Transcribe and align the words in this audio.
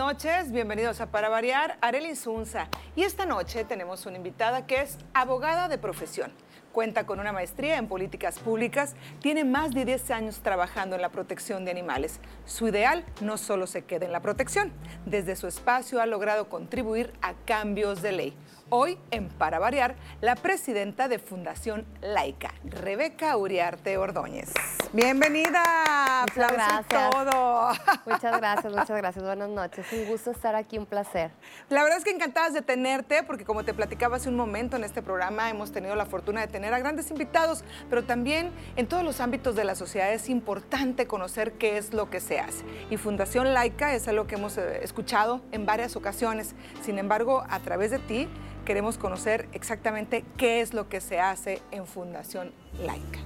noches, 0.00 0.50
bienvenidos 0.50 0.98
a 1.02 1.10
Para 1.10 1.28
Variar, 1.28 1.76
Arely 1.82 2.16
Zunza. 2.16 2.68
Y 2.96 3.02
esta 3.02 3.26
noche 3.26 3.66
tenemos 3.66 4.06
una 4.06 4.16
invitada 4.16 4.66
que 4.66 4.80
es 4.80 4.96
abogada 5.12 5.68
de 5.68 5.76
profesión. 5.76 6.32
Cuenta 6.72 7.04
con 7.04 7.20
una 7.20 7.32
maestría 7.32 7.76
en 7.76 7.86
políticas 7.86 8.38
públicas, 8.38 8.94
tiene 9.20 9.44
más 9.44 9.72
de 9.72 9.84
10 9.84 10.10
años 10.12 10.40
trabajando 10.40 10.96
en 10.96 11.02
la 11.02 11.10
protección 11.10 11.66
de 11.66 11.72
animales. 11.72 12.18
Su 12.46 12.68
ideal 12.68 13.04
no 13.20 13.36
solo 13.36 13.66
se 13.66 13.84
queda 13.84 14.06
en 14.06 14.12
la 14.12 14.20
protección, 14.20 14.72
desde 15.04 15.36
su 15.36 15.46
espacio 15.46 16.00
ha 16.00 16.06
logrado 16.06 16.48
contribuir 16.48 17.12
a 17.20 17.34
cambios 17.34 18.00
de 18.00 18.12
ley. 18.12 18.36
Hoy, 18.72 18.98
en 19.10 19.28
Para 19.28 19.58
Variar, 19.58 19.96
la 20.20 20.36
presidenta 20.36 21.08
de 21.08 21.18
Fundación 21.18 21.84
Laica, 22.02 22.54
Rebeca 22.62 23.36
Uriarte 23.36 23.98
Ordóñez. 23.98 24.52
Bienvenida, 24.92 26.24
Muchas 26.28 26.52
gracias. 26.52 26.86
todo. 27.10 27.72
Muchas 28.06 28.38
gracias, 28.38 28.72
muchas 28.72 28.96
gracias. 28.96 29.24
Buenas 29.24 29.48
noches. 29.48 29.86
Un 29.92 30.06
gusto 30.06 30.30
estar 30.30 30.54
aquí, 30.54 30.78
un 30.78 30.86
placer. 30.86 31.32
La 31.68 31.82
verdad 31.82 31.98
es 31.98 32.04
que 32.04 32.10
encantadas 32.10 32.54
de 32.54 32.62
tenerte, 32.62 33.24
porque 33.24 33.44
como 33.44 33.64
te 33.64 33.74
platicaba 33.74 34.16
hace 34.16 34.28
un 34.28 34.36
momento 34.36 34.76
en 34.76 34.84
este 34.84 35.02
programa, 35.02 35.50
hemos 35.50 35.72
tenido 35.72 35.96
la 35.96 36.06
fortuna 36.06 36.40
de 36.40 36.46
tener 36.46 36.72
a 36.72 36.78
grandes 36.78 37.10
invitados, 37.10 37.64
pero 37.88 38.04
también 38.04 38.50
en 38.76 38.86
todos 38.86 39.02
los 39.02 39.20
ámbitos 39.20 39.56
de 39.56 39.64
la 39.64 39.74
sociedad 39.74 40.12
es 40.12 40.28
importante 40.28 41.08
conocer 41.08 41.52
qué 41.52 41.76
es 41.76 41.92
lo 41.92 42.08
que 42.08 42.20
se 42.20 42.38
hace. 42.38 42.64
Y 42.88 42.96
Fundación 42.98 43.52
Laica 43.52 43.94
es 43.94 44.06
algo 44.06 44.28
que 44.28 44.36
hemos 44.36 44.58
eh, 44.58 44.80
escuchado 44.84 45.40
en 45.50 45.66
varias 45.66 45.96
ocasiones. 45.96 46.54
Sin 46.82 46.98
embargo, 46.98 47.44
a 47.48 47.58
través 47.60 47.90
de 47.90 47.98
ti 47.98 48.28
queremos 48.70 48.98
conocer 48.98 49.48
exactamente 49.52 50.24
qué 50.36 50.60
es 50.60 50.74
lo 50.74 50.88
que 50.88 51.00
se 51.00 51.18
hace 51.18 51.60
en 51.72 51.88
Fundación 51.88 52.52
Laica. 52.80 53.18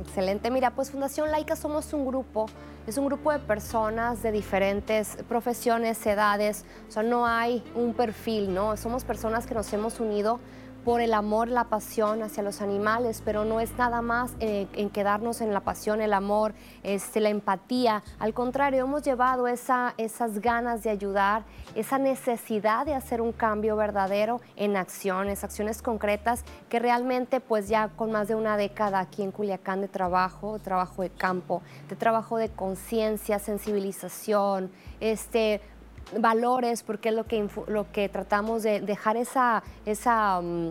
Excelente. 0.00 0.50
Mira, 0.50 0.72
pues 0.72 0.90
Fundación 0.90 1.30
Laica 1.30 1.54
somos 1.54 1.92
un 1.92 2.04
grupo, 2.04 2.46
es 2.88 2.98
un 2.98 3.06
grupo 3.06 3.30
de 3.30 3.38
personas 3.38 4.24
de 4.24 4.32
diferentes 4.32 5.18
profesiones, 5.28 6.04
edades, 6.04 6.64
o 6.88 6.90
sea, 6.90 7.04
no 7.04 7.28
hay 7.28 7.62
un 7.76 7.94
perfil, 7.94 8.52
¿no? 8.52 8.76
Somos 8.76 9.04
personas 9.04 9.46
que 9.46 9.54
nos 9.54 9.72
hemos 9.72 10.00
unido 10.00 10.40
por 10.84 11.00
el 11.00 11.14
amor, 11.14 11.48
la 11.48 11.64
pasión 11.64 12.22
hacia 12.22 12.42
los 12.42 12.60
animales, 12.60 13.22
pero 13.24 13.44
no 13.44 13.60
es 13.60 13.76
nada 13.78 14.02
más 14.02 14.32
eh, 14.40 14.66
en 14.74 14.90
quedarnos 14.90 15.40
en 15.40 15.54
la 15.54 15.60
pasión, 15.60 16.00
el 16.00 16.12
amor, 16.12 16.54
este, 16.82 17.20
la 17.20 17.28
empatía. 17.28 18.02
Al 18.18 18.34
contrario, 18.34 18.84
hemos 18.84 19.02
llevado 19.02 19.46
esa, 19.46 19.94
esas 19.96 20.40
ganas 20.40 20.82
de 20.82 20.90
ayudar, 20.90 21.44
esa 21.74 21.98
necesidad 21.98 22.84
de 22.84 22.94
hacer 22.94 23.20
un 23.20 23.32
cambio 23.32 23.76
verdadero 23.76 24.40
en 24.56 24.76
acciones, 24.76 25.44
acciones 25.44 25.82
concretas 25.82 26.44
que 26.68 26.78
realmente 26.78 27.40
pues 27.40 27.68
ya 27.68 27.88
con 27.88 28.10
más 28.10 28.28
de 28.28 28.34
una 28.34 28.56
década 28.56 28.98
aquí 29.00 29.22
en 29.22 29.30
Culiacán 29.30 29.80
de 29.80 29.88
trabajo, 29.88 30.58
trabajo 30.58 31.02
de 31.02 31.10
campo, 31.10 31.62
de 31.88 31.96
trabajo 31.96 32.36
de 32.36 32.48
conciencia, 32.48 33.38
sensibilización, 33.38 34.70
este, 35.00 35.60
valores, 36.18 36.82
porque 36.82 37.10
es 37.10 37.14
lo 37.14 37.24
que, 37.26 37.48
lo 37.66 37.90
que 37.92 38.08
tratamos 38.08 38.62
de 38.62 38.80
dejar 38.80 39.16
esa, 39.16 39.62
esa 39.86 40.40
mm, 40.40 40.70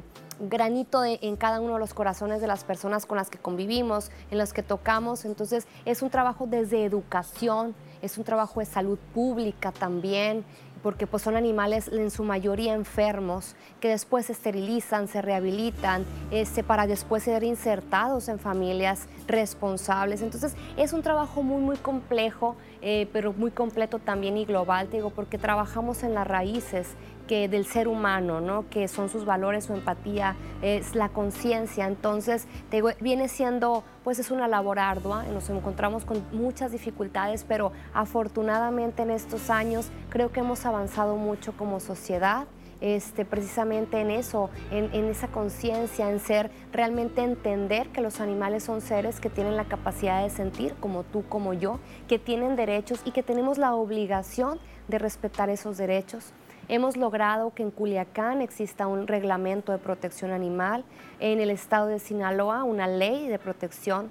granito 0.50 1.02
de- 1.02 1.20
en 1.22 1.36
cada 1.36 1.60
uno 1.62 1.74
de 1.74 1.80
los 1.80 1.94
corazones 1.94 2.42
de 2.42 2.48
las 2.48 2.64
personas 2.64 3.06
con 3.06 3.18
las 3.18 3.30
que 3.30 3.38
convivimos, 3.38 4.12
en 4.32 4.38
las 4.38 4.54
que 4.54 4.64
tocamos. 4.64 5.26
Entonces 5.26 5.68
es 5.86 6.02
un 6.02 6.10
trabajo 6.10 6.48
desde 6.48 6.84
educación, 6.86 7.76
es 8.02 8.18
un 8.18 8.24
trabajo 8.24 8.60
de 8.60 8.66
salud 8.66 8.98
pública 9.14 9.72
también, 9.72 10.44
porque 10.84 11.08
pues 11.08 11.24
son 11.24 11.36
animales 11.36 11.88
en 11.88 12.12
su 12.12 12.24
mayoría 12.24 12.74
enfermos 12.74 13.56
que 13.80 13.90
después 13.90 14.28
se 14.28 14.34
esterilizan, 14.34 15.08
se 15.08 15.22
rehabilitan, 15.22 16.06
este, 16.31 16.64
para 16.64 16.88
después 16.88 17.24
ser 17.24 17.44
insertados 17.44 18.28
en 18.28 18.40
familias 18.40 19.08
responsables. 19.28 20.22
Entonces 20.22 20.56
es 20.78 20.94
un 20.94 21.02
trabajo 21.02 21.44
muy, 21.44 21.62
muy 21.62 21.78
complejo, 21.78 22.56
eh, 22.81 23.08
pero 23.14 23.34
muy 23.34 23.52
completo 23.52 24.00
también 24.00 24.38
y 24.38 24.46
global, 24.46 24.90
digo, 24.91 25.09
porque 25.09 25.38
trabajamos 25.38 26.03
en 26.03 26.14
las 26.14 26.28
raíces 26.28 26.96
que 27.31 27.47
del 27.47 27.66
ser 27.66 27.88
humano, 27.88 28.42
¿no? 28.42 28.68
que 28.69 28.90
son 28.90 29.08
sus 29.08 29.24
valores, 29.24 29.64
su 29.64 29.74
empatía, 29.74 30.36
es 30.62 30.96
la 30.96 31.08
conciencia. 31.08 31.88
Entonces, 31.88 32.46
te 32.69 32.75
digo, 32.75 32.90
viene 33.00 33.30
siendo, 33.30 33.86
pues 34.03 34.19
es 34.19 34.31
una 34.31 34.50
labor 34.50 34.80
ardua, 34.80 35.24
nos 35.24 35.50
encontramos 35.50 36.03
con 36.03 36.25
muchas 36.34 36.74
dificultades, 36.74 37.46
pero 37.46 37.72
afortunadamente 37.94 39.03
en 39.03 39.12
estos 39.12 39.50
años 39.50 39.91
creo 40.09 40.34
que 40.34 40.41
hemos 40.41 40.66
avanzado 40.66 41.16
mucho 41.16 41.53
como 41.53 41.80
sociedad. 41.80 42.47
Este, 42.81 43.24
precisamente 43.24 44.02
en 44.02 44.12
eso, 44.12 44.50
en, 44.72 44.94
en 44.94 45.06
esa 45.06 45.28
conciencia, 45.30 46.09
en 46.09 46.20
ser, 46.20 46.52
realmente 46.74 47.22
entender 47.22 47.90
que 47.90 48.02
los 48.02 48.20
animales 48.20 48.64
son 48.64 48.81
seres 48.81 49.22
que 49.22 49.30
tienen 49.30 49.56
la 49.56 49.66
capacidad 49.66 50.22
de 50.22 50.31
sentir, 50.31 50.74
como 50.81 51.03
tú, 51.03 51.24
como 51.30 51.53
yo, 51.53 51.80
que 52.09 52.20
tienen 52.20 52.58
derechos 52.58 53.00
y 53.06 53.12
que 53.12 53.24
tenemos 53.24 53.58
la 53.58 53.74
obligación 53.75 54.59
de 54.90 55.00
respetar 55.00 55.50
esos 55.50 55.78
derechos. 55.78 56.34
Hemos 56.68 56.96
logrado 56.98 57.54
que 57.54 57.64
en 57.64 57.72
Culiacán 57.72 58.42
exista 58.42 58.88
un 58.88 59.08
reglamento 59.08 59.72
de 59.72 59.78
protección 59.78 60.32
animal, 60.32 60.86
en 61.20 61.40
el 61.40 61.50
estado 61.50 61.88
de 61.88 62.00
Sinaloa 62.00 62.64
una 62.64 62.88
ley 62.88 63.28
de 63.28 63.40
protección 63.40 64.10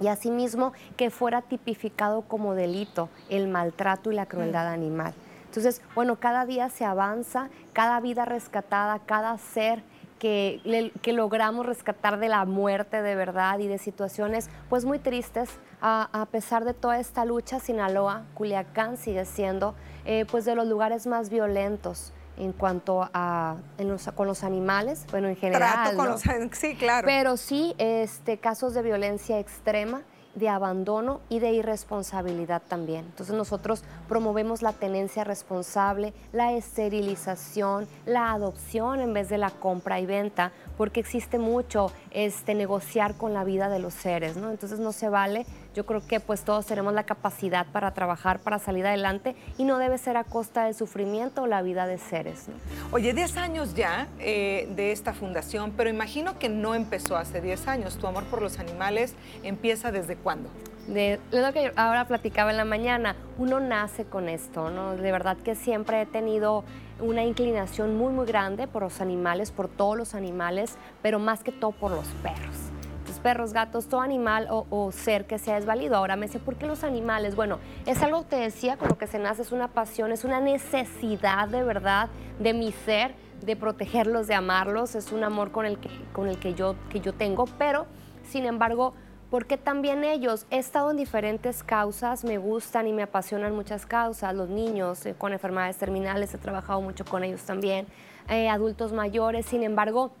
y 0.00 0.08
asimismo 0.08 0.72
que 0.96 1.10
fuera 1.10 1.42
tipificado 1.42 2.22
como 2.22 2.54
delito 2.54 3.08
el 3.28 3.48
maltrato 3.48 4.10
y 4.10 4.14
la 4.14 4.26
crueldad 4.26 4.68
animal. 4.68 5.14
Entonces, 5.46 5.82
bueno, 5.94 6.16
cada 6.16 6.46
día 6.46 6.68
se 6.68 6.84
avanza, 6.84 7.48
cada 7.72 8.00
vida 8.00 8.24
rescatada, 8.24 8.98
cada 8.98 9.38
ser 9.38 9.84
que, 10.18 10.90
que 11.00 11.12
logramos 11.12 11.64
rescatar 11.64 12.18
de 12.18 12.28
la 12.28 12.44
muerte 12.44 13.02
de 13.02 13.14
verdad 13.14 13.58
y 13.60 13.68
de 13.68 13.78
situaciones 13.78 14.50
pues 14.68 14.84
muy 14.84 14.98
tristes. 14.98 15.50
A, 15.80 16.08
a 16.12 16.26
pesar 16.26 16.64
de 16.64 16.74
toda 16.74 16.98
esta 16.98 17.24
lucha, 17.24 17.60
Sinaloa, 17.60 18.24
Culiacán 18.34 18.96
sigue 18.96 19.24
siendo 19.26 19.74
eh, 20.04 20.24
pues 20.30 20.44
de 20.44 20.54
los 20.54 20.66
lugares 20.66 21.06
más 21.06 21.30
violentos 21.30 22.12
en 22.36 22.52
cuanto 22.52 23.08
a 23.14 23.56
en 23.78 23.88
los- 23.88 24.06
con 24.14 24.26
los 24.26 24.42
animales, 24.42 25.06
bueno, 25.10 25.28
en 25.28 25.36
general. 25.36 25.70
Trato 25.72 25.96
con 25.96 26.06
¿no? 26.06 26.12
los... 26.12 26.22
Sí, 26.58 26.74
claro. 26.76 27.06
Pero 27.06 27.36
sí 27.36 27.74
este, 27.78 28.38
casos 28.38 28.74
de 28.74 28.82
violencia 28.82 29.38
extrema, 29.38 30.02
de 30.34 30.48
abandono 30.48 31.20
y 31.28 31.38
de 31.38 31.52
irresponsabilidad 31.52 32.60
también. 32.66 33.04
Entonces 33.04 33.36
nosotros 33.36 33.84
promovemos 34.08 34.62
la 34.62 34.72
tenencia 34.72 35.22
responsable, 35.22 36.12
la 36.32 36.52
esterilización, 36.54 37.86
la 38.04 38.32
adopción 38.32 39.00
en 39.00 39.12
vez 39.14 39.28
de 39.28 39.38
la 39.38 39.50
compra 39.50 40.00
y 40.00 40.06
venta, 40.06 40.50
porque 40.76 40.98
existe 41.00 41.38
mucho 41.38 41.92
este, 42.10 42.54
negociar 42.54 43.14
con 43.14 43.32
la 43.32 43.44
vida 43.44 43.68
de 43.68 43.78
los 43.78 43.94
seres, 43.94 44.36
¿no? 44.36 44.50
Entonces 44.50 44.80
no 44.80 44.90
se 44.92 45.08
vale. 45.08 45.46
Yo 45.74 45.84
creo 45.86 46.06
que 46.06 46.20
pues 46.20 46.44
todos 46.44 46.66
tenemos 46.66 46.94
la 46.94 47.02
capacidad 47.02 47.66
para 47.66 47.92
trabajar, 47.92 48.40
para 48.40 48.58
salir 48.58 48.86
adelante 48.86 49.34
y 49.58 49.64
no 49.64 49.78
debe 49.78 49.98
ser 49.98 50.16
a 50.16 50.24
costa 50.24 50.64
del 50.64 50.74
sufrimiento 50.74 51.42
o 51.42 51.46
la 51.46 51.62
vida 51.62 51.86
de 51.86 51.98
seres, 51.98 52.48
¿no? 52.48 52.54
Oye, 52.92 53.12
10 53.12 53.36
años 53.36 53.74
ya 53.74 54.06
eh, 54.20 54.68
de 54.76 54.92
esta 54.92 55.12
fundación, 55.14 55.72
pero 55.76 55.90
imagino 55.90 56.38
que 56.38 56.48
no 56.48 56.74
empezó 56.74 57.16
hace 57.16 57.40
10 57.40 57.66
años. 57.66 57.98
Tu 57.98 58.06
amor 58.06 58.24
por 58.24 58.40
los 58.40 58.58
animales 58.58 59.14
empieza 59.42 59.90
desde 59.90 60.16
cuándo? 60.16 60.48
de 60.86 61.18
lo 61.32 61.52
que 61.52 61.72
ahora 61.76 62.06
platicaba 62.06 62.50
en 62.50 62.56
la 62.56 62.64
mañana, 62.64 63.16
uno 63.38 63.60
nace 63.60 64.04
con 64.04 64.28
esto, 64.28 64.70
¿no? 64.70 64.96
De 64.96 65.12
verdad 65.12 65.36
que 65.36 65.54
siempre 65.54 66.02
he 66.02 66.06
tenido 66.06 66.64
una 67.00 67.24
inclinación 67.24 67.96
muy, 67.96 68.12
muy 68.12 68.26
grande 68.26 68.66
por 68.66 68.82
los 68.82 69.00
animales, 69.00 69.50
por 69.50 69.68
todos 69.68 69.96
los 69.96 70.14
animales, 70.14 70.76
pero 71.02 71.18
más 71.18 71.42
que 71.42 71.52
todo 71.52 71.72
por 71.72 71.90
los 71.90 72.06
perros. 72.22 72.73
Perros, 73.24 73.54
gatos, 73.54 73.88
todo 73.88 74.02
animal 74.02 74.48
o, 74.50 74.92
ser 74.92 75.26
que 75.26 75.38
sea 75.38 75.56
es 75.56 75.64
válido. 75.64 75.96
Ahora 75.96 76.14
me 76.14 76.26
dice, 76.26 76.38
¿por 76.38 76.56
qué 76.56 76.66
los 76.66 76.84
animales? 76.84 77.34
Bueno, 77.34 77.58
es 77.86 78.02
algo 78.02 78.24
que 78.24 78.28
te 78.28 78.36
decía, 78.36 78.76
con 78.76 78.88
lo 78.88 78.98
que 78.98 79.06
se 79.06 79.18
nace, 79.18 79.40
es 79.40 79.50
una 79.50 79.68
pasión, 79.68 80.12
es 80.12 80.24
una 80.24 80.40
necesidad 80.40 81.48
de 81.48 81.62
verdad 81.62 82.10
de 82.38 82.52
mi 82.52 82.70
ser, 82.70 83.14
de 83.40 83.56
protegerlos, 83.56 84.26
de 84.26 84.34
amarlos, 84.34 84.94
es 84.94 85.10
un 85.10 85.24
amor 85.24 85.52
con 85.52 85.64
el 85.64 85.78
que, 85.78 85.88
con 86.12 86.28
el 86.28 86.38
que, 86.38 86.52
yo, 86.52 86.76
que 86.90 87.00
yo 87.00 87.14
tengo, 87.14 87.46
pero 87.56 87.86
sin 88.24 88.44
embargo, 88.44 88.92
porque 89.30 89.56
también 89.56 90.04
ellos, 90.04 90.44
he 90.50 90.58
estado 90.58 90.90
en 90.90 90.98
diferentes 90.98 91.62
causas, 91.62 92.24
me 92.24 92.36
gustan 92.36 92.86
y 92.86 92.92
me 92.92 93.04
apasionan 93.04 93.54
muchas 93.54 93.86
causas, 93.86 94.34
los 94.34 94.50
niños 94.50 95.06
eh, 95.06 95.14
con 95.16 95.32
enfermedades 95.32 95.78
terminales, 95.78 96.34
he 96.34 96.38
trabajado 96.38 96.82
mucho 96.82 97.06
con 97.06 97.24
ellos 97.24 97.40
también, 97.44 97.86
eh, 98.28 98.50
adultos 98.50 98.92
mayores, 98.92 99.46
sin 99.46 99.62
embargo, 99.62 100.12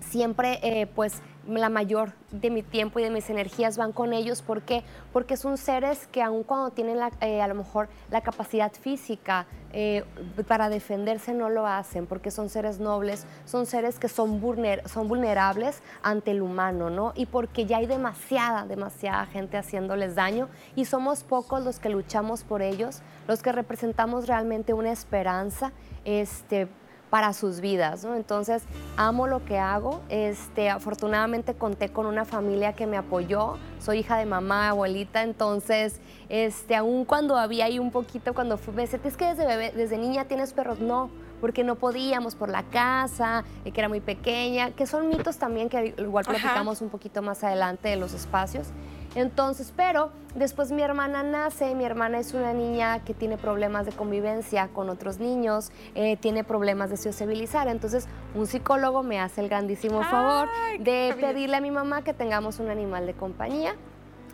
siempre 0.00 0.58
eh, 0.62 0.86
pues 0.86 1.22
la 1.48 1.68
mayor 1.68 2.12
de 2.30 2.50
mi 2.50 2.62
tiempo 2.62 3.00
y 3.00 3.02
de 3.02 3.10
mis 3.10 3.28
energías 3.30 3.76
van 3.76 3.92
con 3.92 4.12
ellos. 4.12 4.42
¿Por 4.42 4.62
qué? 4.62 4.84
Porque 5.12 5.36
son 5.36 5.56
seres 5.56 6.06
que 6.06 6.22
aun 6.22 6.44
cuando 6.44 6.70
tienen 6.70 6.98
la, 6.98 7.10
eh, 7.20 7.40
a 7.42 7.48
lo 7.48 7.54
mejor 7.54 7.88
la 8.10 8.20
capacidad 8.20 8.70
física 8.72 9.46
eh, 9.72 10.04
para 10.46 10.68
defenderse 10.68 11.32
no 11.32 11.48
lo 11.48 11.66
hacen, 11.66 12.06
porque 12.06 12.30
son 12.30 12.50
seres 12.50 12.78
nobles, 12.78 13.26
son 13.46 13.66
seres 13.66 13.98
que 13.98 14.08
son, 14.08 14.40
vulner- 14.40 14.86
son 14.86 15.08
vulnerables 15.08 15.82
ante 16.02 16.32
el 16.32 16.42
humano, 16.42 16.90
¿no? 16.90 17.12
Y 17.16 17.26
porque 17.26 17.66
ya 17.66 17.78
hay 17.78 17.86
demasiada, 17.86 18.66
demasiada 18.66 19.26
gente 19.26 19.56
haciéndoles 19.56 20.14
daño 20.14 20.48
y 20.76 20.84
somos 20.84 21.24
pocos 21.24 21.64
los 21.64 21.78
que 21.80 21.88
luchamos 21.88 22.44
por 22.44 22.62
ellos, 22.62 23.00
los 23.26 23.42
que 23.42 23.50
representamos 23.52 24.26
realmente 24.28 24.74
una 24.74 24.92
esperanza, 24.92 25.72
este, 26.04 26.68
para 27.10 27.32
sus 27.32 27.60
vidas, 27.60 28.04
¿no? 28.04 28.14
Entonces, 28.14 28.62
amo 28.96 29.26
lo 29.26 29.44
que 29.44 29.58
hago. 29.58 30.00
Este, 30.08 30.70
afortunadamente 30.70 31.54
conté 31.54 31.90
con 31.90 32.06
una 32.06 32.24
familia 32.24 32.72
que 32.74 32.86
me 32.86 32.96
apoyó. 32.96 33.58
Soy 33.80 33.98
hija 33.98 34.16
de 34.16 34.26
mamá, 34.26 34.70
abuelita, 34.70 35.22
entonces, 35.22 36.00
este, 36.28 36.76
aún 36.76 37.04
cuando 37.04 37.36
había 37.36 37.64
ahí 37.64 37.78
un 37.78 37.90
poquito, 37.90 38.32
cuando 38.32 38.56
fui, 38.56 38.72
me 38.72 38.84
es 38.84 39.16
que 39.16 39.26
desde 39.26 39.46
bebé, 39.46 39.72
desde 39.74 39.98
niña 39.98 40.26
tienes 40.26 40.52
perros, 40.52 40.78
no, 40.78 41.10
porque 41.40 41.64
no 41.64 41.74
podíamos 41.74 42.34
por 42.34 42.48
la 42.48 42.62
casa, 42.62 43.44
eh, 43.64 43.72
que 43.72 43.80
era 43.80 43.88
muy 43.88 44.00
pequeña, 44.00 44.70
que 44.70 44.86
son 44.86 45.08
mitos 45.08 45.38
también 45.38 45.68
que 45.68 45.94
igual 45.98 46.24
platicamos 46.24 46.80
un 46.80 46.90
poquito 46.90 47.22
más 47.22 47.42
adelante 47.42 47.88
de 47.88 47.96
los 47.96 48.14
espacios. 48.14 48.68
Entonces, 49.14 49.72
pero 49.76 50.10
después 50.34 50.70
mi 50.70 50.82
hermana 50.82 51.22
nace, 51.22 51.74
mi 51.74 51.84
hermana 51.84 52.18
es 52.20 52.32
una 52.32 52.52
niña 52.52 53.00
que 53.00 53.12
tiene 53.12 53.36
problemas 53.36 53.86
de 53.86 53.92
convivencia 53.92 54.68
con 54.68 54.88
otros 54.88 55.18
niños, 55.18 55.72
eh, 55.94 56.16
tiene 56.16 56.44
problemas 56.44 56.90
de 56.90 56.96
sociabilizar, 56.96 57.66
entonces 57.66 58.06
un 58.34 58.46
psicólogo 58.46 59.02
me 59.02 59.18
hace 59.18 59.40
el 59.40 59.48
grandísimo 59.48 60.02
favor 60.04 60.48
de 60.78 61.16
pedirle 61.20 61.56
a 61.56 61.60
mi 61.60 61.72
mamá 61.72 62.02
que 62.04 62.14
tengamos 62.14 62.60
un 62.60 62.70
animal 62.70 63.06
de 63.06 63.14
compañía. 63.14 63.74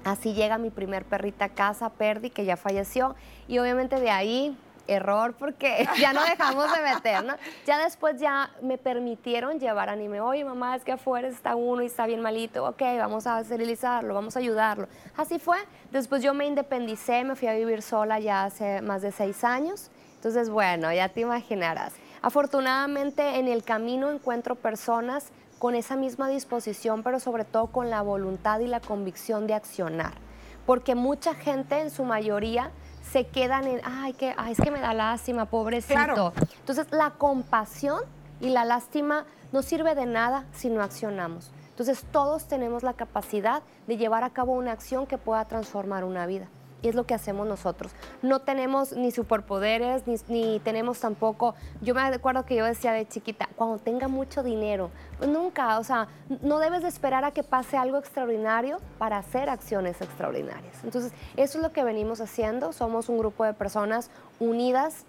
Así 0.05 0.35
llega 0.35 0.59
mi 0.59 0.71
primer 0.71 1.05
perrita 1.05 1.47
a 1.47 1.49
casa, 1.49 1.91
Perdi, 1.91 2.31
que 2.31 2.45
ya 2.45 2.57
falleció, 2.57 3.17
y 3.49 3.59
obviamente 3.59 3.99
de 3.99 4.11
ahí 4.11 4.57
error 4.89 5.35
porque 5.39 5.89
ya 6.01 6.13
no 6.13 6.23
dejamos 6.25 6.73
de 6.73 6.83
meter, 6.83 7.25
¿no? 7.25 7.35
Ya 7.67 7.83
después 7.83 8.21
ya 8.21 8.51
me 8.63 8.79
permitieron 8.79 9.59
llevar 9.59 9.89
anime. 9.89 10.21
Oye, 10.21 10.45
mamá, 10.45 10.77
es 10.77 10.85
que 10.85 10.93
afuera 10.93 11.29
está 11.29 11.57
uno 11.57 11.83
y 11.83 11.87
está 11.87 12.07
bien 12.07 12.21
malito. 12.21 12.65
Ok, 12.67 12.83
vamos 12.99 13.27
a 13.27 13.41
esterilizarlo, 13.41 14.15
vamos 14.15 14.37
a 14.37 14.39
ayudarlo. 14.39 14.89
Así 15.17 15.39
fue. 15.39 15.59
Después 15.91 16.23
yo 16.23 16.35
me 16.35 16.47
independicé, 16.47 17.25
me 17.25 17.37
fui 17.37 17.49
a 17.49 17.55
vivir 17.55 17.83
sola 17.83 18.19
ya 18.19 18.45
hace 18.45 18.83
más 18.83 19.03
de 19.03 19.13
seis 19.13 19.45
años. 19.45 19.91
Entonces, 20.17 20.51
bueno, 20.51 20.93
ya 20.93 21.09
te 21.09 21.21
imaginarás. 21.21 21.93
Afortunadamente 22.23 23.39
en 23.39 23.47
el 23.47 23.63
camino 23.63 24.11
encuentro 24.11 24.57
personas 24.57 25.31
con 25.59 25.75
esa 25.75 25.97
misma 25.97 26.29
disposición, 26.29 27.03
pero 27.03 27.21
sobre 27.21 27.45
todo 27.45 27.69
con 27.69 27.91
la 27.91 28.03
voluntad 28.03 28.61
y 28.61 28.67
la 28.67 28.81
convicción 28.81 29.47
de 29.47 29.55
accionar. 29.55 30.15
Porque 30.67 30.95
mucha 30.95 31.35
gente, 31.35 31.81
en 31.81 31.91
su 31.91 32.05
mayoría, 32.05 32.73
se 33.17 33.27
quedan 33.27 33.67
en, 33.67 33.81
ay, 33.83 34.13
que, 34.13 34.35
ay, 34.37 34.53
es 34.53 34.61
que 34.61 34.71
me 34.71 34.79
da 34.79 34.93
lástima, 34.93 35.47
pobrecito. 35.47 36.35
Entonces, 36.59 36.87
la 36.91 37.13
compasión 37.13 38.03
y 38.43 38.51
la 38.51 38.67
lástima 38.67 39.25
no 39.53 39.63
sirve 39.63 39.95
de 39.95 40.05
nada 40.05 40.45
si 40.53 40.69
no 40.69 40.83
accionamos. 40.83 41.51
Entonces, 41.71 42.05
todos 42.13 42.47
tenemos 42.47 42.83
la 42.83 42.93
capacidad 42.93 43.63
de 43.87 43.97
llevar 43.97 44.23
a 44.23 44.29
cabo 44.29 44.53
una 44.53 44.73
acción 44.73 45.07
que 45.07 45.17
pueda 45.17 45.47
transformar 45.47 46.05
una 46.05 46.27
vida 46.27 46.49
es 46.89 46.95
lo 46.95 47.05
que 47.05 47.15
hacemos 47.15 47.47
nosotros. 47.47 47.93
No 48.23 48.41
tenemos 48.41 48.93
ni 48.93 49.11
superpoderes, 49.11 50.05
ni, 50.29 50.61
tenemos 50.61 51.01
tampoco, 51.01 51.55
yo 51.81 51.95
me 51.95 52.01
acuerdo 52.01 52.45
que 52.45 52.57
yo 52.57 52.65
decía 52.65 52.93
de 52.93 53.07
chiquita, 53.07 53.49
cuando 53.57 53.79
tenga 53.79 54.09
mucho 54.09 54.43
dinero, 54.43 54.91
pues 55.19 55.31
nunca, 55.31 55.79
o 55.79 55.85
sea, 55.85 56.09
no 56.43 56.59
debes 56.59 56.83
de 56.83 56.89
esperar 56.89 57.25
a 57.25 57.31
que 57.31 57.43
pase 57.43 57.77
algo 57.77 57.99
extraordinario 57.99 58.79
para 58.99 59.19
hacer 59.19 59.49
acciones 59.49 60.01
extraordinarias. 60.01 60.85
Entonces, 60.85 61.13
eso 61.37 61.59
es 61.59 61.63
lo 61.63 61.73
que 61.73 61.85
venimos 61.85 62.21
haciendo, 62.21 62.73
somos 62.73 63.09
un 63.09 63.19
grupo 63.19 63.45
de 63.45 63.55
personas 63.55 64.11
unidas 64.39 65.05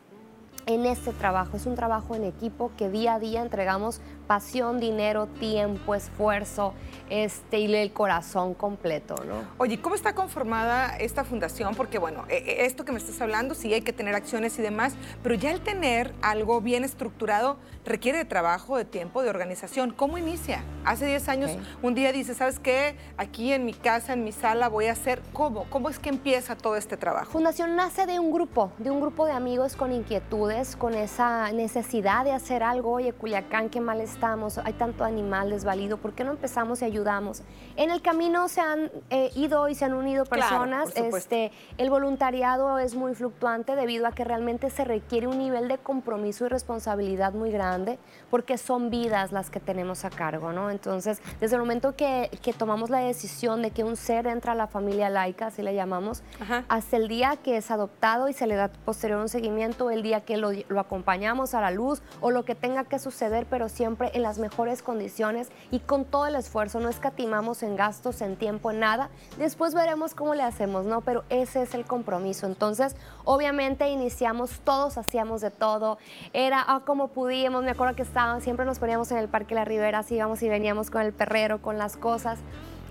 en 0.67 0.85
este 0.85 1.13
trabajo. 1.13 1.57
Es 1.57 1.65
un 1.65 1.75
trabajo 1.75 2.13
en 2.13 2.25
equipo 2.25 2.71
que 2.77 2.89
día 2.89 3.15
a 3.15 3.19
día 3.19 3.41
entregamos 3.41 4.01
pasión, 4.27 4.79
dinero, 4.79 5.27
tiempo, 5.27 5.95
esfuerzo 5.95 6.73
este, 7.09 7.59
y 7.59 7.73
el 7.73 7.93
corazón 7.93 8.53
completo. 8.53 9.15
¿no? 9.25 9.47
Oye, 9.57 9.81
¿cómo 9.81 9.95
está 9.95 10.13
conformada 10.13 10.97
esta 10.97 11.23
fundación? 11.23 11.73
Porque 11.75 11.97
bueno, 11.97 12.25
e, 12.27 12.35
e, 12.35 12.65
esto 12.65 12.83
que 12.83 12.91
me 12.91 12.97
estás 12.97 13.19
hablando, 13.21 13.55
sí 13.55 13.73
hay 13.73 13.81
que 13.81 13.93
tener 13.93 14.13
acciones 14.13 14.59
y 14.59 14.61
demás, 14.61 14.93
pero 15.23 15.35
ya 15.35 15.51
el 15.51 15.61
tener 15.61 16.13
algo 16.21 16.59
bien 16.59 16.83
estructurado 16.83 17.57
requiere 17.85 18.17
de 18.17 18.25
trabajo, 18.25 18.75
de 18.75 18.83
tiempo, 18.83 19.23
de 19.23 19.29
organización. 19.29 19.91
¿Cómo 19.91 20.17
inicia? 20.17 20.61
Hace 20.83 21.05
10 21.05 21.29
años, 21.29 21.51
un 21.81 21.95
día 21.95 22.11
dice, 22.11 22.33
¿sabes 22.33 22.59
qué? 22.59 22.97
Aquí 23.15 23.53
en 23.53 23.65
mi 23.65 23.73
casa, 23.73 24.11
en 24.11 24.25
mi 24.25 24.33
sala, 24.33 24.67
voy 24.67 24.87
a 24.87 24.91
hacer, 24.91 25.21
¿cómo? 25.31 25.65
¿Cómo 25.69 25.87
es 25.87 25.97
que 25.97 26.09
empieza 26.09 26.57
todo 26.57 26.75
este 26.75 26.97
trabajo? 26.97 27.31
Fundación 27.31 27.77
nace 27.77 28.05
de 28.05 28.19
un 28.19 28.33
grupo, 28.33 28.73
de 28.77 28.91
un 28.91 28.99
grupo 28.99 29.25
de 29.25 29.31
amigos 29.31 29.77
con 29.77 29.93
inquietudes 29.93 30.56
con 30.75 30.95
esa 30.95 31.51
necesidad 31.51 32.23
de 32.23 32.31
hacer 32.31 32.63
algo, 32.63 32.93
oye, 32.93 33.13
Culiacán, 33.13 33.69
qué 33.69 33.79
mal 33.79 34.01
estamos, 34.01 34.57
hay 34.57 34.73
tanto 34.73 35.03
animal 35.03 35.51
desvalido, 35.51 35.97
¿por 35.97 36.13
qué 36.13 36.23
no 36.23 36.31
empezamos 36.31 36.81
y 36.81 36.85
ayudamos? 36.85 37.43
En 37.75 37.91
el 37.91 38.01
camino 38.01 38.47
se 38.47 38.61
han 38.61 38.91
eh, 39.11 39.29
ido 39.35 39.69
y 39.69 39.75
se 39.75 39.85
han 39.85 39.93
unido 39.93 40.25
personas, 40.25 40.95
este, 40.95 41.51
el 41.77 41.91
voluntariado 41.91 42.79
es 42.79 42.95
muy 42.95 43.13
fluctuante 43.13 43.75
debido 43.75 44.07
a 44.07 44.13
que 44.13 44.23
realmente 44.23 44.71
se 44.71 44.83
requiere 44.83 45.27
un 45.27 45.37
nivel 45.37 45.67
de 45.67 45.77
compromiso 45.77 46.45
y 46.45 46.49
responsabilidad 46.49 47.33
muy 47.33 47.51
grande, 47.51 47.99
porque 48.31 48.57
son 48.57 48.89
vidas 48.89 49.31
las 49.31 49.51
que 49.51 49.59
tenemos 49.59 50.05
a 50.05 50.09
cargo, 50.09 50.53
¿no? 50.53 50.71
Entonces, 50.71 51.21
desde 51.39 51.55
el 51.55 51.61
momento 51.61 51.95
que, 51.95 52.31
que 52.41 52.53
tomamos 52.53 52.89
la 52.89 52.99
decisión 52.99 53.61
de 53.61 53.69
que 53.69 53.83
un 53.83 53.95
ser 53.95 54.25
entra 54.25 54.53
a 54.53 54.55
la 54.55 54.65
familia 54.65 55.09
laica, 55.11 55.47
así 55.47 55.61
le 55.61 55.75
llamamos, 55.75 56.23
hasta 56.67 56.97
el 56.97 57.07
día 57.07 57.35
que 57.35 57.57
es 57.57 57.69
adoptado 57.69 58.27
y 58.27 58.33
se 58.33 58.47
le 58.47 58.55
da 58.55 58.69
posterior 58.69 59.19
un 59.19 59.29
seguimiento, 59.29 59.91
el 59.91 60.01
día 60.01 60.21
que 60.21 60.37
lo 60.37 60.46
lo, 60.51 60.79
acompañamos 60.79 61.53
a 61.53 61.61
la 61.61 61.71
luz 61.71 62.01
o 62.21 62.31
lo 62.31 62.45
que 62.45 62.55
tenga 62.55 62.83
que 62.83 62.99
suceder, 62.99 63.45
pero 63.49 63.69
siempre 63.69 64.11
en 64.13 64.21
las 64.21 64.39
mejores 64.39 64.81
condiciones 64.81 65.49
y 65.71 65.79
con 65.79 66.05
todo 66.05 66.27
el 66.27 66.35
esfuerzo. 66.35 66.79
No 66.79 66.89
escatimamos 66.89 67.63
en 67.63 67.75
gastos, 67.75 68.21
en 68.21 68.35
tiempo, 68.35 68.71
en 68.71 68.79
nada. 68.79 69.09
Después 69.37 69.73
veremos 69.73 70.13
cómo 70.13 70.35
le 70.35 70.43
hacemos, 70.43 70.85
¿no? 70.85 71.01
Pero 71.01 71.23
ese 71.29 71.63
es 71.63 71.73
el 71.73 71.85
compromiso. 71.85 72.45
Entonces, 72.45 72.95
obviamente 73.23 73.89
iniciamos, 73.89 74.59
todos 74.63 74.97
hacíamos 74.97 75.41
de 75.41 75.51
todo. 75.51 75.97
Era 76.33 76.63
ah, 76.67 76.81
como 76.85 77.09
pudimos. 77.09 77.63
Me 77.63 77.71
acuerdo 77.71 77.95
que 77.95 78.03
estaban, 78.03 78.41
siempre 78.41 78.65
nos 78.65 78.79
poníamos 78.79 79.11
en 79.11 79.17
el 79.17 79.27
Parque 79.27 79.55
La 79.55 79.65
Ribera, 79.65 79.99
así 79.99 80.15
íbamos 80.15 80.41
y 80.43 80.49
veníamos 80.49 80.89
con 80.89 81.01
el 81.01 81.13
perrero, 81.13 81.61
con 81.61 81.77
las 81.77 81.97
cosas 81.97 82.39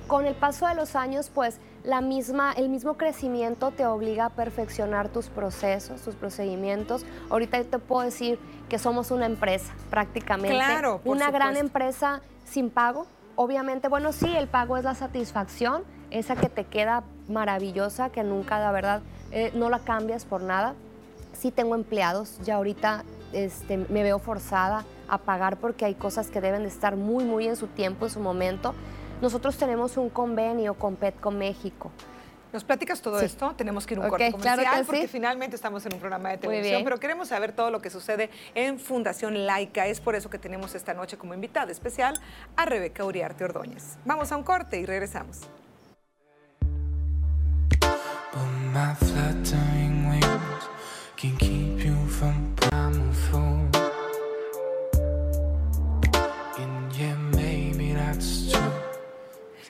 con 0.06 0.26
el 0.26 0.34
paso 0.34 0.66
de 0.66 0.74
los 0.74 0.96
años, 0.96 1.30
pues 1.34 1.58
la 1.84 2.00
misma, 2.00 2.52
el 2.52 2.68
mismo 2.68 2.96
crecimiento 2.96 3.70
te 3.70 3.86
obliga 3.86 4.26
a 4.26 4.30
perfeccionar 4.30 5.08
tus 5.08 5.28
procesos, 5.28 6.00
tus 6.02 6.14
procedimientos. 6.14 7.04
Ahorita 7.30 7.62
te 7.64 7.78
puedo 7.78 8.02
decir 8.02 8.38
que 8.68 8.78
somos 8.78 9.10
una 9.10 9.26
empresa 9.26 9.72
prácticamente. 9.90 10.56
Claro, 10.56 11.00
una 11.04 11.30
gran 11.30 11.56
empresa 11.56 12.22
sin 12.44 12.70
pago. 12.70 13.06
Obviamente, 13.36 13.88
bueno, 13.88 14.12
sí, 14.12 14.34
el 14.34 14.48
pago 14.48 14.76
es 14.76 14.84
la 14.84 14.94
satisfacción, 14.94 15.84
esa 16.10 16.36
que 16.36 16.48
te 16.48 16.64
queda 16.64 17.04
maravillosa, 17.28 18.10
que 18.10 18.22
nunca, 18.22 18.58
la 18.58 18.72
verdad, 18.72 19.02
eh, 19.30 19.52
no 19.54 19.68
la 19.68 19.80
cambias 19.80 20.24
por 20.24 20.42
nada. 20.42 20.74
Sí 21.32 21.50
tengo 21.50 21.74
empleados, 21.74 22.38
ya 22.44 22.56
ahorita 22.56 23.04
este, 23.32 23.76
me 23.76 24.02
veo 24.02 24.18
forzada 24.18 24.84
a 25.08 25.18
pagar 25.18 25.58
porque 25.58 25.84
hay 25.84 25.94
cosas 25.94 26.28
que 26.28 26.40
deben 26.40 26.62
de 26.62 26.68
estar 26.68 26.96
muy, 26.96 27.24
muy 27.24 27.46
en 27.46 27.56
su 27.56 27.66
tiempo, 27.66 28.06
en 28.06 28.10
su 28.10 28.20
momento 28.20 28.74
nosotros 29.20 29.56
tenemos 29.56 29.96
un 29.96 30.10
convenio 30.10 30.74
con 30.74 30.96
Petco 30.96 31.30
México. 31.30 31.90
¿Nos 32.52 32.64
platicas 32.64 33.02
todo 33.02 33.20
esto? 33.20 33.54
Tenemos 33.56 33.86
que 33.86 33.94
ir 33.94 34.00
a 34.00 34.04
un 34.04 34.08
corte 34.08 34.32
comercial 34.32 34.84
porque 34.86 35.08
finalmente 35.08 35.56
estamos 35.56 35.84
en 35.84 35.92
un 35.94 36.00
programa 36.00 36.30
de 36.30 36.38
televisión, 36.38 36.84
pero 36.84 36.98
queremos 36.98 37.28
saber 37.28 37.52
todo 37.52 37.70
lo 37.70 37.82
que 37.82 37.90
sucede 37.90 38.30
en 38.54 38.78
Fundación 38.78 39.46
Laica. 39.46 39.86
Es 39.86 40.00
por 40.00 40.14
eso 40.14 40.30
que 40.30 40.38
tenemos 40.38 40.74
esta 40.74 40.94
noche 40.94 41.18
como 41.18 41.34
invitada 41.34 41.70
especial 41.70 42.18
a 42.56 42.64
Rebeca 42.64 43.04
Uriarte 43.04 43.44
Ordóñez. 43.44 43.98
Vamos 44.04 44.32
a 44.32 44.36
un 44.36 44.42
corte 44.42 44.78
y 44.80 44.86
regresamos. 44.86 45.40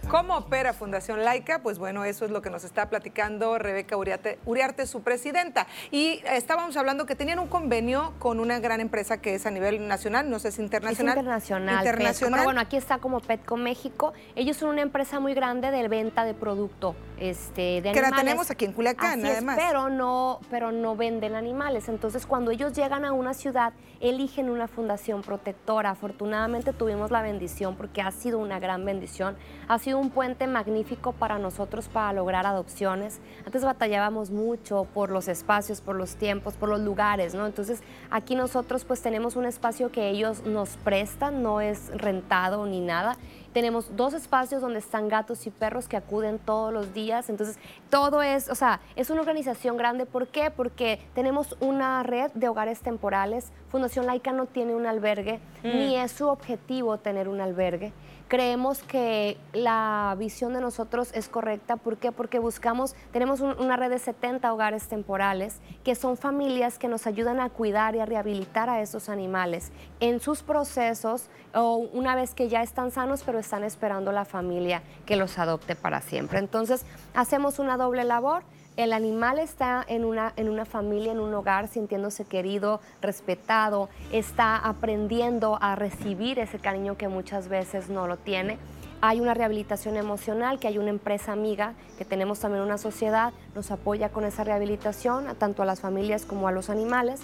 ¿Cómo 0.08 0.36
opera 0.36 0.72
Fundación 0.72 1.24
Laica? 1.24 1.62
Pues 1.62 1.80
bueno, 1.80 2.04
eso 2.04 2.24
es 2.24 2.30
lo 2.30 2.40
que 2.40 2.48
nos 2.48 2.62
está 2.62 2.88
platicando 2.88 3.58
Rebeca 3.58 3.96
Uriarte, 3.96 4.86
su 4.86 5.02
presidenta. 5.02 5.66
Y 5.90 6.22
estábamos 6.26 6.76
hablando 6.76 7.06
que 7.06 7.16
tenían 7.16 7.40
un 7.40 7.48
convenio 7.48 8.12
con 8.20 8.38
una 8.38 8.60
gran 8.60 8.80
empresa 8.80 9.20
que 9.20 9.34
es 9.34 9.46
a 9.46 9.50
nivel 9.50 9.88
nacional, 9.88 10.30
no 10.30 10.38
sé 10.38 10.52
si 10.52 10.62
internacional. 10.62 11.14
Es 11.14 11.18
internacional. 11.18 11.78
Internacional. 11.80 12.34
Pero 12.34 12.44
bueno, 12.44 12.60
aquí 12.60 12.76
está 12.76 12.98
como 12.98 13.18
Petco 13.18 13.56
México. 13.56 14.12
Ellos 14.36 14.56
son 14.56 14.68
una 14.68 14.82
empresa 14.82 15.18
muy 15.18 15.34
grande 15.34 15.72
de 15.72 15.88
venta 15.88 16.24
de 16.24 16.34
producto 16.34 16.94
este, 17.18 17.80
de 17.82 17.90
animales. 17.90 17.94
Que 17.94 18.10
la 18.10 18.16
tenemos 18.16 18.50
aquí 18.50 18.64
en 18.64 18.72
Culiacán, 18.72 19.24
además. 19.24 19.58
pero, 19.58 19.88
no, 19.88 20.40
pero 20.50 20.72
no 20.72 20.96
venden 20.96 21.34
animales. 21.34 21.88
Entonces, 21.88 22.26
cuando 22.26 22.50
ellos 22.50 22.72
llegan 22.72 23.04
a 23.04 23.12
una 23.12 23.34
ciudad, 23.34 23.72
eligen 24.00 24.50
una 24.50 24.68
fundación 24.68 25.22
protectora. 25.22 25.90
Afortunadamente 25.90 26.72
tuvimos 26.72 27.10
la 27.10 27.22
bendición 27.22 27.76
porque 27.76 28.02
ha 28.02 28.10
sido 28.10 28.38
una 28.38 28.58
gran 28.58 28.84
bendición. 28.84 29.36
Ha 29.68 29.78
sido 29.78 29.98
un 29.98 30.10
puente 30.10 30.46
magnífico 30.46 31.12
para 31.12 31.38
nosotros 31.38 31.88
para 31.88 32.12
lograr 32.12 32.46
adopciones. 32.46 33.20
Antes 33.44 33.64
batallábamos 33.64 34.30
mucho 34.30 34.86
por 34.92 35.10
los 35.10 35.28
espacios, 35.28 35.80
por 35.80 35.96
los 35.96 36.16
tiempos, 36.16 36.54
por 36.54 36.68
los 36.68 36.80
lugares, 36.80 37.34
¿no? 37.34 37.46
Entonces 37.46 37.80
aquí 38.10 38.34
nosotros 38.34 38.84
pues 38.84 39.00
tenemos 39.02 39.36
un 39.36 39.46
espacio 39.46 39.90
que 39.90 40.08
ellos 40.10 40.44
nos 40.44 40.76
prestan, 40.78 41.42
no 41.42 41.60
es 41.60 41.88
rentado 41.96 42.66
ni 42.66 42.80
nada 42.80 43.16
Tenemos 43.56 43.96
dos 43.96 44.12
espacios 44.12 44.60
donde 44.60 44.80
están 44.80 45.08
gatos 45.08 45.46
y 45.46 45.50
perros 45.50 45.88
que 45.88 45.96
acuden 45.96 46.38
todos 46.38 46.74
los 46.74 46.92
días. 46.92 47.30
Entonces, 47.30 47.56
todo 47.88 48.20
es, 48.20 48.50
o 48.50 48.54
sea, 48.54 48.80
es 48.96 49.08
una 49.08 49.22
organización 49.22 49.78
grande. 49.78 50.04
¿Por 50.04 50.28
qué? 50.28 50.50
Porque 50.50 51.00
tenemos 51.14 51.56
una 51.58 52.02
red 52.02 52.30
de 52.34 52.50
hogares 52.50 52.80
temporales. 52.80 53.52
Fundación 53.70 54.04
Laica 54.04 54.30
no 54.32 54.44
tiene 54.44 54.74
un 54.74 54.84
albergue, 54.84 55.40
mm. 55.64 55.68
ni 55.68 55.96
es 55.96 56.12
su 56.12 56.28
objetivo 56.28 56.98
tener 56.98 57.28
un 57.28 57.40
albergue. 57.40 57.94
Creemos 58.28 58.82
que 58.82 59.36
la 59.52 60.16
visión 60.18 60.52
de 60.52 60.60
nosotros 60.60 61.10
es 61.14 61.28
correcta. 61.28 61.76
¿Por 61.76 61.96
qué? 61.96 62.10
Porque 62.10 62.40
buscamos, 62.40 62.96
tenemos 63.12 63.40
una 63.40 63.76
red 63.76 63.90
de 63.90 64.00
70 64.00 64.52
hogares 64.52 64.88
temporales, 64.88 65.60
que 65.84 65.94
son 65.94 66.16
familias 66.16 66.78
que 66.78 66.88
nos 66.88 67.06
ayudan 67.06 67.38
a 67.38 67.50
cuidar 67.50 67.94
y 67.94 68.00
a 68.00 68.06
rehabilitar 68.06 68.68
a 68.68 68.80
esos 68.80 69.08
animales 69.08 69.70
en 70.00 70.18
sus 70.18 70.42
procesos 70.42 71.28
o 71.54 71.76
una 71.76 72.16
vez 72.16 72.34
que 72.34 72.48
ya 72.48 72.62
están 72.62 72.90
sanos, 72.90 73.22
pero 73.24 73.38
están 73.38 73.62
esperando 73.62 74.10
la 74.10 74.24
familia 74.24 74.82
que 75.06 75.14
los 75.14 75.38
adopte 75.38 75.76
para 75.76 76.00
siempre. 76.00 76.40
Entonces, 76.40 76.84
hacemos 77.14 77.60
una 77.60 77.76
doble 77.76 78.02
labor 78.02 78.42
el 78.76 78.92
animal 78.92 79.38
está 79.38 79.84
en 79.88 80.04
una, 80.04 80.34
en 80.36 80.50
una 80.50 80.66
familia, 80.66 81.12
en 81.12 81.20
un 81.20 81.32
hogar, 81.32 81.68
sintiéndose 81.68 82.24
querido, 82.26 82.80
respetado, 83.00 83.88
está 84.12 84.56
aprendiendo 84.56 85.58
a 85.62 85.76
recibir 85.76 86.38
ese 86.38 86.58
cariño 86.58 86.96
que 86.98 87.08
muchas 87.08 87.48
veces 87.48 87.88
no 87.88 88.06
lo 88.06 88.18
tiene. 88.18 88.58
Hay 89.00 89.20
una 89.20 89.34
rehabilitación 89.34 89.96
emocional, 89.96 90.58
que 90.58 90.68
hay 90.68 90.78
una 90.78 90.90
empresa 90.90 91.32
amiga, 91.32 91.72
que 91.96 92.04
tenemos 92.04 92.40
también 92.40 92.62
una 92.62 92.78
sociedad, 92.78 93.32
nos 93.54 93.70
apoya 93.70 94.10
con 94.10 94.24
esa 94.24 94.44
rehabilitación, 94.44 95.26
tanto 95.38 95.62
a 95.62 95.66
las 95.66 95.80
familias 95.80 96.26
como 96.26 96.46
a 96.48 96.52
los 96.52 96.68
animales, 96.68 97.20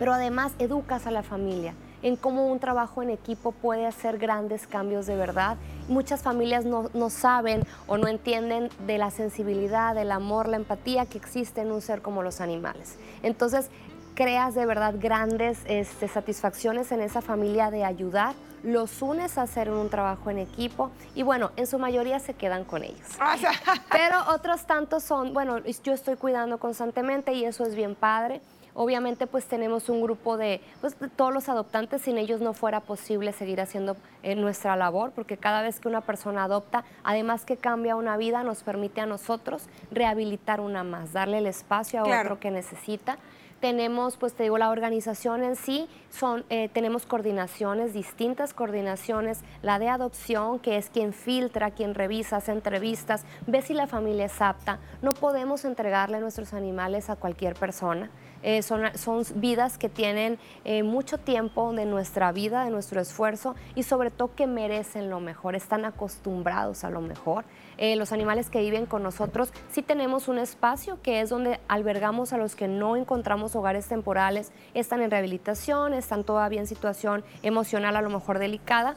pero 0.00 0.12
además 0.12 0.52
educas 0.58 1.06
a 1.06 1.10
la 1.12 1.22
familia 1.22 1.74
en 2.02 2.16
cómo 2.16 2.46
un 2.46 2.58
trabajo 2.60 3.02
en 3.02 3.10
equipo 3.10 3.52
puede 3.52 3.86
hacer 3.86 4.18
grandes 4.18 4.66
cambios 4.66 5.06
de 5.06 5.16
verdad. 5.16 5.56
Muchas 5.88 6.22
familias 6.22 6.64
no, 6.64 7.10
saben 7.10 7.62
o 7.86 7.96
no 7.96 8.08
entienden 8.08 8.70
de 8.86 8.98
la 8.98 9.10
sensibilidad, 9.10 9.94
del 9.94 10.12
amor, 10.12 10.48
la 10.48 10.56
empatía 10.56 11.06
que 11.06 11.18
existe 11.18 11.60
en 11.60 11.70
un 11.70 11.80
ser 11.80 12.02
como 12.02 12.22
los 12.22 12.40
animales. 12.40 12.96
Entonces, 13.22 13.70
creas 14.14 14.54
de 14.54 14.66
verdad 14.66 14.94
grandes 14.98 15.58
este, 15.66 16.08
satisfacciones 16.08 16.90
en 16.90 17.02
esa 17.02 17.22
familia 17.22 17.70
de 17.70 17.84
ayudar, 17.84 18.34
los 18.62 19.00
unes 19.00 19.38
a 19.38 19.42
hacer 19.42 19.70
un 19.70 19.88
trabajo 19.90 20.30
en 20.30 20.38
equipo 20.38 20.90
y 21.14 21.22
bueno, 21.22 21.52
en 21.56 21.66
su 21.68 21.78
mayoría 21.78 22.18
se 22.18 22.34
quedan 22.34 22.64
con 22.64 22.82
ellos. 22.82 23.06
Pero 23.92 24.18
otros 24.34 24.66
tantos 24.66 25.04
son, 25.04 25.32
bueno, 25.32 25.58
yo 25.58 25.92
estoy 25.92 26.16
cuidando 26.16 26.58
constantemente 26.58 27.32
y 27.32 27.44
eso 27.44 27.64
es 27.64 27.76
bien 27.76 27.94
padre. 27.94 28.40
Obviamente 28.78 29.26
pues 29.26 29.46
tenemos 29.46 29.88
un 29.88 30.02
grupo 30.02 30.36
de, 30.36 30.60
pues, 30.82 30.94
todos 31.16 31.32
los 31.32 31.48
adoptantes, 31.48 32.02
sin 32.02 32.18
ellos 32.18 32.42
no 32.42 32.52
fuera 32.52 32.80
posible 32.80 33.32
seguir 33.32 33.60
haciendo 33.60 33.96
eh, 34.22 34.34
nuestra 34.34 34.76
labor, 34.76 35.12
porque 35.12 35.38
cada 35.38 35.62
vez 35.62 35.80
que 35.80 35.88
una 35.88 36.02
persona 36.02 36.44
adopta, 36.44 36.84
además 37.02 37.46
que 37.46 37.56
cambia 37.56 37.96
una 37.96 38.18
vida, 38.18 38.42
nos 38.42 38.62
permite 38.62 39.00
a 39.00 39.06
nosotros 39.06 39.64
rehabilitar 39.90 40.60
una 40.60 40.84
más, 40.84 41.14
darle 41.14 41.38
el 41.38 41.46
espacio 41.46 42.00
a 42.00 42.20
otro 42.20 42.38
que 42.38 42.50
necesita 42.50 43.18
tenemos, 43.60 44.16
pues 44.16 44.34
te 44.34 44.42
digo, 44.42 44.58
la 44.58 44.70
organización 44.70 45.42
en 45.42 45.56
sí, 45.56 45.88
son, 46.10 46.44
eh, 46.50 46.68
tenemos 46.72 47.06
coordinaciones, 47.06 47.94
distintas 47.94 48.52
coordinaciones, 48.52 49.40
la 49.62 49.78
de 49.78 49.88
adopción, 49.88 50.58
que 50.58 50.76
es 50.76 50.90
quien 50.90 51.12
filtra, 51.12 51.70
quien 51.70 51.94
revisa, 51.94 52.36
hace 52.36 52.52
entrevistas, 52.52 53.24
ve 53.46 53.62
si 53.62 53.74
la 53.74 53.86
familia 53.86 54.26
es 54.26 54.40
apta. 54.40 54.78
No 55.02 55.12
podemos 55.12 55.64
entregarle 55.64 56.20
nuestros 56.20 56.52
animales 56.52 57.08
a 57.08 57.16
cualquier 57.16 57.54
persona. 57.54 58.10
Eh, 58.46 58.62
son, 58.62 58.96
son, 58.96 59.24
vidas 59.34 59.76
que 59.76 59.88
tienen 59.88 60.38
eh, 60.64 60.84
mucho 60.84 61.18
tiempo 61.18 61.72
de 61.72 61.84
nuestra 61.84 62.30
vida, 62.30 62.62
de 62.62 62.70
nuestro 62.70 63.00
esfuerzo 63.00 63.56
y 63.74 63.82
sobre 63.82 64.12
todo 64.12 64.36
que 64.36 64.46
merecen 64.46 65.10
lo 65.10 65.18
mejor, 65.18 65.56
están 65.56 65.84
acostumbrados 65.84 66.84
a 66.84 66.90
lo 66.90 67.00
mejor. 67.00 67.44
Eh, 67.76 67.96
los 67.96 68.12
animales 68.12 68.48
que 68.48 68.60
viven 68.60 68.86
con 68.86 69.02
nosotros, 69.02 69.52
sí 69.72 69.82
tenemos 69.82 70.28
un 70.28 70.38
espacio 70.38 71.02
que 71.02 71.22
es 71.22 71.30
donde 71.30 71.58
albergamos 71.66 72.32
a 72.32 72.38
los 72.38 72.54
que 72.54 72.68
no 72.68 72.94
encontramos 72.94 73.56
hogares 73.56 73.88
temporales, 73.88 74.52
están 74.74 75.02
en 75.02 75.10
rehabilitación, 75.10 75.92
están 75.92 76.22
todavía 76.22 76.60
en 76.60 76.68
situación 76.68 77.24
emocional 77.42 77.96
a 77.96 78.00
lo 78.00 78.10
mejor 78.10 78.38
delicada, 78.38 78.96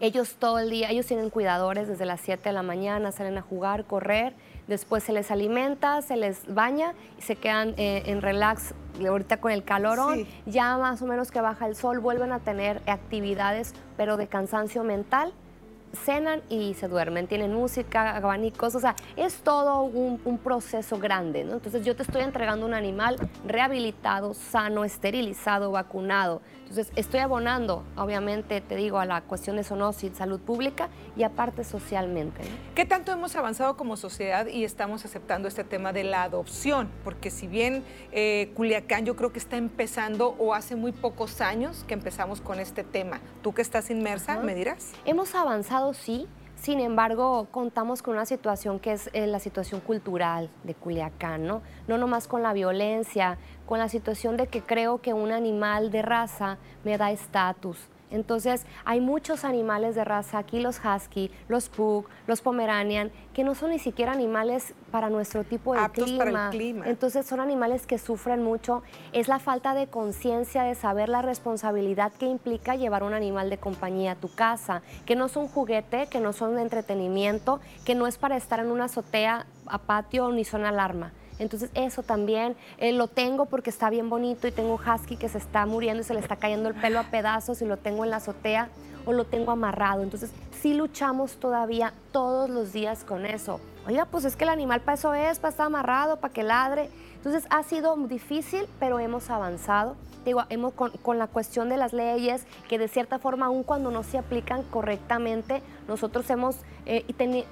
ellos 0.00 0.36
todo 0.38 0.58
el 0.58 0.68
día, 0.70 0.90
ellos 0.90 1.06
tienen 1.06 1.30
cuidadores 1.30 1.88
desde 1.88 2.04
las 2.04 2.20
7 2.20 2.42
de 2.42 2.52
la 2.52 2.62
mañana, 2.62 3.12
salen 3.12 3.38
a 3.38 3.42
jugar, 3.42 3.84
correr, 3.84 4.34
después 4.68 5.04
se 5.04 5.12
les 5.12 5.30
alimenta, 5.30 6.02
se 6.02 6.16
les 6.16 6.52
baña 6.52 6.94
y 7.18 7.22
se 7.22 7.36
quedan 7.36 7.74
eh, 7.76 8.02
en 8.06 8.22
relax 8.22 8.74
ahorita 9.06 9.38
con 9.38 9.52
el 9.52 9.64
calorón, 9.64 10.26
ya 10.46 10.76
más 10.78 11.02
o 11.02 11.06
menos 11.06 11.30
que 11.30 11.40
baja 11.40 11.66
el 11.66 11.76
sol, 11.76 12.00
vuelven 12.00 12.32
a 12.32 12.38
tener 12.40 12.80
actividades, 12.86 13.74
pero 13.96 14.16
de 14.16 14.26
cansancio 14.26 14.84
mental 14.84 15.32
cenan 15.92 16.42
y 16.48 16.74
se 16.74 16.88
duermen, 16.88 17.26
tienen 17.26 17.54
música, 17.54 18.16
abanicos, 18.16 18.74
o 18.74 18.80
sea, 18.80 18.94
es 19.16 19.36
todo 19.38 19.82
un, 19.82 20.16
proceso 20.36 20.98
grande, 20.98 21.44
¿no? 21.44 21.54
Entonces 21.54 21.84
yo 21.84 21.96
te 21.96 22.02
estoy 22.02 22.22
entregando 22.22 22.66
un 22.66 22.74
animal 22.74 23.16
rehabilitado, 23.46 24.34
sano, 24.34 24.84
esterilizado, 24.84 25.72
vacunado. 25.72 26.42
Entonces 26.60 26.92
estoy 26.94 27.20
abonando, 27.20 27.84
obviamente, 27.96 28.60
te 28.60 28.76
digo, 28.76 28.98
a 28.98 29.06
la 29.06 29.22
cuestión 29.22 29.56
de 29.56 29.64
zoonosis, 29.64 30.16
salud 30.16 30.40
pública 30.40 30.88
y 31.16 31.22
aparte 31.22 31.64
socialmente. 31.64 32.42
¿Qué 32.74 32.84
tanto 32.84 33.12
hemos 33.12 33.34
avanzado 33.34 33.76
como 33.76 33.96
sociedad 33.96 34.46
y 34.46 34.64
estamos 34.64 35.04
aceptando 35.04 35.48
este 35.48 35.64
tema 35.64 35.92
de 35.92 36.04
la 36.04 36.24
adopción? 36.24 36.88
Porque 37.02 37.30
si 37.30 37.46
bien 37.46 37.82
eh, 38.12 38.52
Culiacán 38.54 39.06
yo 39.06 39.16
creo 39.16 39.32
que 39.32 39.38
está 39.38 39.56
empezando 39.56 40.36
o 40.38 40.54
hace 40.54 40.76
muy 40.76 40.92
pocos 40.92 41.40
años 41.40 41.84
que 41.88 41.94
empezamos 41.94 42.40
con 42.40 42.60
este 42.60 42.84
tema, 42.84 43.20
tú 43.42 43.54
que 43.54 43.62
estás 43.62 43.90
inmersa, 43.90 44.38
¿me 44.40 44.54
dirás? 44.54 44.92
Hemos 45.04 45.34
avanzado 45.34 45.75
sí, 45.92 46.26
sin 46.56 46.80
embargo, 46.80 47.48
contamos 47.50 48.02
con 48.02 48.14
una 48.14 48.24
situación 48.24 48.80
que 48.80 48.92
es 48.92 49.10
eh, 49.12 49.26
la 49.26 49.38
situación 49.38 49.80
cultural 49.80 50.48
de 50.64 50.74
Culiacán, 50.74 51.46
¿no? 51.46 51.62
No 51.86 51.98
nomás 51.98 52.26
con 52.26 52.42
la 52.42 52.52
violencia, 52.52 53.38
con 53.66 53.78
la 53.78 53.88
situación 53.88 54.36
de 54.36 54.46
que 54.46 54.62
creo 54.62 55.00
que 55.00 55.12
un 55.12 55.32
animal 55.32 55.90
de 55.90 56.02
raza 56.02 56.56
me 56.82 56.96
da 56.96 57.10
estatus, 57.10 57.78
entonces, 58.10 58.64
hay 58.84 59.00
muchos 59.00 59.44
animales 59.44 59.94
de 59.94 60.04
raza 60.04 60.38
aquí, 60.38 60.60
los 60.60 60.80
husky, 60.84 61.30
los 61.48 61.68
pug, 61.68 62.06
los 62.26 62.40
pomeranian, 62.40 63.10
que 63.34 63.42
no 63.42 63.54
son 63.54 63.70
ni 63.70 63.78
siquiera 63.78 64.12
animales 64.12 64.74
para 64.90 65.10
nuestro 65.10 65.44
tipo 65.44 65.74
de 65.74 65.88
clima. 65.90 66.18
Para 66.18 66.44
el 66.46 66.50
clima. 66.50 66.88
Entonces, 66.88 67.26
son 67.26 67.40
animales 67.40 67.86
que 67.86 67.98
sufren 67.98 68.42
mucho. 68.42 68.82
Es 69.12 69.28
la 69.28 69.38
falta 69.38 69.74
de 69.74 69.88
conciencia 69.88 70.62
de 70.62 70.74
saber 70.74 71.08
la 71.08 71.22
responsabilidad 71.22 72.12
que 72.12 72.26
implica 72.26 72.76
llevar 72.76 73.02
un 73.02 73.12
animal 73.12 73.50
de 73.50 73.58
compañía 73.58 74.12
a 74.12 74.16
tu 74.16 74.32
casa, 74.32 74.82
que 75.04 75.16
no 75.16 75.26
es 75.26 75.36
un 75.36 75.48
juguete, 75.48 76.06
que 76.06 76.20
no 76.20 76.32
son 76.32 76.56
de 76.56 76.62
entretenimiento, 76.62 77.60
que 77.84 77.94
no 77.94 78.06
es 78.06 78.18
para 78.18 78.36
estar 78.36 78.60
en 78.60 78.70
una 78.70 78.84
azotea 78.84 79.46
a 79.66 79.78
patio 79.78 80.30
ni 80.30 80.44
son 80.44 80.64
alarma. 80.64 81.12
Entonces 81.38 81.70
eso 81.74 82.02
también 82.02 82.56
eh, 82.78 82.92
lo 82.92 83.08
tengo 83.08 83.46
porque 83.46 83.70
está 83.70 83.90
bien 83.90 84.08
bonito 84.08 84.48
y 84.48 84.52
tengo 84.52 84.74
un 84.74 84.80
husky 84.80 85.16
que 85.16 85.28
se 85.28 85.38
está 85.38 85.66
muriendo 85.66 86.02
y 86.02 86.04
se 86.04 86.14
le 86.14 86.20
está 86.20 86.36
cayendo 86.36 86.68
el 86.68 86.74
pelo 86.74 86.98
a 86.98 87.04
pedazos 87.04 87.62
y 87.62 87.64
lo 87.64 87.76
tengo 87.76 88.04
en 88.04 88.10
la 88.10 88.16
azotea 88.16 88.68
o 89.04 89.12
lo 89.12 89.24
tengo 89.24 89.52
amarrado. 89.52 90.02
Entonces 90.02 90.30
sí 90.60 90.74
luchamos 90.74 91.36
todavía 91.36 91.92
todos 92.12 92.50
los 92.50 92.72
días 92.72 93.04
con 93.04 93.26
eso. 93.26 93.60
Oiga, 93.86 94.04
pues 94.06 94.24
es 94.24 94.34
que 94.34 94.44
el 94.44 94.50
animal 94.50 94.80
para 94.80 94.94
eso 94.96 95.14
es, 95.14 95.38
para 95.38 95.50
estar 95.50 95.66
amarrado, 95.66 96.16
para 96.18 96.32
que 96.32 96.42
ladre. 96.42 96.90
Entonces 97.26 97.50
ha 97.50 97.64
sido 97.64 97.96
difícil, 97.96 98.68
pero 98.78 99.00
hemos 99.00 99.30
avanzado. 99.30 99.96
Digo, 100.24 100.44
hemos 100.48 100.74
con, 100.74 101.18
la 101.18 101.26
cuestión 101.26 101.68
de 101.68 101.76
las 101.76 101.92
leyes, 101.92 102.46
que 102.68 102.78
de 102.78 102.86
cierta 102.86 103.18
forma, 103.18 103.46
aun 103.46 103.64
cuando 103.64 103.90
no 103.90 104.04
se 104.04 104.16
aplican 104.16 104.62
correctamente, 104.62 105.60
nosotros 105.88 106.30
hemos 106.30 106.58
eh, 106.84 107.04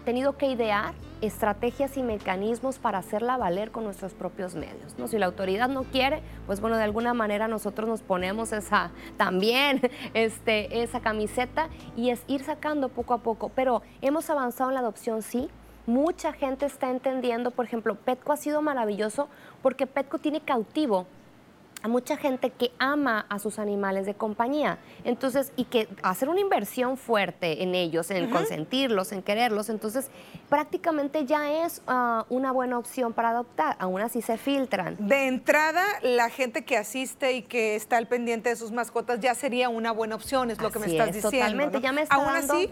tenido 0.05 0.37
que 0.37 0.47
idear 0.47 0.95
estrategias 1.23 1.97
y 1.97 2.05
mecanismos 2.05 2.79
para 2.79 2.99
hacerla 2.99 3.37
valer 3.37 3.73
con 3.73 3.83
nuestros 3.83 4.15
propios 4.15 4.55
medios. 4.55 4.95
Si 5.11 5.19
la 5.19 5.27
autoridad 5.27 5.69
no 5.69 5.83
quiere, 5.83 6.23
pues 6.47 6.61
bueno, 6.61 6.77
de 6.77 6.85
alguna 6.85 7.13
manera 7.13 7.49
nosotros 7.49 7.89
nos 7.89 8.03
ponemos 8.03 8.53
esa 8.53 8.93
también 9.17 9.81
este, 10.15 10.85
esa 10.85 11.01
camiseta 11.01 11.69
y 11.97 12.11
es 12.11 12.23
ir 12.29 12.45
sacando 12.45 12.91
poco 12.91 13.13
a 13.13 13.19
poco. 13.19 13.49
Pero 13.49 13.83
hemos 14.03 14.31
avanzado 14.31 14.71
en 14.71 14.75
la 14.75 14.81
adopción, 14.81 15.23
sí, 15.23 15.49
Mucha 15.87 16.33
gente 16.33 16.67
está 16.67 16.91
entendiendo, 16.91 17.51
por 17.51 17.67
ejemplo, 17.67 17.95
Petco 17.95 18.33
ha 18.33 18.37
sido 18.37 18.63
maravilloso 18.63 19.29
porque 19.63 19.87
Petco 19.87 20.19
tiene 20.19 20.41
cautivo 20.41 21.07
a 21.85 21.89
mucha 21.89 22.17
gente 22.17 22.49
que 22.49 22.73
ama 22.79 23.27
a 23.29 23.39
sus 23.39 23.59
animales 23.59 24.07
de 24.07 24.15
compañía. 24.15 24.79
Entonces, 25.05 25.53
y 25.55 25.65
que 25.65 25.87
hacer 26.03 26.31
una 26.31 26.41
inversión 26.41 26.97
fuerte 26.97 27.63
en 27.63 27.75
ellos, 27.75 28.11
en 28.11 28.31
consentirlos, 28.31 29.13
en 29.13 29.21
quererlos, 29.23 29.69
entonces 29.69 30.09
prácticamente 30.49 31.27
ya 31.27 31.67
es 31.67 31.83
ah, 31.87 32.25
una 32.31 32.53
buena 32.53 32.79
opción 32.79 33.13
para 33.13 33.29
adoptar. 33.29 33.77
Aún 33.79 34.01
así 34.01 34.23
se 34.23 34.39
filtran. 34.39 34.97
De 34.99 35.27
entrada, 35.27 35.85
la 36.01 36.31
gente 36.31 36.65
que 36.65 36.79
asiste 36.79 37.35
y 37.35 37.43
que 37.43 37.77
está 37.77 37.99
al 37.99 38.09
pendiente 38.09 38.49
de 38.49 38.57
sus 38.57 38.73
mascotas 38.73 39.21
ya 39.21 39.35
sería 39.35 39.69
una 39.69 39.93
buena 39.93 40.15
opción, 40.15 40.51
es 40.51 40.63
lo 40.63 40.71
que 40.71 40.79
me 40.79 40.87
estás 40.87 41.09
diciendo. 41.09 41.39
Totalmente, 41.39 41.83
ya 41.83 41.93
me 41.93 42.01
está 42.01 42.15
Aún 42.15 42.35
así, 42.35 42.71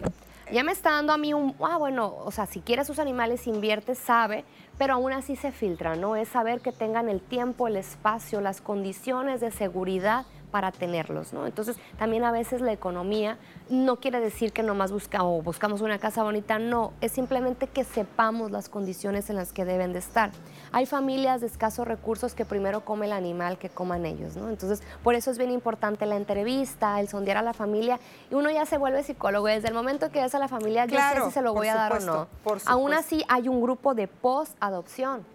ya 0.53 0.63
me 0.63 0.71
está 0.71 0.91
dando 0.91 1.13
a 1.13 1.17
mí 1.17 1.33
un, 1.33 1.55
ah, 1.61 1.77
bueno, 1.77 2.15
o 2.23 2.31
sea, 2.31 2.45
si 2.45 2.61
quiere 2.61 2.85
sus 2.85 2.99
animales, 2.99 3.47
invierte, 3.47 3.95
sabe, 3.95 4.45
pero 4.77 4.93
aún 4.93 5.11
así 5.11 5.35
se 5.35 5.51
filtra, 5.51 5.95
¿no? 5.95 6.15
Es 6.15 6.29
saber 6.29 6.61
que 6.61 6.71
tengan 6.71 7.09
el 7.09 7.21
tiempo, 7.21 7.67
el 7.67 7.75
espacio, 7.75 8.39
las 8.39 8.61
condiciones 8.61 9.41
de 9.41 9.51
seguridad 9.51 10.25
para 10.51 10.71
tenerlos, 10.71 11.33
¿no? 11.33 11.47
Entonces, 11.47 11.77
también 11.97 12.23
a 12.23 12.31
veces 12.31 12.61
la 12.61 12.71
economía 12.71 13.39
no 13.69 13.97
quiere 13.97 14.19
decir 14.19 14.51
que 14.51 14.63
nomás 14.63 14.91
buscamos, 14.91 15.43
buscamos 15.43 15.81
una 15.81 15.99
casa 15.99 16.23
bonita, 16.23 16.59
no, 16.59 16.93
es 17.01 17.11
simplemente 17.11 17.67
que 17.67 17.83
sepamos 17.83 18.51
las 18.51 18.69
condiciones 18.69 19.29
en 19.29 19.35
las 19.35 19.53
que 19.53 19.65
deben 19.65 19.93
de 19.93 19.99
estar. 19.99 20.31
Hay 20.71 20.85
familias 20.85 21.41
de 21.41 21.47
escasos 21.47 21.87
recursos 21.87 22.33
que 22.33 22.45
primero 22.45 22.85
come 22.85 23.05
el 23.05 23.11
animal 23.11 23.57
que 23.57 23.69
coman 23.69 24.05
ellos, 24.05 24.35
¿no? 24.35 24.49
Entonces, 24.49 24.83
por 25.03 25.15
eso 25.15 25.31
es 25.31 25.37
bien 25.37 25.51
importante 25.51 26.05
la 26.05 26.15
entrevista, 26.15 26.99
el 26.99 27.07
sondear 27.07 27.37
a 27.37 27.41
la 27.41 27.53
familia, 27.53 27.99
y 28.31 28.35
uno 28.35 28.49
ya 28.51 28.65
se 28.65 28.77
vuelve 28.77 29.03
psicólogo. 29.03 29.47
Desde 29.47 29.67
el 29.67 29.73
momento 29.73 30.11
que 30.11 30.21
ves 30.21 30.35
a 30.35 30.39
la 30.39 30.47
familia, 30.47 30.87
claro, 30.87 31.17
yo 31.17 31.23
sé 31.25 31.29
si 31.29 31.33
se 31.35 31.41
lo 31.41 31.53
voy 31.53 31.67
a 31.67 31.75
dar 31.75 31.93
o 31.93 31.99
no. 31.99 32.27
Aún 32.65 32.93
así, 32.93 33.23
hay 33.27 33.47
un 33.47 33.61
grupo 33.61 33.93
de 33.93 34.07
post-adopción 34.07 35.25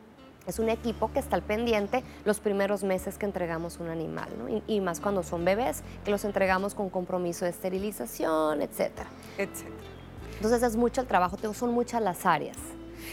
es 0.49 0.59
un 0.59 0.71
equipo 0.71 1.13
que 1.13 1.21
está 1.21 1.37
al 1.37 1.43
pendiente 1.43 2.03
los 2.25 2.41
primeros 2.41 2.83
meses 2.83 3.19
que 3.19 3.27
entregamos 3.27 3.79
un 3.79 3.89
animal, 3.89 4.29
y, 4.67 4.81
más 4.81 4.99
cuando 4.99 5.23
son 5.23 5.45
bebés, 5.45 5.83
que 6.05 6.11
los 6.11 6.25
entregamos 6.25 6.75
con 6.75 6.89
compromiso 6.89 7.45
de 7.45 7.51
esterilización, 7.53 8.63
etcétera. 8.63 9.09
Etcétera. 9.37 9.77
Entonces 10.37 10.63
es 10.63 10.77
mucho 10.77 11.03
el 11.03 11.07
trabajo, 11.07 11.37
son 11.53 11.73
muchas 11.73 12.01
las 12.01 12.25
áreas. 12.25 12.57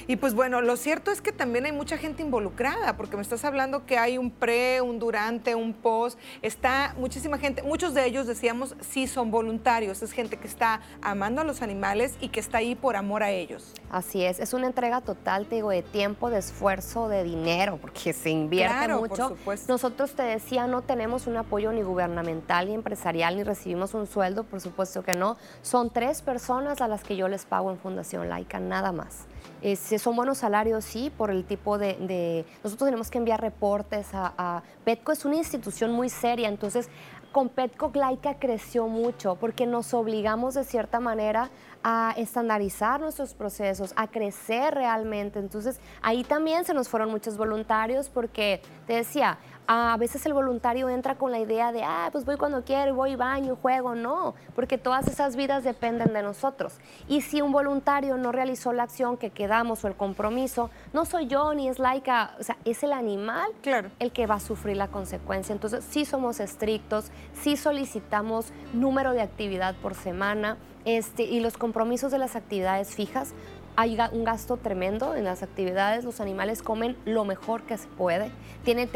Y 0.07 0.15
pues 0.17 0.33
bueno, 0.33 0.61
lo 0.61 0.77
cierto 0.77 1.11
es 1.11 1.21
que 1.21 1.31
también 1.31 1.65
hay 1.65 1.71
mucha 1.71 1.97
gente 1.97 2.23
involucrada, 2.23 2.97
porque 2.97 3.15
me 3.15 3.21
estás 3.21 3.45
hablando 3.45 3.85
que 3.85 3.97
hay 3.97 4.17
un 4.17 4.31
pre, 4.31 4.81
un 4.81 4.99
durante, 4.99 5.55
un 5.55 5.73
post, 5.73 6.19
está 6.41 6.95
muchísima 6.97 7.37
gente, 7.37 7.63
muchos 7.63 7.93
de 7.93 8.05
ellos 8.05 8.27
decíamos 8.27 8.75
sí 8.81 9.07
son 9.07 9.31
voluntarios, 9.31 10.01
es 10.01 10.11
gente 10.11 10.37
que 10.37 10.47
está 10.47 10.81
amando 11.01 11.41
a 11.41 11.43
los 11.43 11.61
animales 11.61 12.15
y 12.19 12.29
que 12.29 12.39
está 12.39 12.59
ahí 12.59 12.75
por 12.75 12.95
amor 12.95 13.23
a 13.23 13.31
ellos. 13.31 13.73
Así 13.89 14.23
es, 14.23 14.39
es 14.39 14.53
una 14.53 14.67
entrega 14.67 15.01
total, 15.01 15.45
te 15.47 15.55
digo, 15.55 15.69
de 15.69 15.81
tiempo, 15.81 16.29
de 16.29 16.39
esfuerzo, 16.39 17.07
de 17.07 17.23
dinero, 17.23 17.77
porque 17.81 18.13
se 18.13 18.29
invierte 18.29 18.87
mucho. 18.93 19.35
Nosotros 19.67 20.13
te 20.13 20.23
decía, 20.23 20.67
no 20.67 20.81
tenemos 20.81 21.27
un 21.27 21.37
apoyo 21.37 21.71
ni 21.71 21.81
gubernamental, 21.81 22.67
ni 22.67 22.73
empresarial, 22.73 23.35
ni 23.35 23.43
recibimos 23.43 23.93
un 23.93 24.07
sueldo, 24.07 24.43
por 24.43 24.61
supuesto 24.61 25.03
que 25.03 25.13
no. 25.13 25.37
Son 25.61 25.89
tres 25.89 26.21
personas 26.21 26.81
a 26.81 26.87
las 26.87 27.03
que 27.03 27.15
yo 27.15 27.27
les 27.27 27.45
pago 27.45 27.71
en 27.71 27.77
Fundación 27.77 28.29
Laica, 28.29 28.59
nada 28.59 28.91
más. 28.91 29.25
Este, 29.65 29.97
son 29.97 30.15
buenos 30.15 30.37
salarios, 30.37 30.85
sí, 30.85 31.11
por 31.17 31.31
el 31.31 31.43
tipo 31.43 31.79
de, 31.79 32.45
Nosotros 32.63 32.87
tenemos 32.87 33.09
que 33.09 33.17
enviar 33.17 33.41
reportes 33.41 34.13
a, 34.13 34.31
a, 34.37 34.61
Petco, 34.83 35.11
es 35.11 35.25
una 35.25 35.37
institución 35.37 35.91
muy 35.91 36.07
seria, 36.07 36.49
entonces 36.49 36.87
con 37.31 37.49
Petco 37.49 37.89
Glaica 37.89 38.35
creció 38.35 38.87
mucho 38.87 39.37
porque 39.37 39.65
nos 39.65 39.95
obligamos 39.95 40.53
de 40.53 40.65
cierta 40.65 40.99
manera 40.99 41.49
a 41.83 42.13
estandarizar 42.15 43.01
nuestros 43.01 43.33
procesos, 43.33 43.91
a 43.95 44.07
crecer 44.07 44.75
realmente. 44.75 45.39
Entonces 45.39 45.79
ahí 46.03 46.23
también 46.23 46.63
se 46.63 46.75
nos 46.75 46.87
fueron 46.87 47.09
muchos 47.09 47.35
voluntarios 47.35 48.09
porque 48.09 48.61
te 48.85 48.93
decía, 48.93 49.39
a 49.67 49.95
veces 49.97 50.25
el 50.25 50.33
voluntario 50.33 50.89
entra 50.89 51.15
con 51.15 51.31
la 51.31 51.39
idea 51.39 51.71
de, 51.71 51.83
ah, 51.83 52.09
pues 52.11 52.25
voy 52.25 52.37
cuando 52.37 52.63
quiero, 52.63 52.95
voy 52.95 53.15
baño, 53.15 53.57
juego. 53.61 53.95
No, 53.95 54.35
porque 54.55 54.77
todas 54.77 55.07
esas 55.07 55.35
vidas 55.35 55.63
dependen 55.63 56.13
de 56.13 56.21
nosotros. 56.21 56.75
Y 57.07 57.21
si 57.21 57.41
un 57.41 57.51
voluntario 57.51 58.17
no 58.17 58.31
realizó 58.31 58.73
la 58.73 58.83
acción 58.83 59.17
que 59.17 59.29
quedamos 59.29 59.83
o 59.83 59.87
el 59.87 59.95
compromiso, 59.95 60.69
no 60.93 61.05
soy 61.05 61.27
yo 61.27 61.53
ni 61.53 61.67
es 61.67 61.79
laica, 61.79 62.35
o 62.39 62.43
sea, 62.43 62.57
es 62.65 62.83
el 62.83 62.93
animal 62.93 63.49
claro. 63.61 63.89
el 63.99 64.11
que 64.11 64.27
va 64.27 64.35
a 64.35 64.39
sufrir 64.39 64.77
la 64.77 64.87
consecuencia. 64.87 65.53
Entonces, 65.53 65.83
sí 65.89 66.05
somos 66.05 66.39
estrictos, 66.39 67.11
sí 67.33 67.57
solicitamos 67.57 68.51
número 68.73 69.13
de 69.13 69.21
actividad 69.21 69.75
por 69.75 69.95
semana. 69.95 70.57
Este, 70.85 71.23
y 71.23 71.39
los 71.39 71.57
compromisos 71.57 72.11
de 72.11 72.19
las 72.19 72.35
actividades 72.35 72.93
fijas 72.93 73.33
hay 73.77 73.97
un 74.11 74.23
gasto 74.23 74.57
tremendo 74.57 75.15
en 75.15 75.23
las 75.23 75.43
actividades, 75.43 76.03
los 76.05 76.21
animales 76.21 76.61
comen 76.61 76.95
lo 77.05 77.25
mejor 77.25 77.63
que 77.63 77.77
se 77.77 77.87
puede, 77.87 78.31
tienen 78.63 78.89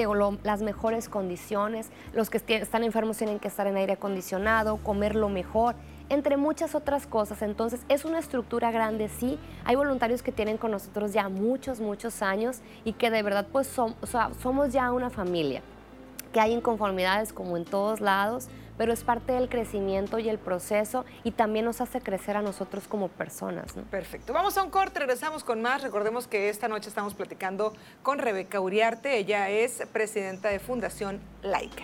las 0.43 0.61
mejores 0.61 1.09
condiciones, 1.09 1.89
los 2.13 2.29
que 2.29 2.41
están 2.55 2.83
enfermos 2.83 3.17
tienen 3.17 3.39
que 3.39 3.47
estar 3.47 3.67
en 3.67 3.77
aire 3.77 3.93
acondicionado, 3.93 4.77
comer 4.77 5.15
lo 5.15 5.29
mejor, 5.29 5.75
entre 6.09 6.37
muchas 6.37 6.75
otras 6.75 7.05
cosas. 7.07 7.41
Entonces 7.41 7.81
es 7.89 8.05
una 8.05 8.19
estructura 8.19 8.71
grande, 8.71 9.09
sí, 9.09 9.37
hay 9.65 9.75
voluntarios 9.75 10.23
que 10.23 10.31
tienen 10.31 10.57
con 10.57 10.71
nosotros 10.71 11.13
ya 11.13 11.29
muchos, 11.29 11.79
muchos 11.79 12.21
años 12.21 12.61
y 12.85 12.93
que 12.93 13.11
de 13.11 13.21
verdad 13.21 13.47
pues 13.51 13.67
somos 13.67 14.71
ya 14.71 14.91
una 14.91 15.09
familia, 15.09 15.61
que 16.31 16.39
hay 16.39 16.53
inconformidades 16.53 17.33
como 17.33 17.57
en 17.57 17.65
todos 17.65 18.01
lados, 18.01 18.47
pero 18.79 18.93
es 18.93 19.03
parte 19.03 19.33
del 19.33 19.49
crecimiento 19.49 20.19
y 20.19 20.29
el 20.29 20.39
proceso 20.39 21.03
y 21.25 21.31
también 21.31 21.65
nos 21.65 21.81
hace 21.81 21.99
crecer 21.99 22.37
a 22.37 22.41
nosotros 22.41 22.87
como 22.87 23.09
personas. 23.09 23.73
Perfecto. 23.91 24.31
Vamos 24.31 24.57
a 24.57 24.63
un 24.63 24.69
corte, 24.69 24.99
regresamos 24.99 25.43
con 25.43 25.61
más. 25.61 25.83
Recordemos 25.83 26.27
que 26.27 26.47
esta 26.47 26.69
noche 26.69 26.87
estamos 26.87 27.13
platicando 27.13 27.73
con 28.03 28.19
Rebeca 28.19 28.61
Uriarte. 28.61 29.17
Ella 29.17 29.49
es 29.49 29.83
presidenta 29.91 30.47
de 30.47 30.59
Fundación 30.59 31.19
Laica. 31.41 31.83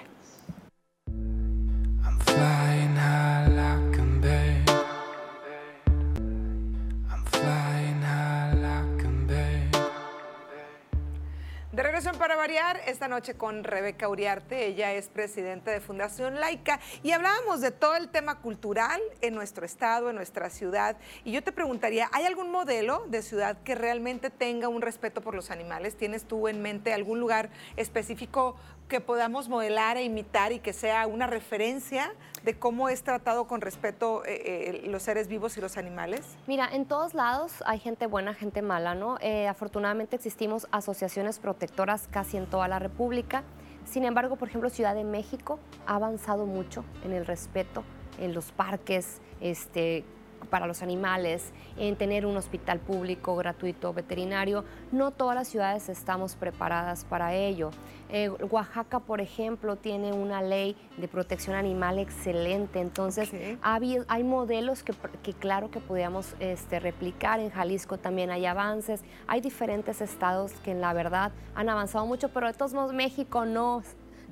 Regreso 11.95 12.19
Para 12.19 12.35
Variar, 12.35 12.81
esta 12.87 13.07
noche 13.07 13.35
con 13.35 13.63
Rebeca 13.63 14.09
Uriarte, 14.09 14.65
ella 14.65 14.91
es 14.91 15.07
presidenta 15.07 15.71
de 15.71 15.79
Fundación 15.79 16.41
Laica 16.41 16.81
y 17.03 17.11
hablábamos 17.11 17.61
de 17.61 17.71
todo 17.71 17.95
el 17.95 18.09
tema 18.09 18.41
cultural 18.41 18.99
en 19.21 19.33
nuestro 19.33 19.65
estado, 19.65 20.09
en 20.09 20.17
nuestra 20.17 20.49
ciudad. 20.49 20.97
Y 21.23 21.31
yo 21.31 21.41
te 21.41 21.53
preguntaría, 21.53 22.09
¿hay 22.11 22.25
algún 22.25 22.51
modelo 22.51 23.05
de 23.07 23.21
ciudad 23.21 23.59
que 23.63 23.75
realmente 23.75 24.29
tenga 24.29 24.67
un 24.67 24.81
respeto 24.81 25.21
por 25.21 25.35
los 25.35 25.51
animales? 25.51 25.95
¿Tienes 25.95 26.25
tú 26.25 26.49
en 26.49 26.61
mente 26.61 26.93
algún 26.93 27.21
lugar 27.21 27.49
específico 27.77 28.57
que 28.89 28.99
podamos 28.99 29.49
modelar 29.49 29.97
e 29.97 30.03
imitar 30.03 30.51
y 30.51 30.59
que 30.59 30.73
sea 30.73 31.07
una 31.07 31.27
referencia 31.27 32.13
de 32.43 32.59
cómo 32.59 32.89
es 32.89 33.03
tratado 33.03 33.47
con 33.47 33.61
respeto 33.61 34.23
eh, 34.25 34.83
eh, 34.83 34.87
los 34.87 35.01
seres 35.01 35.27
vivos 35.27 35.57
y 35.57 35.61
los 35.61 35.77
animales? 35.77 36.21
Mira, 36.45 36.69
en 36.71 36.85
todos 36.85 37.15
lados 37.15 37.63
hay 37.65 37.79
gente 37.79 38.05
buena, 38.05 38.35
gente 38.35 38.61
mala, 38.61 38.93
¿no? 38.93 39.17
Eh, 39.21 39.47
afortunadamente 39.47 40.17
existimos 40.17 40.67
asociaciones 40.71 41.39
protectoras 41.39 41.84
casi 42.11 42.37
en 42.37 42.47
toda 42.47 42.67
la 42.67 42.79
República. 42.79 43.43
Sin 43.85 44.03
embargo, 44.03 44.35
por 44.35 44.47
ejemplo, 44.47 44.69
Ciudad 44.69 44.95
de 44.95 45.03
México 45.03 45.59
ha 45.85 45.95
avanzado 45.95 46.45
mucho 46.45 46.83
en 47.03 47.13
el 47.13 47.25
respeto 47.25 47.83
en 48.19 48.33
los 48.33 48.51
parques, 48.51 49.21
este, 49.41 50.03
para 50.45 50.67
los 50.67 50.81
animales, 50.81 51.51
en 51.77 51.95
tener 51.95 52.25
un 52.25 52.37
hospital 52.37 52.79
público 52.79 53.35
gratuito 53.35 53.93
veterinario. 53.93 54.63
No 54.91 55.11
todas 55.11 55.35
las 55.35 55.47
ciudades 55.47 55.89
estamos 55.89 56.35
preparadas 56.35 57.05
para 57.05 57.33
ello. 57.33 57.71
Eh, 58.09 58.29
Oaxaca, 58.29 58.99
por 58.99 59.19
ejemplo, 59.19 59.75
tiene 59.75 60.13
una 60.13 60.41
ley 60.41 60.75
de 60.97 61.07
protección 61.07 61.55
animal 61.55 61.97
excelente, 61.99 62.79
entonces 62.79 63.31
hay 63.61 64.23
modelos 64.23 64.83
que, 64.83 64.93
claro 65.33 65.71
que 65.71 65.79
podríamos 65.79 66.35
este, 66.39 66.79
replicar. 66.79 67.39
En 67.39 67.49
Jalisco 67.49 67.97
también 67.97 68.29
hay 68.29 68.45
avances. 68.45 69.01
Hay 69.27 69.41
diferentes 69.41 70.01
estados 70.01 70.51
que 70.63 70.71
en 70.71 70.81
la 70.81 70.93
verdad 70.93 71.31
han 71.55 71.69
avanzado 71.69 72.05
mucho, 72.05 72.29
pero 72.29 72.47
de 72.47 72.53
todos 72.53 72.73
modos 72.73 72.93
México 72.93 73.45
no 73.45 73.83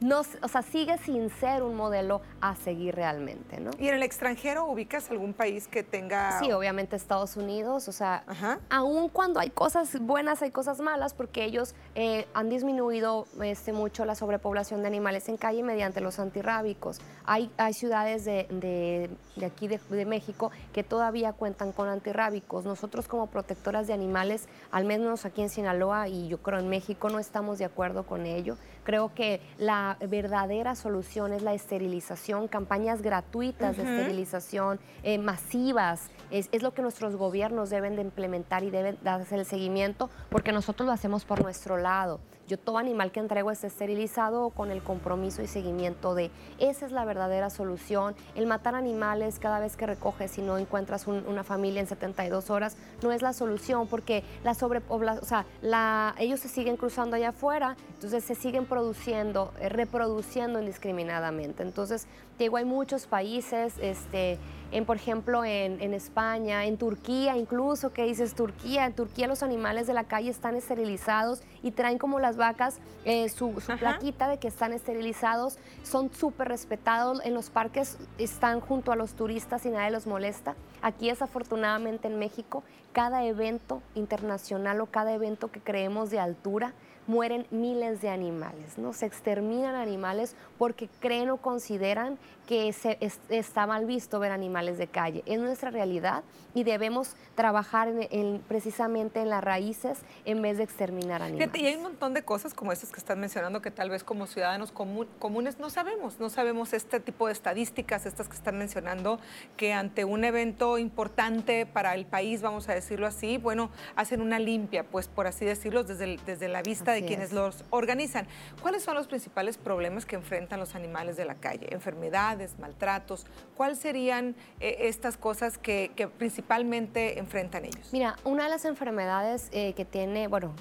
no, 0.01 0.21
o 0.41 0.47
sea, 0.47 0.61
sigue 0.61 0.97
sin 0.97 1.29
ser 1.29 1.63
un 1.63 1.75
modelo 1.75 2.21
a 2.41 2.55
seguir 2.55 2.95
realmente, 2.95 3.59
¿no? 3.59 3.71
¿Y 3.79 3.87
en 3.87 3.95
el 3.95 4.03
extranjero 4.03 4.65
ubicas 4.65 5.09
algún 5.11 5.33
país 5.33 5.67
que 5.67 5.83
tenga...? 5.83 6.39
Sí, 6.39 6.51
obviamente 6.51 6.95
Estados 6.95 7.37
Unidos, 7.37 7.87
o 7.87 7.91
sea, 7.91 8.23
aún 8.69 9.09
cuando 9.09 9.39
hay 9.39 9.49
cosas 9.49 9.99
buenas, 9.99 10.41
hay 10.41 10.51
cosas 10.51 10.79
malas, 10.79 11.13
porque 11.13 11.43
ellos 11.43 11.75
eh, 11.95 12.27
han 12.33 12.49
disminuido 12.49 13.27
este, 13.41 13.73
mucho 13.73 14.05
la 14.05 14.15
sobrepoblación 14.15 14.81
de 14.81 14.87
animales 14.87 15.29
en 15.29 15.37
calle 15.37 15.63
mediante 15.63 16.01
los 16.01 16.19
antirrábicos. 16.19 16.99
Hay, 17.25 17.51
hay 17.57 17.73
ciudades 17.73 18.25
de, 18.25 19.09
aquí, 19.45 19.67
de, 19.67 19.79
de 19.89 20.05
México, 20.05 20.51
que 20.73 20.83
todavía 20.83 21.33
cuentan 21.33 21.71
con 21.71 21.87
antirrábicos. 21.87 22.65
Nosotros 22.65 23.07
como 23.07 23.27
protectoras 23.27 23.87
de 23.87 23.93
animales, 23.93 24.47
al 24.71 24.85
menos 24.85 25.25
aquí 25.25 25.41
en 25.41 25.49
Sinaloa 25.49 26.07
y 26.07 26.27
yo 26.27 26.39
creo 26.39 26.59
en 26.59 26.69
México, 26.69 27.09
no 27.09 27.19
estamos 27.19 27.59
de 27.59 27.65
acuerdo 27.65 28.03
con 28.03 28.25
ello. 28.25 28.57
Creo 28.83 29.13
que 29.13 29.39
la 29.57 29.82
verdadera 30.07 30.75
solución 30.75 31.33
es 31.33 31.41
la 31.41 31.53
esterilización, 31.53 32.47
campañas 32.47 33.01
gratuitas 33.01 33.77
de 33.77 33.83
esterilización, 33.83 34.79
eh, 35.03 35.17
masivas. 35.17 36.09
Es, 36.31 36.49
es, 36.51 36.63
lo 36.63 36.73
que 36.73 36.81
nuestros 36.81 37.15
gobiernos 37.15 37.69
deben 37.69 37.95
de 37.95 38.01
implementar 38.01 38.63
y 38.63 38.69
deben 38.69 38.97
de 39.01 39.09
hacer 39.09 39.39
el 39.39 39.45
seguimiento, 39.45 40.09
porque 40.29 40.51
nosotros 40.51 40.85
lo 40.85 40.93
hacemos 40.93 41.25
por 41.25 41.41
nuestro 41.41 41.77
lado. 41.77 42.19
Yo 42.47 42.59
todo 42.59 42.77
animal 42.77 43.11
que 43.11 43.21
entrego 43.21 43.51
es 43.51 43.63
esterilizado 43.63 44.49
con 44.49 44.69
el 44.69 44.83
compromiso 44.83 45.41
y 45.41 45.47
seguimiento 45.47 46.13
de 46.13 46.29
esa 46.59 46.85
es 46.85 46.91
la 46.91 47.05
verdadera 47.05 47.49
solución. 47.49 48.15
El 48.35 48.47
matar 48.47 48.75
animales 48.75 49.39
cada 49.39 49.59
vez 49.59 49.77
que 49.77 49.85
recoges 49.85 50.37
y 50.37 50.41
no 50.41 50.57
encuentras 50.57 51.07
una 51.07 51.43
familia 51.43 51.79
en 51.79 51.87
72 51.87 52.49
horas 52.49 52.75
no 53.01 53.11
es 53.11 53.21
la 53.21 53.31
solución 53.31 53.87
porque 53.87 54.23
la 54.43 54.53
sobrepoblación, 54.53 55.23
o 55.23 55.27
sea, 55.27 55.45
la, 55.61 56.15
ellos 56.19 56.41
se 56.41 56.49
siguen 56.49 56.75
cruzando 56.75 57.15
allá 57.15 57.29
afuera, 57.29 57.77
entonces 57.95 58.23
se 58.25 58.35
siguen 58.35 58.65
produciendo, 58.65 59.53
eh, 59.59 59.69
reproduciendo 59.69 60.59
indiscriminadamente. 60.59 61.63
Entonces, 61.63 62.07
digo, 62.39 62.57
hay 62.57 62.65
muchos 62.65 63.07
países, 63.07 63.75
este, 63.79 64.39
en, 64.71 64.85
por 64.85 64.95
ejemplo, 64.95 65.45
en, 65.45 65.93
España, 65.93 66.65
en 66.65 66.77
Turquía, 66.77 67.37
incluso, 67.37 67.93
que 67.93 68.05
dices 68.05 68.33
Turquía, 68.33 68.85
en 68.85 68.93
Turquía 68.93 69.27
los 69.27 69.43
animales 69.43 69.85
de 69.85 69.93
la 69.93 70.05
calle 70.05 70.29
están 70.29 70.55
esterilizados 70.55 71.43
y 71.61 71.71
traen 71.71 71.99
como 71.99 72.19
las 72.19 72.37
vacas 72.37 72.79
eh, 73.05 73.29
su, 73.29 73.53
plaquita 73.79 74.27
de 74.27 74.39
que 74.39 74.47
están 74.47 74.73
esterilizados, 74.73 75.57
son 75.83 76.11
súper 76.11 76.47
respetados, 76.47 77.23
en 77.23 77.35
los 77.35 77.51
parques 77.51 77.97
están 78.17 78.61
junto 78.61 78.91
a 78.91 78.95
los 78.95 79.13
turistas 79.13 79.65
y 79.65 79.69
nadie 79.69 79.91
los 79.91 80.07
molesta. 80.07 80.55
Aquí 80.81 81.09
desafortunadamente 81.09 82.07
en 82.07 82.17
México, 82.17 82.63
cada 82.93 83.23
evento 83.25 83.81
internacional 83.93 84.81
o 84.81 84.87
cada 84.87 85.13
evento 85.13 85.51
que 85.51 85.59
creemos 85.59 86.09
de 86.09 86.19
altura, 86.19 86.73
mueren 87.07 87.45
miles 87.51 88.01
de 88.01 88.09
animales, 88.09 88.77
¿no? 88.77 88.93
Se 88.93 89.05
exterminan 89.05 89.75
animales 89.75 90.35
porque 90.57 90.89
creen 90.99 91.29
o 91.29 91.37
consideran 91.37 92.17
que 92.47 92.73
se, 92.73 92.97
está 93.29 93.67
mal 93.67 93.85
visto 93.85 94.19
ver 94.19 94.31
animales 94.31 94.77
de 94.77 94.87
calle. 94.87 95.23
Es 95.25 95.39
nuestra 95.39 95.71
realidad 95.71 96.23
y 96.53 96.63
debemos 96.63 97.15
trabajar 97.35 97.91
en, 98.11 98.41
precisamente 98.47 99.21
en 99.21 99.29
las 99.29 99.43
raíces 99.43 99.99
en 100.25 100.41
vez 100.41 100.57
de 100.57 100.63
exterminar 100.63 101.21
animales. 101.21 101.49
y 101.59 101.65
hay 101.65 101.75
un 101.75 101.83
montón 101.83 102.13
de 102.13 102.23
cosas 102.23 102.53
como 102.53 102.71
estas 102.71 102.91
que 102.91 102.99
están 102.99 103.19
mencionando 103.19 103.61
que 103.61 103.71
tal 103.71 103.89
vez 103.89 104.03
como 104.03 104.27
ciudadanos 104.27 104.71
comunes 104.71 105.59
no 105.59 105.69
sabemos, 105.69 106.19
no 106.19 106.29
sabemos 106.29 106.73
este 106.73 106.99
tipo 106.99 107.27
de 107.27 107.33
estadísticas, 107.33 108.05
estas 108.05 108.27
que 108.27 108.35
están 108.35 108.57
mencionando, 108.57 109.19
que 109.57 109.73
ante 109.73 110.05
un 110.05 110.23
evento 110.23 110.77
importante 110.77 111.65
para 111.65 111.95
el 111.95 112.05
país, 112.05 112.41
vamos 112.41 112.69
a 112.69 112.73
decirlo 112.73 113.07
así, 113.07 113.37
bueno, 113.37 113.69
hacen 113.95 114.21
una 114.21 114.39
limpia, 114.39 114.83
pues 114.83 115.07
por 115.07 115.27
así 115.27 115.45
decirlo, 115.45 115.83
desde, 115.83 116.17
desde 116.25 116.47
la 116.47 116.61
vista 116.61 116.91
de 116.91 117.05
quienes 117.05 117.31
los 117.31 117.63
organizan. 117.69 118.27
¿Cuáles 118.61 118.83
son 118.83 118.95
los 118.95 119.07
principales 119.07 119.57
problemas 119.57 120.05
que 120.05 120.15
enfrentan 120.15 120.59
los 120.59 120.75
animales 120.75 121.17
de 121.17 121.25
la 121.25 121.35
calle? 121.35 121.67
¿Enfermedades, 121.71 122.32
maltratos? 122.59 123.25
¿Cuáles 123.55 123.79
serían 123.79 124.35
eh, 124.59 124.77
estas 124.81 125.17
cosas 125.17 125.57
que, 125.57 125.91
principalmente 126.17 127.19
enfrentan 127.19 127.65
ellos? 127.65 127.89
Mira, 127.91 128.15
una 128.23 128.45
de 128.45 128.49
las 128.49 128.65
enfermedades 128.65 129.49
eh, 129.51 129.73
que 129.73 129.85
tiene, 129.85 130.27
bueno, 130.27 130.53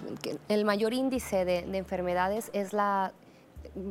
el 0.48 0.64
mayor 0.64 0.92
índice 0.92 1.44
de 1.44 1.76
enfermedades 1.76 2.50
es 2.52 2.72
la 2.72 3.12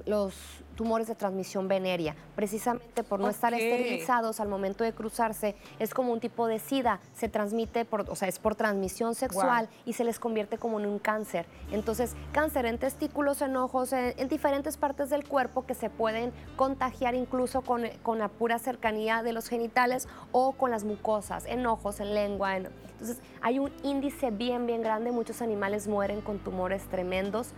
los 0.05 0.35
tumores 0.75 1.07
de 1.07 1.15
transmisión 1.15 1.67
venérea, 1.67 2.15
precisamente 2.35 3.03
por 3.03 3.19
no 3.19 3.29
estar 3.29 3.53
esterilizados 3.53 4.39
al 4.39 4.47
momento 4.47 4.83
de 4.83 4.93
cruzarse, 4.93 5.55
es 5.79 5.93
como 5.93 6.11
un 6.11 6.19
tipo 6.19 6.47
de 6.47 6.59
sida, 6.59 6.99
se 7.13 7.29
transmite, 7.29 7.85
por, 7.85 8.09
o 8.09 8.15
sea, 8.15 8.27
es 8.27 8.39
por 8.39 8.55
transmisión 8.55 9.15
sexual 9.15 9.69
y 9.85 9.93
se 9.93 10.03
les 10.03 10.19
convierte 10.19 10.57
como 10.57 10.79
en 10.79 10.85
un 10.85 10.99
cáncer. 10.99 11.45
Entonces, 11.71 12.15
cáncer 12.31 12.65
en 12.65 12.77
testículos, 12.77 13.41
en 13.41 13.55
ojos, 13.57 13.93
en, 13.93 14.27
diferentes 14.27 14.77
partes 14.77 15.09
del 15.09 15.27
cuerpo 15.27 15.65
que 15.65 15.73
se 15.73 15.89
pueden 15.89 16.31
contagiar 16.55 17.15
incluso 17.15 17.61
con, 17.61 17.83
con, 18.01 18.19
la 18.19 18.29
pura 18.29 18.59
cercanía 18.59 19.23
de 19.23 19.33
los 19.33 19.47
genitales 19.47 20.07
o 20.31 20.53
con 20.53 20.71
las 20.71 20.83
mucosas, 20.83 21.45
en 21.45 21.65
ojos, 21.65 21.99
en 21.99 22.13
lengua. 22.13 22.55
entonces, 22.55 23.19
hay 23.41 23.59
un 23.59 23.71
índice 23.83 24.31
bien, 24.31 24.65
bien 24.65 24.81
grande, 24.81 25.11
muchos 25.11 25.41
animales 25.41 25.87
mueren 25.87 26.21
con 26.21 26.39
tumores 26.39 26.83
tremendos 26.83 27.53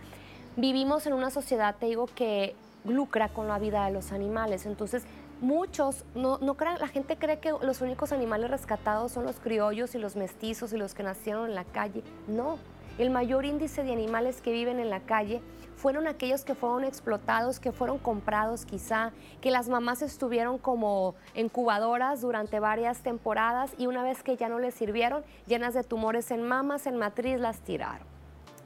vivimos 0.56 1.06
en 1.06 1.12
una 1.12 1.30
sociedad, 1.30 1.76
te 1.78 1.86
digo, 1.86 2.06
que 2.06 2.54
lucra 2.84 3.28
con 3.28 3.48
la 3.48 3.58
vida 3.58 3.86
de 3.86 3.92
los 3.92 4.12
animales. 4.12 4.66
Entonces, 4.66 5.04
muchos, 5.40 6.04
no, 6.14 6.38
no 6.38 6.54
crean, 6.54 6.78
la 6.78 6.88
gente 6.88 7.16
cree 7.16 7.38
que 7.38 7.52
los 7.52 7.80
únicos 7.80 8.12
animales 8.12 8.50
rescatados 8.50 9.12
son 9.12 9.24
los 9.24 9.36
criollos 9.36 9.94
y 9.94 9.98
los 9.98 10.16
mestizos 10.16 10.72
y 10.72 10.76
los 10.76 10.94
que 10.94 11.02
nacieron 11.02 11.48
en 11.48 11.54
la 11.54 11.64
calle. 11.64 12.02
No, 12.28 12.58
el 12.98 13.10
mayor 13.10 13.44
índice 13.44 13.82
de 13.82 13.92
animales 13.92 14.40
que 14.40 14.52
viven 14.52 14.78
en 14.78 14.90
la 14.90 15.00
calle 15.00 15.42
fueron 15.76 16.06
aquellos 16.06 16.44
que 16.44 16.54
fueron 16.54 16.84
explotados, 16.84 17.58
que 17.58 17.72
fueron 17.72 17.98
comprados 17.98 18.64
quizá, 18.64 19.12
que 19.40 19.50
las 19.50 19.68
mamás 19.68 20.00
estuvieron 20.02 20.58
como 20.58 21.14
incubadoras 21.34 22.20
durante 22.20 22.60
varias 22.60 23.00
temporadas 23.00 23.72
y 23.76 23.86
una 23.86 24.02
vez 24.02 24.22
que 24.22 24.36
ya 24.36 24.48
no 24.48 24.60
les 24.60 24.74
sirvieron, 24.74 25.24
llenas 25.46 25.74
de 25.74 25.82
tumores 25.82 26.30
en 26.30 26.42
mamas, 26.42 26.86
en 26.86 26.96
matriz, 26.96 27.40
las 27.40 27.60
tiraron. 27.60 28.06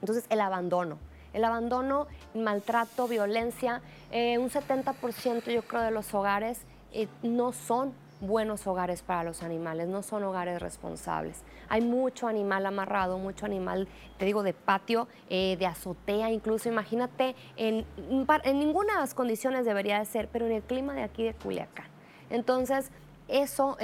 Entonces, 0.01 0.27
el 0.29 0.41
abandono. 0.41 0.99
El 1.33 1.45
abandono, 1.45 2.07
maltrato, 2.35 3.07
violencia, 3.07 3.83
eh, 4.11 4.39
un 4.39 4.51
70% 4.51 5.53
yo 5.53 5.63
creo 5.63 5.83
de 5.83 5.91
los 5.91 6.15
hogares 6.15 6.63
eh, 6.93 7.09
no 7.23 7.53
son 7.53 7.93
buenos 8.21 8.67
hogares 8.67 9.03
para 9.03 9.23
los 9.23 9.43
animales, 9.43 9.87
no 9.87 10.03
son 10.03 10.25
hogares 10.25 10.61
responsables. 10.61 11.45
Hay 11.69 11.83
mucho 11.83 12.27
animal 12.27 12.67
amarrado, 12.67 13.19
mucho 13.19 13.47
animal, 13.47 13.87
te 14.17 14.25
digo, 14.25 14.43
de 14.43 14.55
patio, 14.55 15.07
eh, 15.29 15.57
de 15.59 15.67
azotea, 15.67 16.31
incluso 16.31 16.69
imagínate, 16.69 17.37
en, 17.57 17.85
en 17.99 18.59
ninguna 18.59 18.95
de 18.95 19.01
las 19.01 19.15
condiciones 19.15 19.65
debería 19.65 19.99
de 20.01 20.05
ser, 20.05 20.29
pero 20.33 20.47
en 20.47 20.53
el 20.53 20.63
clima 20.63 20.95
de 20.95 21.03
aquí 21.03 21.23
de 21.23 21.35
Culiacán. 21.35 21.87
Entonces, 22.31 22.91
eso 23.29 23.77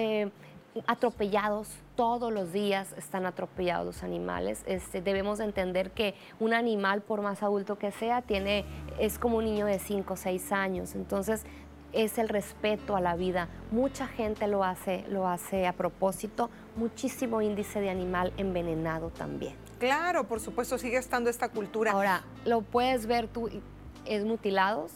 atropellados, 0.87 1.69
todos 1.97 2.33
los 2.33 2.53
días 2.53 2.93
están 2.97 3.27
atropellados 3.27 3.87
los 3.87 4.03
animales. 4.03 4.63
Este, 4.67 5.01
debemos 5.01 5.41
entender 5.41 5.91
que 5.91 6.15
un 6.41 6.53
animal, 6.55 7.03
por 7.03 7.23
más 7.23 7.43
adulto 7.43 7.79
que 7.79 7.93
sea, 7.93 8.23
tiene, 8.23 8.65
es 8.99 9.19
como 9.19 9.39
un 9.39 9.45
niño 9.45 9.67
de 9.67 9.79
5 9.79 10.15
o 10.15 10.17
6 10.17 10.53
años. 10.53 10.95
Entonces, 10.95 11.45
es 11.93 12.19
el 12.19 12.29
respeto 12.29 12.97
a 12.97 13.01
la 13.01 13.15
vida. 13.15 13.49
Mucha 13.71 14.09
gente 14.09 14.49
lo 14.49 14.65
hace, 14.65 15.05
lo 15.09 15.29
hace 15.29 15.67
a 15.67 15.73
propósito. 15.73 16.51
Muchísimo 16.77 17.41
índice 17.41 17.81
de 17.81 17.91
animal 17.91 18.33
envenenado 18.37 19.11
también. 19.11 19.55
Claro, 19.79 20.25
por 20.25 20.41
supuesto, 20.41 20.79
sigue 20.79 20.97
estando 20.97 21.31
esta 21.31 21.49
cultura. 21.49 21.93
Ahora, 21.93 22.25
lo 22.45 22.63
puedes 22.63 23.07
ver 23.07 23.29
tú, 23.29 23.49
es 24.05 24.25
mutilados, 24.25 24.91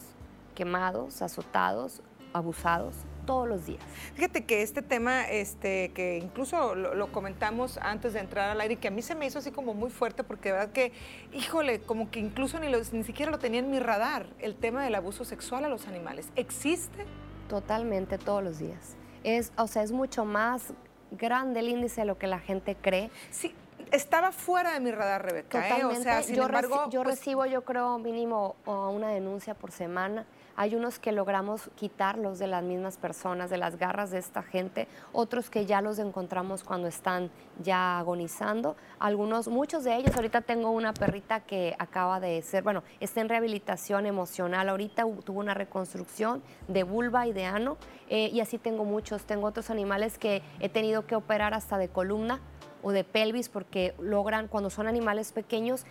quemados, 0.55 1.21
azotados, 1.21 2.01
abusados 2.33 2.95
todos 3.29 3.47
los 3.47 3.67
días. 3.67 3.83
Fíjate 4.15 4.43
que 4.43 4.63
este 4.63 4.81
tema, 4.81 5.29
este, 5.29 5.91
que 5.93 6.17
incluso 6.17 6.73
lo, 6.73 7.11
comentamos 7.11 7.77
antes 7.77 8.13
de 8.13 8.21
entrar 8.21 8.49
al 8.49 8.59
aire, 8.59 8.77
que 8.77 8.87
a 8.87 8.91
mí 8.91 9.03
se 9.03 9.13
me 9.13 9.27
hizo 9.27 9.37
así 9.37 9.51
como 9.51 9.75
muy 9.75 9.91
fuerte, 9.91 10.23
porque 10.23 10.49
de 10.49 10.53
verdad 10.53 10.71
que, 10.71 10.93
híjole, 11.31 11.79
como 11.79 12.09
que 12.09 12.19
incluso 12.19 12.59
ni, 12.59 12.71
ni 12.71 13.03
siquiera 13.03 13.31
lo 13.31 13.37
tenía 13.37 13.59
en 13.59 13.69
mi 13.69 13.77
radar, 13.77 14.25
el 14.39 14.55
tema 14.55 14.83
del 14.83 14.95
abuso 14.95 15.25
sexual 15.25 15.63
a 15.63 15.69
los 15.69 15.87
animales. 15.87 16.31
¿Existe? 16.35 17.05
Totalmente, 17.47 18.17
todos 18.17 18.43
los 18.43 18.57
días. 18.57 18.95
Es, 19.23 19.51
o 19.57 19.67
sea, 19.67 19.83
es 19.83 19.91
mucho 19.91 20.25
más 20.25 20.73
grande 21.11 21.59
el 21.59 21.69
índice 21.69 22.01
de 22.01 22.05
lo 22.05 22.17
que 22.17 22.25
la 22.25 22.39
gente 22.39 22.75
cree. 22.81 23.11
Sí, 23.29 23.53
estaba 23.91 24.31
fuera 24.31 24.73
de 24.73 24.79
mi 24.79 24.89
radar, 24.89 25.23
Rebeca. 25.23 25.61
Totalmente. 25.61 25.97
¿eh? 25.97 25.99
O 25.99 26.01
sea, 26.01 26.23
sin 26.23 26.35
yo 26.35 26.45
embargo, 26.47 26.89
yo 26.89 27.03
pues 27.03 27.19
recibo, 27.19 27.45
yo 27.45 27.63
creo, 27.63 27.99
mínimo 27.99 28.55
una 28.65 29.09
denuncia 29.09 29.53
por 29.53 29.71
semana. 29.71 30.25
Hay 30.59 30.75
unos 30.75 30.99
que 30.99 31.13
logramos 31.13 31.69
quitarlos 31.77 32.37
de 32.37 32.45
las 32.45 32.61
mismas 32.65 32.97
personas, 32.97 33.49
de 33.49 33.57
las 33.57 33.77
garras 33.77 34.11
de 34.11 34.17
esta 34.17 34.43
gente, 34.43 34.89
otros 35.13 35.49
que 35.49 35.65
ya 35.65 35.79
los 35.79 35.99
encontramos 35.99 36.65
cuando 36.65 36.89
están 36.89 37.31
ya 37.63 37.97
agonizando. 37.97 38.75
Algunos, 38.99 39.47
muchos 39.47 39.85
de 39.85 39.95
ellos, 39.95 40.13
ahorita 40.17 40.41
tengo 40.41 40.71
una 40.71 40.93
perrita 40.93 41.39
que 41.39 41.77
acaba 41.79 42.19
de 42.19 42.41
ser, 42.41 42.61
bueno, 42.61 42.83
está 42.99 43.21
en 43.21 43.29
rehabilitación 43.29 44.05
emocional, 44.05 44.67
ahorita 44.67 45.05
tuvo 45.23 45.39
una 45.39 45.53
reconstrucción 45.53 46.43
de 46.67 46.83
vulva 46.83 47.25
y 47.25 47.31
de 47.31 47.45
ano, 47.45 47.77
eh, 48.09 48.29
y 48.29 48.41
así 48.41 48.57
tengo 48.57 48.83
muchos. 48.83 49.23
Tengo 49.23 49.47
otros 49.47 49.69
animales 49.69 50.17
que 50.17 50.41
he 50.59 50.67
tenido 50.67 51.07
que 51.07 51.15
operar 51.15 51.53
hasta 51.53 51.77
de 51.77 51.87
columna 51.87 52.41
o 52.83 52.91
de 52.91 53.05
pelvis 53.05 53.47
porque 53.47 53.93
logran, 53.97 54.49
cuando 54.49 54.69
son 54.69 54.87
animales 54.87 55.31
pequeños, 55.31 55.85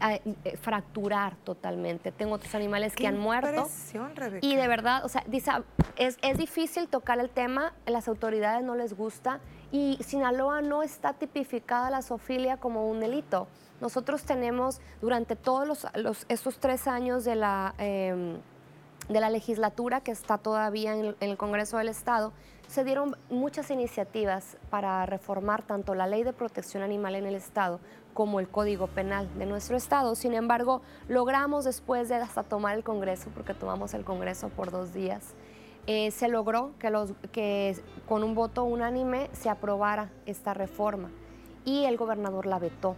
eh, 0.00 0.56
fracturar 0.60 1.36
totalmente. 1.36 2.10
Tengo 2.12 2.34
otros 2.34 2.54
animales 2.54 2.94
que 2.94 3.06
han 3.06 3.18
muerto. 3.18 3.68
Y 4.40 4.56
de 4.56 4.68
verdad, 4.68 5.04
o 5.04 5.08
sea, 5.08 5.24
dice, 5.26 5.52
es, 5.96 6.18
es 6.22 6.38
difícil 6.38 6.88
tocar 6.88 7.20
el 7.20 7.30
tema, 7.30 7.72
las 7.86 8.08
autoridades 8.08 8.64
no 8.64 8.74
les 8.74 8.94
gusta 8.96 9.40
y 9.70 9.98
Sinaloa 10.02 10.60
no 10.60 10.82
está 10.82 11.12
tipificada 11.12 11.90
la 11.90 12.02
zoofilia 12.02 12.56
como 12.56 12.88
un 12.88 13.00
delito. 13.00 13.46
Nosotros 13.80 14.22
tenemos 14.24 14.80
durante 15.00 15.34
todos 15.34 15.66
los, 15.66 15.86
los 15.96 16.24
estos 16.28 16.58
tres 16.58 16.86
años 16.86 17.24
de 17.24 17.34
la, 17.34 17.74
em, 17.78 18.38
de 19.12 19.20
la 19.20 19.30
legislatura 19.30 20.00
que 20.00 20.10
está 20.10 20.38
todavía 20.38 20.94
en 20.94 21.14
el 21.20 21.36
Congreso 21.36 21.78
del 21.78 21.88
Estado, 21.88 22.32
se 22.68 22.84
dieron 22.84 23.16
muchas 23.28 23.70
iniciativas 23.70 24.56
para 24.70 25.04
reformar 25.04 25.62
tanto 25.62 25.94
la 25.94 26.06
ley 26.06 26.22
de 26.22 26.32
protección 26.32 26.82
animal 26.82 27.14
en 27.14 27.26
el 27.26 27.34
Estado 27.34 27.80
como 28.14 28.40
el 28.40 28.48
Código 28.48 28.86
Penal 28.86 29.28
de 29.38 29.46
nuestro 29.46 29.76
Estado. 29.76 30.14
Sin 30.14 30.32
embargo, 30.32 30.80
logramos 31.08 31.64
después 31.64 32.08
de 32.08 32.16
hasta 32.16 32.42
tomar 32.42 32.76
el 32.76 32.84
Congreso, 32.84 33.30
porque 33.34 33.54
tomamos 33.54 33.94
el 33.94 34.04
Congreso 34.04 34.48
por 34.48 34.70
dos 34.70 34.94
días, 34.94 35.34
eh, 35.86 36.12
se 36.12 36.28
logró 36.28 36.72
que, 36.78 37.76
con 38.08 38.22
un 38.22 38.34
voto 38.34 38.64
unánime 38.64 39.28
se 39.32 39.50
aprobara 39.50 40.10
esta 40.26 40.54
reforma 40.54 41.10
y 41.64 41.84
el 41.84 41.96
gobernador 41.96 42.46
la 42.46 42.58
vetó. 42.58 42.96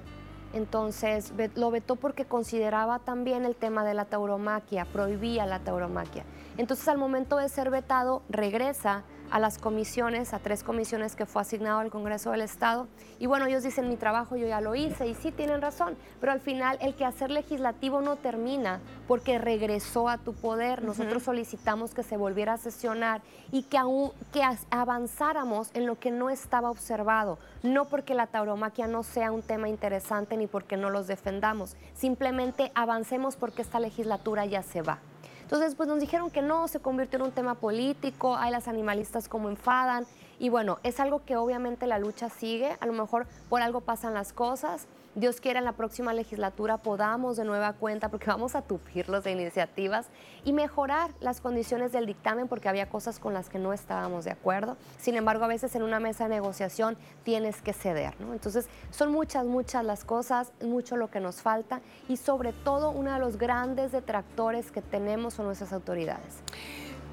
Entonces 0.54 1.32
lo 1.56 1.70
vetó 1.72 1.96
porque 1.96 2.24
consideraba 2.24 3.00
también 3.00 3.44
el 3.44 3.56
tema 3.56 3.84
de 3.84 3.92
la 3.92 4.04
tauromaquia, 4.04 4.84
prohibía 4.84 5.46
la 5.46 5.58
tauromaquia. 5.58 6.24
Entonces 6.56 6.86
al 6.86 6.96
momento 6.96 7.36
de 7.36 7.48
ser 7.48 7.70
vetado 7.70 8.22
regresa 8.28 9.02
a 9.30 9.38
las 9.38 9.58
comisiones, 9.58 10.32
a 10.34 10.38
tres 10.38 10.62
comisiones 10.62 11.16
que 11.16 11.26
fue 11.26 11.42
asignado 11.42 11.80
al 11.80 11.90
Congreso 11.90 12.30
del 12.30 12.40
Estado. 12.40 12.86
Y 13.18 13.26
bueno, 13.26 13.46
ellos 13.46 13.62
dicen, 13.62 13.88
mi 13.88 13.96
trabajo 13.96 14.36
yo 14.36 14.46
ya 14.46 14.60
lo 14.60 14.74
hice, 14.74 15.06
y 15.06 15.14
sí 15.14 15.32
tienen 15.32 15.60
razón, 15.60 15.96
pero 16.20 16.32
al 16.32 16.40
final 16.40 16.78
el 16.80 16.94
quehacer 16.94 17.30
legislativo 17.30 18.00
no 18.00 18.16
termina 18.16 18.80
porque 19.08 19.38
regresó 19.38 20.08
a 20.08 20.18
tu 20.18 20.34
poder. 20.34 20.82
Nosotros 20.82 21.22
solicitamos 21.22 21.94
que 21.94 22.02
se 22.02 22.16
volviera 22.16 22.54
a 22.54 22.58
sesionar 22.58 23.22
y 23.50 23.64
que, 23.64 23.78
aún, 23.78 24.12
que 24.32 24.42
avanzáramos 24.70 25.70
en 25.74 25.86
lo 25.86 25.98
que 25.98 26.10
no 26.10 26.30
estaba 26.30 26.70
observado, 26.70 27.38
no 27.62 27.86
porque 27.86 28.14
la 28.14 28.26
tauromaquia 28.26 28.86
no 28.86 29.02
sea 29.02 29.32
un 29.32 29.42
tema 29.42 29.68
interesante 29.68 30.36
ni 30.36 30.46
porque 30.46 30.76
no 30.76 30.90
los 30.90 31.06
defendamos, 31.06 31.76
simplemente 31.94 32.72
avancemos 32.74 33.36
porque 33.36 33.62
esta 33.62 33.80
legislatura 33.80 34.44
ya 34.46 34.62
se 34.62 34.82
va. 34.82 34.98
Entonces, 35.44 35.74
pues 35.74 35.88
nos 35.88 36.00
dijeron 36.00 36.30
que 36.30 36.40
no, 36.40 36.68
se 36.68 36.80
convirtió 36.80 37.18
en 37.18 37.26
un 37.26 37.30
tema 37.30 37.54
político, 37.54 38.34
hay 38.34 38.50
las 38.50 38.66
animalistas 38.66 39.28
como 39.28 39.50
enfadan, 39.50 40.06
y 40.38 40.48
bueno, 40.48 40.78
es 40.82 41.00
algo 41.00 41.22
que 41.24 41.36
obviamente 41.36 41.86
la 41.86 41.98
lucha 41.98 42.30
sigue, 42.30 42.76
a 42.80 42.86
lo 42.86 42.94
mejor 42.94 43.26
por 43.50 43.60
algo 43.60 43.82
pasan 43.82 44.14
las 44.14 44.32
cosas, 44.32 44.86
Dios 45.14 45.40
quiera 45.40 45.60
en 45.60 45.64
la 45.64 45.72
próxima 45.72 46.12
legislatura 46.12 46.78
podamos 46.78 47.36
de 47.36 47.44
nueva 47.44 47.72
cuenta, 47.74 48.08
porque 48.08 48.26
vamos 48.28 48.56
a 48.56 48.62
tupirlos 48.62 49.22
de 49.22 49.30
iniciativas 49.30 50.08
y 50.44 50.52
mejorar 50.52 51.12
las 51.20 51.40
condiciones 51.40 51.92
del 51.92 52.06
dictamen, 52.06 52.48
porque 52.48 52.68
había 52.68 52.88
cosas 52.88 53.20
con 53.20 53.32
las 53.32 53.48
que 53.48 53.58
no 53.60 53.72
estábamos 53.72 54.24
de 54.24 54.32
acuerdo. 54.32 54.76
Sin 54.98 55.16
embargo, 55.16 55.44
a 55.44 55.48
veces 55.48 55.74
en 55.76 55.82
una 55.82 56.00
mesa 56.00 56.24
de 56.24 56.30
negociación 56.30 56.96
tienes 57.22 57.62
que 57.62 57.72
ceder, 57.72 58.20
¿no? 58.20 58.32
Entonces, 58.32 58.68
son 58.90 59.12
muchas, 59.12 59.46
muchas 59.46 59.84
las 59.84 60.04
cosas, 60.04 60.52
mucho 60.60 60.96
lo 60.96 61.10
que 61.10 61.20
nos 61.20 61.42
falta 61.42 61.80
y 62.08 62.16
sobre 62.16 62.52
todo 62.52 62.90
uno 62.90 63.12
de 63.12 63.20
los 63.20 63.38
grandes 63.38 63.92
detractores 63.92 64.72
que 64.72 64.82
tenemos 64.82 65.34
son 65.34 65.46
nuestras 65.46 65.72
autoridades. 65.72 66.42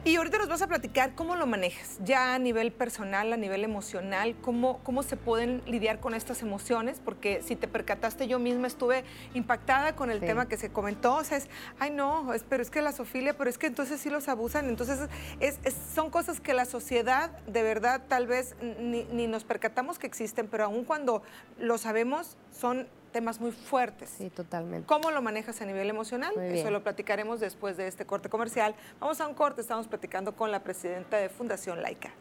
Y 0.03 0.15
ahorita 0.15 0.39
nos 0.39 0.49
vas 0.49 0.63
a 0.63 0.67
platicar 0.67 1.13
cómo 1.13 1.35
lo 1.35 1.45
manejas, 1.45 1.99
ya 2.03 2.33
a 2.33 2.39
nivel 2.39 2.71
personal, 2.71 3.31
a 3.33 3.37
nivel 3.37 3.63
emocional, 3.63 4.35
cómo, 4.41 4.79
cómo 4.79 5.03
se 5.03 5.15
pueden 5.15 5.61
lidiar 5.67 5.99
con 5.99 6.15
estas 6.15 6.41
emociones, 6.41 6.99
porque 7.05 7.43
si 7.43 7.55
te 7.55 7.67
percataste, 7.67 8.27
yo 8.27 8.39
misma 8.39 8.65
estuve 8.65 9.03
impactada 9.35 9.95
con 9.95 10.09
el 10.09 10.19
tema 10.19 10.47
que 10.47 10.57
se 10.57 10.71
comentó, 10.71 11.17
o 11.17 11.23
sea, 11.23 11.37
es, 11.37 11.49
ay 11.77 11.91
no, 11.91 12.33
es, 12.33 12.43
pero 12.49 12.63
es 12.63 12.71
que 12.71 12.81
la 12.81 12.93
sofilia, 12.93 13.37
pero 13.37 13.47
es 13.47 13.59
que 13.59 13.67
entonces 13.67 14.01
sí 14.01 14.09
los 14.09 14.27
abusan, 14.27 14.69
entonces 14.69 15.07
es, 15.39 15.59
son 15.93 16.09
cosas 16.09 16.41
que 16.41 16.55
la 16.55 16.65
sociedad 16.65 17.29
de 17.45 17.61
verdad 17.61 18.01
tal 18.07 18.25
vez 18.25 18.55
ni, 18.79 19.03
ni 19.03 19.27
nos 19.27 19.43
percatamos 19.43 19.99
que 19.99 20.07
existen, 20.07 20.47
pero 20.47 20.63
aún 20.65 20.83
cuando 20.83 21.21
lo 21.59 21.77
sabemos, 21.77 22.37
son 22.51 22.87
temas 23.11 23.39
muy 23.39 23.51
fuertes. 23.51 24.09
Sí, 24.17 24.29
totalmente. 24.29 24.87
¿Cómo 24.87 25.11
lo 25.11 25.21
manejas 25.21 25.61
a 25.61 25.65
nivel 25.65 25.89
emocional? 25.89 26.33
Eso 26.37 26.71
lo 26.71 26.83
platicaremos 26.83 27.39
después 27.39 27.77
de 27.77 27.87
este 27.87 28.05
corte 28.05 28.29
comercial. 28.29 28.75
Vamos 28.99 29.21
a 29.21 29.27
un 29.27 29.33
corte, 29.33 29.61
estamos 29.61 29.87
platicando 29.87 30.35
con 30.35 30.51
la 30.51 30.63
presidenta 30.63 31.17
de 31.17 31.29
Fundación 31.29 31.81
Laica. 31.81 32.11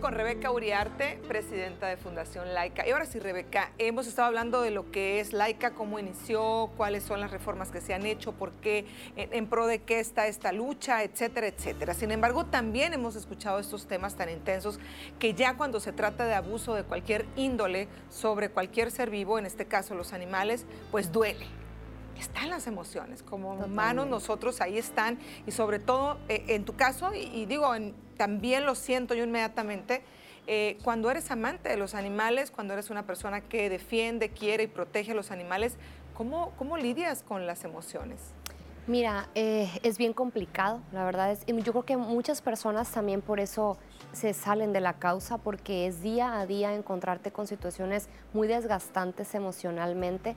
Con 0.00 0.12
Rebeca 0.12 0.52
Uriarte, 0.52 1.18
presidenta 1.26 1.88
de 1.88 1.96
Fundación 1.96 2.54
Laica. 2.54 2.86
Y 2.86 2.92
ahora 2.92 3.04
sí, 3.04 3.18
Rebeca, 3.18 3.72
hemos 3.78 4.06
estado 4.06 4.28
hablando 4.28 4.62
de 4.62 4.70
lo 4.70 4.92
que 4.92 5.18
es 5.18 5.32
Laica, 5.32 5.72
cómo 5.72 5.98
inició, 5.98 6.70
cuáles 6.76 7.02
son 7.02 7.18
las 7.18 7.32
reformas 7.32 7.72
que 7.72 7.80
se 7.80 7.92
han 7.92 8.06
hecho, 8.06 8.30
por 8.30 8.52
qué, 8.52 8.86
en, 9.16 9.48
pro 9.48 9.66
de 9.66 9.80
qué 9.80 9.98
está 9.98 10.28
esta 10.28 10.52
lucha, 10.52 11.02
etcétera, 11.02 11.48
etcétera. 11.48 11.94
Sin 11.94 12.12
embargo, 12.12 12.46
también 12.46 12.94
hemos 12.94 13.16
escuchado 13.16 13.58
estos 13.58 13.88
temas 13.88 14.14
tan 14.14 14.30
intensos 14.30 14.78
que 15.18 15.34
ya 15.34 15.56
cuando 15.56 15.80
se 15.80 15.92
trata 15.92 16.26
de 16.26 16.34
abuso 16.34 16.74
de 16.74 16.84
cualquier 16.84 17.26
índole 17.34 17.88
sobre 18.08 18.50
cualquier 18.50 18.92
ser 18.92 19.10
vivo, 19.10 19.36
en 19.36 19.46
este 19.46 19.66
caso 19.66 19.96
los 19.96 20.12
animales, 20.12 20.64
pues 20.92 21.10
duele 21.10 21.65
están 22.20 22.50
las 22.50 22.66
emociones, 22.66 23.22
como 23.22 23.54
humanos 23.54 24.06
nosotros 24.06 24.60
ahí 24.60 24.78
están 24.78 25.18
y 25.46 25.50
sobre 25.50 25.78
todo 25.78 26.18
eh, 26.28 26.44
en 26.48 26.64
tu 26.64 26.74
caso, 26.74 27.12
y, 27.14 27.46
digo, 27.46 27.70
también 28.16 28.64
lo 28.66 28.74
siento 28.74 29.14
yo 29.14 29.24
inmediatamente, 29.24 30.02
eh, 30.46 30.78
cuando 30.84 31.10
eres 31.10 31.30
amante 31.30 31.68
de 31.68 31.76
los 31.76 31.94
animales, 31.94 32.50
cuando 32.50 32.72
eres 32.72 32.90
una 32.90 33.04
persona 33.04 33.40
que 33.40 33.68
defiende, 33.68 34.30
quiere 34.30 34.64
y 34.64 34.66
protege 34.68 35.12
a 35.12 35.14
los 35.14 35.30
animales, 35.30 35.76
¿cómo, 36.14 36.52
cómo 36.56 36.76
lidias 36.76 37.22
con 37.22 37.46
las 37.46 37.64
emociones? 37.64 38.20
Mira, 38.86 39.28
eh, 39.34 39.68
es 39.82 39.98
bien 39.98 40.12
complicado, 40.12 40.80
la 40.92 41.04
verdad 41.04 41.32
es, 41.32 41.44
yo 41.44 41.72
creo 41.72 41.84
que 41.84 41.96
muchas 41.96 42.40
personas 42.40 42.88
también 42.92 43.20
por 43.20 43.40
eso 43.40 43.76
se 44.12 44.32
salen 44.32 44.72
de 44.72 44.80
la 44.80 44.92
causa, 44.92 45.38
porque 45.38 45.88
es 45.88 46.02
día 46.02 46.38
a 46.38 46.46
día 46.46 46.72
encontrarte 46.72 47.32
con 47.32 47.48
situaciones 47.48 48.08
muy 48.32 48.46
desgastantes 48.46 49.34
emocionalmente 49.34 50.36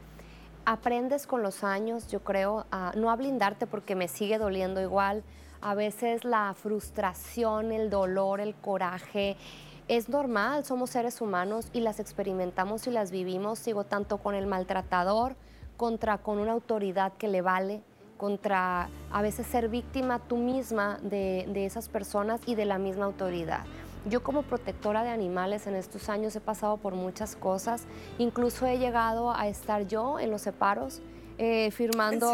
aprendes 0.69 1.25
con 1.25 1.41
los 1.41 1.63
años, 1.63 2.07
yo 2.09 2.19
creo, 2.19 2.67
a, 2.69 2.91
no 2.95 3.09
a 3.09 3.15
blindarte 3.15 3.65
porque 3.65 3.95
me 3.95 4.07
sigue 4.07 4.37
doliendo 4.37 4.79
igual. 4.79 5.23
A 5.61 5.73
veces 5.73 6.23
la 6.23 6.53
frustración, 6.53 7.71
el 7.71 7.89
dolor, 7.89 8.39
el 8.39 8.53
coraje, 8.53 9.35
es 9.87 10.09
normal, 10.09 10.65
somos 10.65 10.91
seres 10.91 11.21
humanos 11.21 11.69
y 11.73 11.79
las 11.79 11.99
experimentamos 11.99 12.85
y 12.85 12.91
las 12.91 13.09
vivimos, 13.09 13.57
sigo 13.57 13.83
tanto 13.83 14.19
con 14.19 14.35
el 14.35 14.45
maltratador, 14.45 15.35
contra 15.75 16.19
con 16.19 16.37
una 16.37 16.51
autoridad 16.51 17.13
que 17.13 17.29
le 17.29 17.41
vale, 17.41 17.81
contra 18.17 18.89
a 19.11 19.21
veces 19.23 19.47
ser 19.47 19.69
víctima 19.69 20.19
tú 20.19 20.37
misma 20.37 20.99
de 21.01 21.65
esas 21.65 21.89
personas 21.89 22.41
y 22.45 22.53
de 22.53 22.65
la 22.65 22.77
misma 22.77 23.05
autoridad. 23.05 23.65
Yo 24.05 24.23
como 24.23 24.43
protectora 24.43 25.03
de 25.03 25.09
animales 25.09 25.67
en 25.67 25.75
estos 25.75 26.09
años 26.09 26.35
he 26.35 26.39
pasado 26.41 26.77
por 26.77 26.95
muchas 26.95 27.35
cosas, 27.35 27.85
incluso 28.17 28.65
he 28.65 28.77
llegado 28.77 29.31
a 29.31 29.47
estar 29.47 29.87
yo 29.87 30.19
en 30.19 30.31
los 30.31 30.41
separos. 30.41 31.01
Eh, 31.41 31.71
firmando 31.71 32.33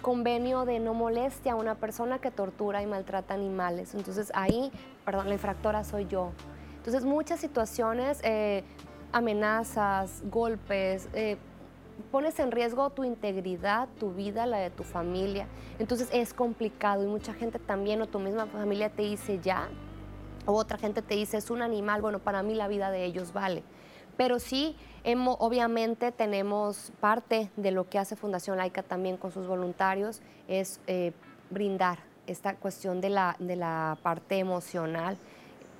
convenio 0.00 0.64
de 0.64 0.80
no 0.80 0.94
molestia 0.94 1.52
a 1.52 1.56
una 1.56 1.74
persona 1.74 2.20
que 2.20 2.30
tortura 2.30 2.80
y 2.80 2.86
maltrata 2.86 3.34
animales. 3.34 3.94
Entonces 3.94 4.32
ahí, 4.34 4.72
perdón, 5.04 5.28
la 5.28 5.34
infractora 5.34 5.84
soy 5.84 6.06
yo. 6.06 6.32
Entonces 6.78 7.04
muchas 7.04 7.38
situaciones, 7.38 8.18
eh, 8.22 8.64
amenazas, 9.12 10.22
golpes, 10.30 11.10
eh, 11.12 11.36
pones 12.10 12.38
en 12.38 12.50
riesgo 12.50 12.88
tu 12.90 13.04
integridad, 13.04 13.88
tu 13.98 14.12
vida, 14.12 14.46
la 14.46 14.56
de 14.56 14.70
tu 14.70 14.84
familia. 14.84 15.48
Entonces 15.78 16.08
es 16.10 16.32
complicado 16.32 17.02
y 17.04 17.06
mucha 17.06 17.34
gente 17.34 17.58
también 17.58 18.00
o 18.00 18.06
tu 18.06 18.18
misma 18.18 18.46
familia 18.46 18.88
te 18.88 19.02
dice 19.02 19.38
ya, 19.42 19.68
otra 20.46 20.78
gente 20.78 21.02
te 21.02 21.14
dice 21.14 21.36
es 21.36 21.50
un 21.50 21.62
animal, 21.62 22.00
bueno, 22.00 22.18
para 22.18 22.42
mí 22.42 22.54
la 22.54 22.68
vida 22.68 22.90
de 22.90 23.04
ellos 23.04 23.32
vale. 23.32 23.62
Pero 24.16 24.38
sí, 24.38 24.76
obviamente 25.04 26.10
tenemos 26.10 26.92
parte 27.00 27.50
de 27.56 27.70
lo 27.70 27.88
que 27.88 27.98
hace 27.98 28.16
Fundación 28.16 28.56
Laica 28.56 28.82
también 28.82 29.16
con 29.16 29.30
sus 29.30 29.46
voluntarios, 29.46 30.22
es 30.48 30.80
eh, 30.86 31.12
brindar 31.50 31.98
esta 32.26 32.56
cuestión 32.56 33.00
de 33.00 33.10
la, 33.10 33.36
de 33.38 33.56
la 33.56 33.98
parte 34.02 34.38
emocional, 34.38 35.18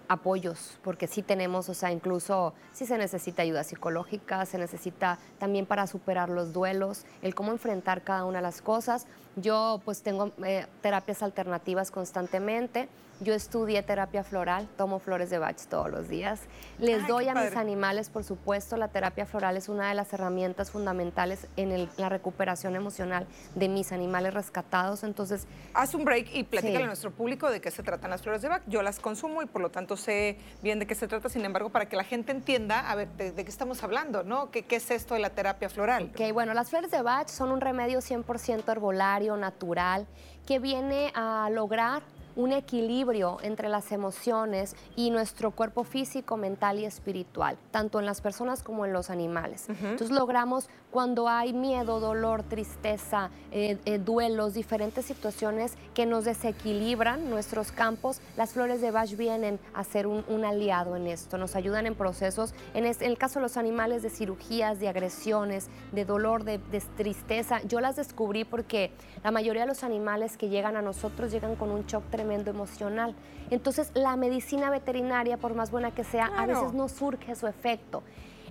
apoyos, 0.08 0.78
porque 0.82 1.06
sí 1.06 1.22
tenemos, 1.22 1.68
o 1.68 1.74
sea, 1.74 1.90
incluso 1.90 2.54
si 2.72 2.86
se 2.86 2.98
necesita 2.98 3.42
ayuda 3.42 3.64
psicológica, 3.64 4.46
se 4.46 4.58
necesita 4.58 5.18
también 5.38 5.66
para 5.66 5.86
superar 5.86 6.28
los 6.28 6.52
duelos, 6.52 7.04
el 7.22 7.34
cómo 7.34 7.52
enfrentar 7.52 8.02
cada 8.02 8.24
una 8.24 8.38
de 8.38 8.42
las 8.42 8.62
cosas. 8.62 9.06
Yo 9.36 9.82
pues 9.84 10.02
tengo 10.02 10.32
eh, 10.44 10.66
terapias 10.80 11.22
alternativas 11.22 11.90
constantemente. 11.90 12.88
Yo 13.20 13.32
estudié 13.32 13.82
terapia 13.82 14.22
floral, 14.24 14.68
tomo 14.76 14.98
flores 14.98 15.30
de 15.30 15.38
Bach 15.38 15.56
todos 15.70 15.90
los 15.90 16.06
días. 16.06 16.40
Les 16.78 17.06
doy 17.06 17.28
a 17.28 17.34
mis 17.34 17.56
animales, 17.56 18.10
por 18.10 18.24
supuesto, 18.24 18.76
la 18.76 18.88
terapia 18.88 19.24
floral 19.24 19.56
es 19.56 19.70
una 19.70 19.88
de 19.88 19.94
las 19.94 20.12
herramientas 20.12 20.70
fundamentales 20.70 21.46
en 21.56 21.88
la 21.96 22.10
recuperación 22.10 22.76
emocional 22.76 23.26
de 23.54 23.70
mis 23.70 23.92
animales 23.92 24.34
rescatados. 24.34 25.02
Entonces, 25.02 25.46
haz 25.72 25.94
un 25.94 26.04
break 26.04 26.28
y 26.34 26.44
platícale 26.44 26.84
a 26.84 26.88
nuestro 26.88 27.10
público 27.10 27.50
de 27.50 27.62
qué 27.62 27.70
se 27.70 27.82
tratan 27.82 28.10
las 28.10 28.20
flores 28.20 28.42
de 28.42 28.48
Bach. 28.48 28.62
Yo 28.66 28.82
las 28.82 29.00
consumo 29.00 29.40
y 29.40 29.46
por 29.46 29.62
lo 29.62 29.70
tanto 29.70 29.96
sé 29.96 30.36
bien 30.62 30.78
de 30.78 30.86
qué 30.86 30.94
se 30.94 31.08
trata. 31.08 31.30
Sin 31.30 31.44
embargo, 31.46 31.70
para 31.70 31.88
que 31.88 31.96
la 31.96 32.04
gente 32.04 32.32
entienda, 32.32 32.90
a 32.90 32.94
ver, 32.96 33.08
de, 33.16 33.32
qué 33.32 33.50
estamos 33.50 33.82
hablando, 33.82 34.24
¿no? 34.24 34.50
¿Qué, 34.50 34.62
¿Qué, 34.64 34.76
es 34.76 34.90
esto 34.90 35.14
de 35.14 35.20
la 35.20 35.30
terapia 35.30 35.70
floral? 35.70 36.10
Ok, 36.12 36.34
bueno, 36.34 36.52
las 36.52 36.68
flores 36.68 36.90
de 36.90 37.00
Bach 37.00 37.28
son 37.28 37.50
un 37.50 37.62
remedio 37.62 38.00
100% 38.00 38.68
herbolario, 38.68 39.25
natural, 39.34 40.06
que 40.46 40.58
viene 40.60 41.10
a 41.14 41.48
lograr 41.50 42.02
un 42.36 42.52
equilibrio 42.52 43.38
entre 43.42 43.68
las 43.68 43.90
emociones 43.90 44.76
y 44.94 45.10
nuestro 45.10 45.50
cuerpo 45.50 45.84
físico, 45.84 46.36
mental 46.36 46.78
y 46.78 46.84
espiritual, 46.84 47.56
tanto 47.70 47.98
en 47.98 48.06
las 48.06 48.20
personas 48.20 48.62
como 48.62 48.84
en 48.84 48.92
los 48.92 49.10
animales. 49.10 49.68
Entonces 49.68 50.10
logramos 50.10 50.68
cuando 50.90 51.28
hay 51.28 51.52
miedo, 51.52 51.98
dolor, 51.98 52.42
tristeza, 52.42 53.30
eh, 53.50 53.78
eh, 53.84 53.98
duelos, 53.98 54.54
diferentes 54.54 55.06
situaciones 55.06 55.76
que 55.94 56.06
nos 56.06 56.24
desequilibran 56.24 57.28
nuestros 57.30 57.72
campos, 57.72 58.20
las 58.36 58.52
flores 58.52 58.80
de 58.80 58.90
Bach 58.90 59.10
vienen 59.16 59.58
a 59.74 59.82
ser 59.84 60.06
un, 60.06 60.44
aliado 60.44 60.94
en 60.96 61.06
esto, 61.06 61.38
nos 61.38 61.56
ayudan 61.56 61.86
en 61.86 61.94
procesos, 61.94 62.54
en, 62.74 62.84
el 62.84 63.18
caso 63.18 63.38
de 63.38 63.44
los 63.44 63.56
animales, 63.56 64.02
de 64.02 64.10
cirugías, 64.10 64.78
de 64.78 64.88
agresiones, 64.88 65.68
de 65.92 66.04
dolor, 66.04 66.44
de, 66.44 66.58
de 66.58 66.80
tristeza. 66.96 67.62
Yo 67.62 67.80
las 67.80 67.96
descubrí 67.96 68.44
porque 68.44 68.92
la 69.24 69.30
mayoría 69.30 69.62
de 69.62 69.68
los 69.68 69.82
animales 69.82 70.36
que 70.36 70.50
llegan 70.50 70.76
a 70.76 70.82
nosotros 70.82 71.32
llegan 71.32 71.56
con 71.56 71.70
un 71.70 71.86
shock 71.86 72.04
tremendo 72.10 72.25
emocional. 72.32 73.14
Entonces, 73.50 73.90
la 73.94 74.16
medicina 74.16 74.70
veterinaria, 74.70 75.36
por 75.36 75.54
más 75.54 75.70
buena 75.70 75.92
que 75.92 76.04
sea, 76.04 76.26
a 76.36 76.46
veces 76.46 76.72
no 76.72 76.88
surge 76.88 77.34
su 77.34 77.46
efecto. 77.46 78.02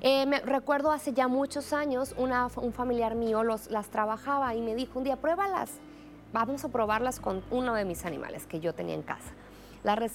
Eh, 0.01 0.25
me, 0.25 0.39
recuerdo 0.41 0.91
hace 0.91 1.13
ya 1.13 1.27
muchos 1.27 1.73
años, 1.73 2.13
una, 2.17 2.47
un 2.57 2.73
familiar 2.73 3.15
mío 3.15 3.43
los, 3.43 3.71
las 3.71 3.87
trabajaba 3.87 4.53
y 4.55 4.61
me 4.61 4.75
dijo 4.75 4.99
un 4.99 5.05
día, 5.05 5.15
pruébalas, 5.15 5.71
vamos 6.33 6.63
a 6.65 6.69
probarlas 6.69 7.19
con 7.19 7.43
uno 7.49 7.73
de 7.75 7.85
mis 7.85 8.05
animales 8.05 8.45
que 8.45 8.59
yo 8.59 8.73
tenía 8.73 8.95
en 8.95 9.03
casa. 9.03 9.31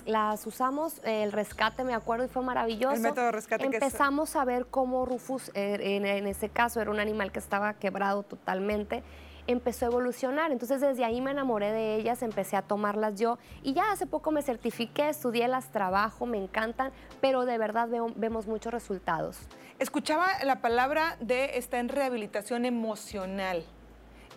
Las, 0.06 0.46
usamos, 0.46 1.00
el 1.04 1.30
rescate, 1.30 1.84
me 1.84 1.94
acuerdo, 1.94 2.24
y 2.24 2.28
fue 2.28 2.42
maravilloso. 2.42 2.96
El 2.96 3.02
método 3.02 3.26
de 3.26 3.32
rescate 3.32 3.64
Empezamos 3.64 4.34
a 4.34 4.44
ver 4.44 4.66
cómo 4.66 5.06
Rufus, 5.06 5.52
eh, 5.54 5.78
en, 5.80 6.06
en, 6.06 6.26
ese 6.26 6.48
caso, 6.48 6.80
era 6.80 6.90
un 6.90 6.98
animal 6.98 7.30
que 7.30 7.38
estaba 7.38 7.74
quebrado 7.74 8.24
totalmente 8.24 9.04
empezó 9.52 9.86
a 9.86 9.88
evolucionar. 9.88 10.52
Entonces 10.52 10.80
desde 10.80 11.04
ahí 11.04 11.20
me 11.20 11.30
enamoré 11.30 11.72
de 11.72 11.96
ellas, 11.96 12.22
empecé 12.22 12.56
a 12.56 12.62
tomarlas 12.62 13.18
yo 13.18 13.38
y 13.62 13.72
ya 13.74 13.92
hace 13.92 14.06
poco 14.06 14.30
me 14.30 14.42
certifiqué, 14.42 15.08
estudié 15.08 15.48
las 15.48 15.70
trabajo, 15.72 16.26
me 16.26 16.38
encantan, 16.38 16.92
pero 17.20 17.44
de 17.44 17.58
verdad 17.58 17.88
vemos 18.16 18.46
muchos 18.46 18.72
resultados. 18.72 19.38
Escuchaba 19.78 20.26
la 20.44 20.60
palabra 20.60 21.16
de 21.20 21.56
está 21.58 21.78
en 21.78 21.88
rehabilitación 21.88 22.64
emocional. 22.64 23.64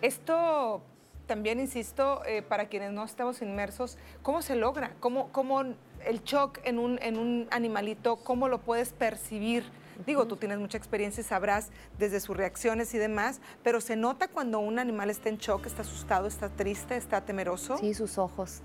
Esto 0.00 0.82
también, 1.26 1.60
insisto, 1.60 2.22
eh, 2.26 2.42
para 2.42 2.68
quienes 2.68 2.92
no 2.92 3.04
estamos 3.04 3.40
inmersos, 3.42 3.98
¿cómo 4.22 4.42
se 4.42 4.56
logra? 4.56 4.92
¿Cómo, 5.00 5.28
cómo 5.32 5.62
el 5.62 6.22
shock 6.24 6.60
en 6.64 6.78
un, 6.78 6.98
en 7.02 7.18
un 7.18 7.48
animalito, 7.50 8.16
cómo 8.16 8.48
lo 8.48 8.58
puedes 8.58 8.92
percibir? 8.92 9.64
Digo, 10.06 10.26
tú 10.26 10.36
tienes 10.36 10.58
mucha 10.58 10.78
experiencia 10.78 11.20
y 11.20 11.24
sabrás 11.24 11.70
desde 11.98 12.20
sus 12.20 12.36
reacciones 12.36 12.94
y 12.94 12.98
demás, 12.98 13.40
pero 13.62 13.80
se 13.80 13.96
nota 13.96 14.28
cuando 14.28 14.58
un 14.58 14.78
animal 14.78 15.10
está 15.10 15.28
en 15.28 15.38
shock, 15.38 15.66
está 15.66 15.82
asustado, 15.82 16.26
está 16.26 16.48
triste, 16.48 16.96
está 16.96 17.20
temeroso. 17.20 17.78
Sí, 17.78 17.94
sus 17.94 18.18
ojos. 18.18 18.62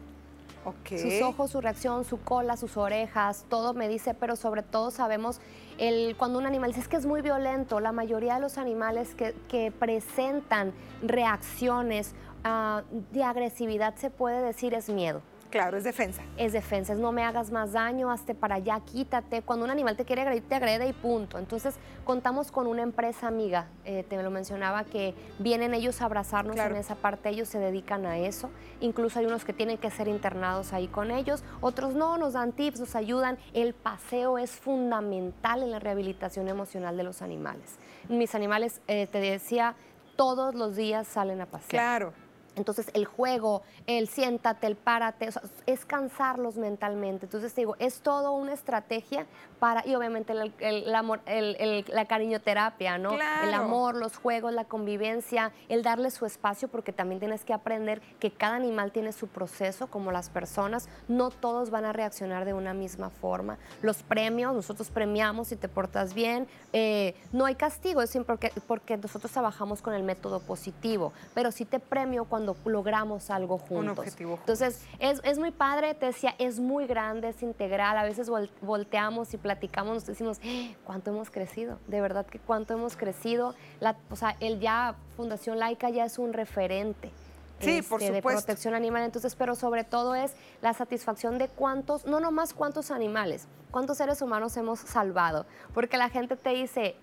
Okay. 0.65 0.99
Sus 0.99 1.21
ojos, 1.21 1.51
su 1.51 1.61
reacción, 1.61 2.03
su 2.03 2.19
cola, 2.21 2.57
sus 2.57 2.75
orejas, 2.75 3.45
todo 3.49 3.73
me 3.73 3.87
dice, 3.87 4.13
pero 4.13 4.35
sobre 4.35 4.61
todo 4.61 4.91
sabemos 4.91 5.39
el, 5.77 6.17
cuando 6.17 6.37
un 6.37 6.45
animal 6.45 6.71
dice 6.71 6.81
es 6.81 6.87
que 6.89 6.97
es 6.97 7.05
muy 7.05 7.21
violento, 7.21 7.79
la 7.79 7.93
mayoría 7.93 8.35
de 8.35 8.41
los 8.41 8.57
animales 8.57 9.15
que, 9.15 9.33
que 9.47 9.71
presentan 9.71 10.73
reacciones 11.01 12.13
uh, 12.43 12.81
de 13.13 13.23
agresividad 13.23 13.95
se 13.95 14.09
puede 14.09 14.41
decir 14.41 14.73
es 14.73 14.89
miedo. 14.89 15.21
Claro, 15.49 15.77
es 15.77 15.83
defensa. 15.83 16.21
Es 16.37 16.53
defensa, 16.53 16.93
es 16.93 16.99
no 16.99 17.11
me 17.11 17.23
hagas 17.23 17.51
más 17.51 17.71
daño, 17.71 18.11
hazte 18.11 18.35
para 18.35 18.55
allá, 18.55 18.79
quítate. 18.81 19.41
Cuando 19.41 19.65
un 19.65 19.71
animal 19.71 19.95
te 19.95 20.05
quiere 20.05 20.21
agredir, 20.21 20.47
te 20.47 20.53
agrede 20.53 20.87
y 20.87 20.93
punto. 20.93 21.39
Entonces, 21.39 21.75
contamos 22.03 22.51
con 22.51 22.67
una 22.67 22.83
empresa 22.83 23.27
amiga, 23.27 23.67
eh, 23.83 24.05
te 24.07 24.21
lo 24.21 24.29
mencionaba, 24.29 24.83
que 24.83 25.15
vienen 25.39 25.73
ellos 25.73 26.01
a 26.01 26.05
abrazarnos 26.05 26.55
en 26.57 26.75
esa 26.75 26.95
parte, 26.95 27.29
ellos 27.29 27.47
se 27.47 27.57
dedican 27.57 28.05
a 28.05 28.19
eso. 28.19 28.51
Incluso 28.79 29.19
hay 29.19 29.25
unos 29.25 29.43
que 29.43 29.53
tienen 29.53 29.79
que 29.79 29.89
ser 29.89 30.07
internados 30.07 30.71
ahí 30.71 30.87
con 30.87 31.09
ellos, 31.09 31.43
otros 31.61 31.95
no, 31.95 32.17
nos 32.19 32.33
dan 32.33 32.51
tips, 32.51 32.79
nos 32.79 32.95
ayudan. 32.95 33.39
El 33.53 33.73
paseo 33.73 34.37
es 34.37 34.51
fundamental 34.51 35.63
en 35.63 35.71
la 35.71 35.79
rehabilitación 35.79 36.47
emocional 36.47 36.95
de 36.95 37.03
los 37.03 37.23
animales. 37.23 37.77
Mis 38.07 38.35
animales, 38.35 38.81
eh, 38.87 39.07
te 39.07 39.19
decía, 39.19 39.75
todos 40.15 40.53
los 40.53 40.75
días 40.75 41.07
salen 41.07 41.41
a 41.41 41.47
pasear. 41.47 41.69
Claro. 41.69 42.28
Entonces 42.59 42.89
el 42.93 43.05
juego, 43.05 43.63
el 43.87 44.07
siéntate, 44.07 44.67
el 44.67 44.75
párate, 44.75 45.29
es 45.65 45.85
cansarlos 45.85 46.55
mentalmente. 46.55 47.25
Entonces 47.25 47.55
digo, 47.55 47.75
es 47.79 48.01
todo 48.01 48.31
una 48.31 48.53
estrategia 48.53 49.25
para, 49.59 49.85
y 49.85 49.95
obviamente 49.95 50.33
el, 50.59 50.95
amor, 50.95 51.21
la 51.25 52.05
cariñoterapia, 52.05 52.97
¿no? 52.97 53.13
El 53.13 53.53
amor, 53.53 53.95
los 53.95 54.17
juegos, 54.17 54.53
la 54.53 54.65
convivencia, 54.65 55.51
el 55.67 55.83
darle 55.83 56.11
su 56.11 56.25
espacio, 56.25 56.67
porque 56.67 56.93
también 56.93 57.19
tienes 57.19 57.43
que 57.43 57.53
aprender 57.53 58.01
que 58.19 58.31
cada 58.31 58.55
animal 58.55 58.91
tiene 58.91 59.11
su 59.11 59.27
proceso, 59.27 59.87
como 59.87 60.11
las 60.11 60.29
personas, 60.29 60.87
no 61.07 61.31
todos 61.31 61.69
van 61.69 61.85
a 61.85 61.93
reaccionar 61.93 62.45
de 62.45 62.53
una 62.53 62.73
misma 62.73 63.09
forma. 63.09 63.57
Los 63.81 64.03
premios, 64.03 64.53
nosotros 64.53 64.89
premiamos 64.89 65.49
si 65.49 65.55
te 65.55 65.67
portas 65.67 66.13
bien, 66.13 66.47
eh, 66.73 67.15
no 67.31 67.45
hay 67.45 67.55
castigo, 67.55 68.01
es 68.01 68.17
porque, 68.25 68.51
porque 68.67 68.97
nosotros 68.97 69.31
trabajamos 69.31 69.81
con 69.81 69.93
el 69.93 70.03
método 70.03 70.39
positivo, 70.39 71.13
pero 71.33 71.51
sí 71.51 71.65
te 71.65 71.79
premio 71.79 72.25
cuando 72.25 72.48
logramos 72.65 73.29
algo 73.29 73.57
juntos. 73.57 73.77
Un 73.77 73.89
objetivo. 73.89 74.35
Entonces, 74.39 74.85
es, 74.99 75.21
es, 75.23 75.39
muy 75.39 75.51
padre, 75.51 75.93
te 75.93 76.07
decía, 76.07 76.35
es 76.37 76.59
muy 76.59 76.87
grande, 76.87 77.29
es 77.29 77.41
integral. 77.43 77.97
A 77.97 78.03
veces 78.03 78.29
volteamos 78.61 79.33
y 79.33 79.37
platicamos, 79.37 79.93
nos 79.93 80.05
decimos, 80.05 80.39
¡Eh! 80.43 80.75
¿cuánto 80.85 81.11
hemos 81.11 81.29
crecido? 81.29 81.79
De 81.87 82.01
verdad 82.01 82.25
que 82.25 82.39
cuánto 82.39 82.73
hemos 82.73 82.95
crecido. 82.95 83.55
La, 83.79 83.97
o 84.09 84.15
sea, 84.15 84.35
el 84.39 84.59
ya, 84.59 84.95
Fundación 85.15 85.59
Laica 85.59 85.89
ya 85.89 86.05
es 86.05 86.17
un 86.17 86.33
referente. 86.33 87.11
Sí, 87.59 87.81
por 87.81 88.01
este, 88.01 88.13
de 88.13 88.21
protección 88.21 88.73
animal. 88.73 89.03
Entonces, 89.03 89.35
pero 89.35 89.55
sobre 89.55 89.83
todo 89.83 90.15
es 90.15 90.33
la 90.61 90.73
satisfacción 90.73 91.37
de 91.37 91.49
cuántos, 91.49 92.05
no 92.05 92.19
nomás 92.19 92.53
cuántos 92.53 92.91
animales, 92.91 93.47
cuántos 93.71 93.97
seres 93.97 94.21
humanos 94.21 94.55
hemos 94.57 94.79
salvado. 94.79 95.45
Porque 95.73 95.97
la 95.97 96.09
gente 96.09 96.35
te 96.35 96.51
dice, 96.51 96.95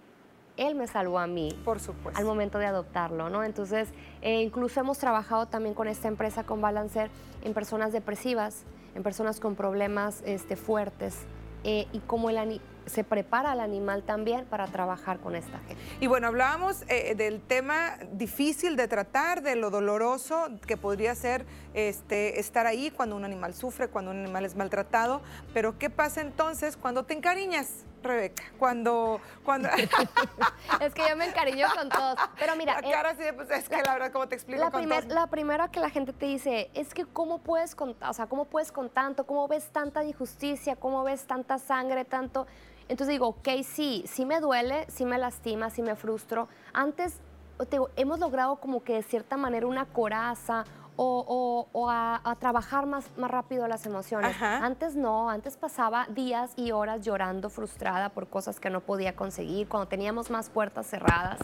él 0.57 0.75
me 0.75 0.87
salvó 0.87 1.19
a 1.19 1.27
mí. 1.27 1.57
Por 1.65 1.81
supuesto. 1.81 2.19
Al 2.19 2.25
momento 2.27 2.59
de 2.59 2.67
adoptarlo, 2.67 3.31
¿no? 3.31 3.45
Entonces, 3.45 3.89
eh, 4.23 4.43
incluso 4.43 4.81
hemos 4.81 4.99
trabajado 4.99 5.47
también 5.47 5.75
con 5.75 5.89
esta 5.89 6.09
empresa, 6.09 6.45
con 6.45 6.61
Balancer, 6.61 7.11
en 7.43 7.55
personas 7.55 7.93
depresivas, 7.93 8.65
en 8.95 9.03
personas 9.03 9.41
con 9.41 9.55
problemas 9.55 10.23
este, 10.25 10.57
fuertes. 10.57 11.17
Eh, 11.65 11.89
y 11.93 11.99
cómo 12.01 12.31
el 12.31 12.61
se 12.87 13.03
prepara 13.03 13.53
el 13.53 13.61
animal 13.61 14.05
también 14.05 14.45
para 14.45 14.67
trabajar 14.69 15.19
con 15.19 15.35
esta 15.35 15.59
gente. 15.59 15.83
Y 16.01 16.07
bueno, 16.07 16.29
hablábamos 16.29 16.85
eh, 16.89 17.15
del 17.17 17.41
tema 17.41 17.99
difícil 18.13 18.77
de 18.77 18.87
tratar, 18.87 19.43
de 19.43 19.57
lo 19.57 19.71
doloroso 19.71 20.49
que 20.67 20.77
podría 20.77 21.15
ser 21.17 21.45
este, 21.75 22.39
estar 22.39 22.67
ahí 22.67 22.93
cuando 22.93 23.17
un 23.17 23.25
animal 23.25 23.55
sufre, 23.55 23.89
cuando 23.89 24.13
un 24.13 24.19
animal 24.19 24.45
es 24.45 24.55
maltratado, 24.55 25.21
pero 25.53 25.77
¿qué 25.79 25.91
pasa 25.91 26.21
entonces 26.21 26.77
cuando 26.77 27.05
te 27.05 27.15
encariñas? 27.15 27.85
Rebeca, 28.07 28.43
cuando... 28.59 29.21
cuando... 29.45 29.69
es 30.81 30.95
que 30.95 31.03
yo 31.09 31.17
me 31.17 31.27
encariño 31.27 31.67
con 31.75 31.89
todos. 31.89 32.19
Pero 32.39 32.57
mira... 32.57 32.81
La 32.81 32.91
cara 32.91 33.15
sí, 33.15 33.25
pues 33.35 33.51
es 33.51 33.69
que 33.69 33.83
la, 33.83 33.95
verdad, 33.95 34.13
¿cómo 34.13 34.29
te 34.29 34.35
explico 34.35 34.63
la, 34.63 34.71
con 34.71 34.89
la 34.89 35.27
primera 35.27 35.71
que 35.71 35.81
la 35.81 35.91
gente 35.91 36.13
te 36.13 36.27
dice, 36.27 36.71
es 36.75 36.95
que 36.95 37.05
¿cómo 37.05 37.39
puedes 37.39 37.75
con, 37.75 37.97
o 38.01 38.13
sea, 38.13 38.27
cómo 38.27 38.45
puedes 38.47 38.73
con 38.73 38.89
tanto? 38.91 39.27
¿Cómo 39.27 39.49
ves 39.49 39.69
tanta 39.71 40.05
injusticia? 40.05 40.77
¿Cómo 40.77 41.05
ves 41.05 41.27
tanta 41.27 41.59
sangre, 41.59 42.05
tanto...? 42.05 42.47
Entonces 42.89 43.15
digo, 43.15 43.29
ok, 43.29 43.49
sí, 43.65 44.05
sí 44.07 44.25
me 44.25 44.41
duele, 44.41 44.87
sí 44.89 45.05
me 45.05 45.19
lastima, 45.19 45.71
sí 45.71 45.83
me 45.83 45.97
frustro. 45.97 46.49
Antes, 46.73 47.19
te 47.59 47.71
digo, 47.73 47.91
hemos 47.97 48.21
logrado 48.21 48.57
como 48.57 48.85
que 48.85 48.95
de 48.95 49.03
cierta 49.03 49.37
manera 49.37 49.67
una 49.67 49.87
coraza 49.87 50.65
o, 50.97 51.89
a, 51.91 52.37
trabajar 52.39 52.87
más, 52.87 53.11
más 53.17 53.31
rápido 53.31 53.67
las 53.69 53.87
emociones. 53.87 54.37
Antes 54.41 54.97
no, 54.97 55.31
antes 55.31 55.57
pasaba 55.57 56.07
días 56.09 56.53
y 56.57 56.73
horas 56.73 57.03
llorando 57.03 57.51
frustrada 57.51 58.09
por 58.11 58.29
cosas 58.29 58.61
que 58.61 58.71
no 58.71 58.81
podía 58.81 59.15
conseguir, 59.15 59.69
cuando 59.69 59.89
teníamos 59.89 60.31
más 60.31 60.51
puertas 60.51 60.87
cerradas. 60.87 61.39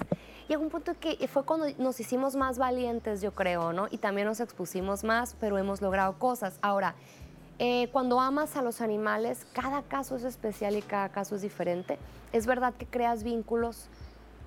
Llegó 0.48 0.62
un 0.62 0.70
punto 0.70 0.92
que 0.98 1.28
fue 1.28 1.44
cuando 1.44 1.66
nos 1.78 2.00
hicimos 2.00 2.34
más 2.36 2.58
valientes, 2.58 3.20
yo 3.22 3.32
creo, 3.32 3.72
¿no? 3.72 3.86
Y 3.90 3.98
también 3.98 4.26
nos 4.26 4.40
expusimos 4.40 5.04
más, 5.04 5.36
pero 5.38 5.56
hemos 5.58 5.80
logrado 5.80 6.18
cosas. 6.18 6.58
Ahora, 6.62 6.94
eh, 7.58 7.88
cuando 7.92 8.18
amas 8.18 8.56
a 8.56 8.62
los 8.62 8.80
animales, 8.80 9.46
cada 9.52 9.82
caso 9.82 10.16
es 10.16 10.24
especial 10.24 10.76
y 10.76 10.82
cada 10.82 11.10
caso 11.10 11.36
es 11.36 11.42
diferente. 11.42 11.98
Es 12.32 12.46
verdad 12.46 12.74
que 12.74 12.86
creas 12.86 13.22
vínculos 13.22 13.88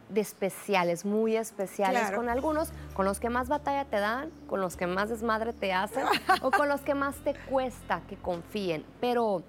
de 0.10 0.22
especiales, 0.22 1.06
muy 1.06 1.36
especiales 1.36 2.12
con 2.12 2.30
algunos, 2.30 2.70
con 2.94 3.06
los 3.06 3.20
que 3.20 3.30
más 3.30 3.48
batalla 3.48 3.86
te 3.86 4.00
dan, 4.00 4.30
con 4.48 4.62
los 4.62 4.78
que 4.78 4.88
más 4.88 5.10
desmadre 5.10 5.54
te 5.54 5.74
hacen 5.74 6.06
o 6.42 6.52
con 6.52 6.70
los 6.70 6.82
que 6.82 6.96
más 6.96 7.16
te 7.18 7.34
cuesta 7.34 8.02
que 8.08 8.16
confíen. 8.16 8.86
Pero 9.02 9.44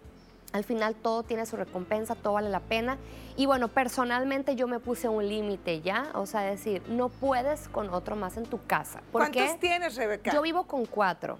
al 0.52 0.64
final 0.64 0.94
todo 0.94 1.22
tiene 1.22 1.44
su 1.46 1.56
recompensa, 1.56 2.14
todo 2.14 2.34
vale 2.34 2.48
la 2.48 2.60
pena. 2.60 2.98
Y 3.36 3.46
bueno, 3.46 3.68
personalmente 3.68 4.56
yo 4.56 4.66
me 4.66 4.80
puse 4.80 5.08
un 5.08 5.28
límite 5.28 5.82
ya, 5.82 6.08
o 6.14 6.26
sea, 6.26 6.40
decir, 6.40 6.82
no 6.88 7.08
puedes 7.08 7.68
con 7.68 7.90
otro 7.90 8.16
más 8.16 8.36
en 8.36 8.44
tu 8.44 8.64
casa. 8.66 9.02
¿Cuántos 9.12 9.58
tienes, 9.58 9.96
Rebeca? 9.96 10.32
Yo 10.32 10.40
vivo 10.42 10.64
con 10.64 10.86
cuatro 10.86 11.38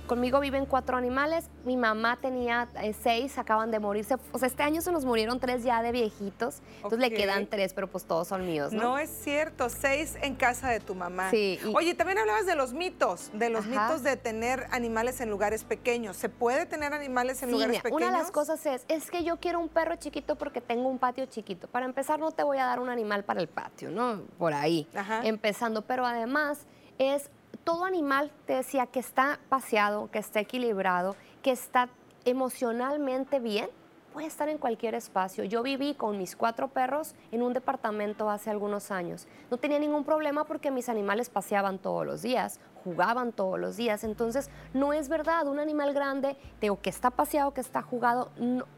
conmigo 0.00 0.40
viven 0.40 0.66
cuatro 0.66 0.96
animales, 0.96 1.48
mi 1.64 1.76
mamá 1.76 2.18
tenía 2.20 2.68
eh, 2.80 2.92
seis, 2.92 3.38
acaban 3.38 3.70
de 3.70 3.78
morirse, 3.78 4.16
o 4.32 4.38
sea, 4.38 4.48
este 4.48 4.62
año 4.62 4.80
se 4.80 4.92
nos 4.92 5.04
murieron 5.04 5.40
tres 5.40 5.64
ya 5.64 5.82
de 5.82 5.92
viejitos, 5.92 6.62
entonces 6.76 6.98
le 6.98 7.10
quedan 7.10 7.46
tres, 7.46 7.74
pero 7.74 7.88
pues 7.88 8.04
todos 8.04 8.28
son 8.28 8.46
míos, 8.46 8.72
¿no? 8.72 8.82
No 8.82 8.98
es 8.98 9.10
cierto, 9.10 9.68
seis 9.68 10.16
en 10.22 10.34
casa 10.34 10.68
de 10.70 10.80
tu 10.80 10.94
mamá. 10.94 11.30
Sí. 11.30 11.58
Oye, 11.74 11.94
también 11.94 12.18
hablabas 12.18 12.46
de 12.46 12.54
los 12.54 12.72
mitos, 12.72 13.30
de 13.32 13.50
los 13.50 13.66
mitos 13.66 14.02
de 14.02 14.16
tener 14.16 14.66
animales 14.70 15.20
en 15.20 15.30
lugares 15.30 15.64
pequeños. 15.64 16.16
¿Se 16.16 16.28
puede 16.28 16.66
tener 16.66 16.92
animales 16.92 17.42
en 17.42 17.50
lugares 17.50 17.82
pequeños? 17.82 17.96
Una 17.96 18.12
de 18.12 18.18
las 18.18 18.30
cosas 18.30 18.64
es, 18.66 18.84
es 18.88 19.10
que 19.10 19.24
yo 19.24 19.38
quiero 19.38 19.60
un 19.60 19.68
perro 19.68 19.96
chiquito 19.96 20.36
porque 20.36 20.60
tengo 20.60 20.88
un 20.88 20.98
patio 20.98 21.26
chiquito. 21.26 21.68
Para 21.68 21.86
empezar, 21.86 22.18
no 22.18 22.32
te 22.32 22.42
voy 22.42 22.58
a 22.58 22.64
dar 22.64 22.80
un 22.80 22.88
animal 22.88 23.24
para 23.24 23.40
el 23.40 23.48
patio, 23.48 23.90
¿no? 23.90 24.22
Por 24.38 24.54
ahí, 24.54 24.86
empezando, 25.22 25.82
pero 25.82 26.06
además 26.06 26.66
es 26.98 27.30
todo 27.64 27.84
animal, 27.84 28.30
te 28.46 28.54
decía, 28.54 28.86
que 28.86 29.00
está 29.00 29.38
paseado, 29.48 30.10
que 30.10 30.18
está 30.18 30.40
equilibrado, 30.40 31.16
que 31.42 31.50
está 31.50 31.88
emocionalmente 32.24 33.40
bien, 33.40 33.68
puede 34.12 34.26
estar 34.26 34.48
en 34.48 34.58
cualquier 34.58 34.94
espacio. 34.94 35.44
Yo 35.44 35.62
viví 35.62 35.94
con 35.94 36.18
mis 36.18 36.36
cuatro 36.36 36.68
perros 36.68 37.14
en 37.32 37.42
un 37.42 37.52
departamento 37.52 38.30
hace 38.30 38.50
algunos 38.50 38.90
años. 38.90 39.26
No 39.50 39.56
tenía 39.56 39.78
ningún 39.78 40.04
problema 40.04 40.44
porque 40.44 40.70
mis 40.70 40.88
animales 40.88 41.30
paseaban 41.30 41.78
todos 41.78 42.04
los 42.04 42.22
días, 42.22 42.60
jugaban 42.84 43.32
todos 43.32 43.58
los 43.58 43.76
días. 43.76 44.04
Entonces, 44.04 44.50
no 44.74 44.92
es 44.92 45.08
verdad, 45.08 45.46
un 45.46 45.58
animal 45.58 45.94
grande, 45.94 46.36
digo, 46.60 46.80
que 46.80 46.90
está 46.90 47.10
paseado, 47.10 47.54
que 47.54 47.60
está 47.60 47.82
jugado, 47.82 48.30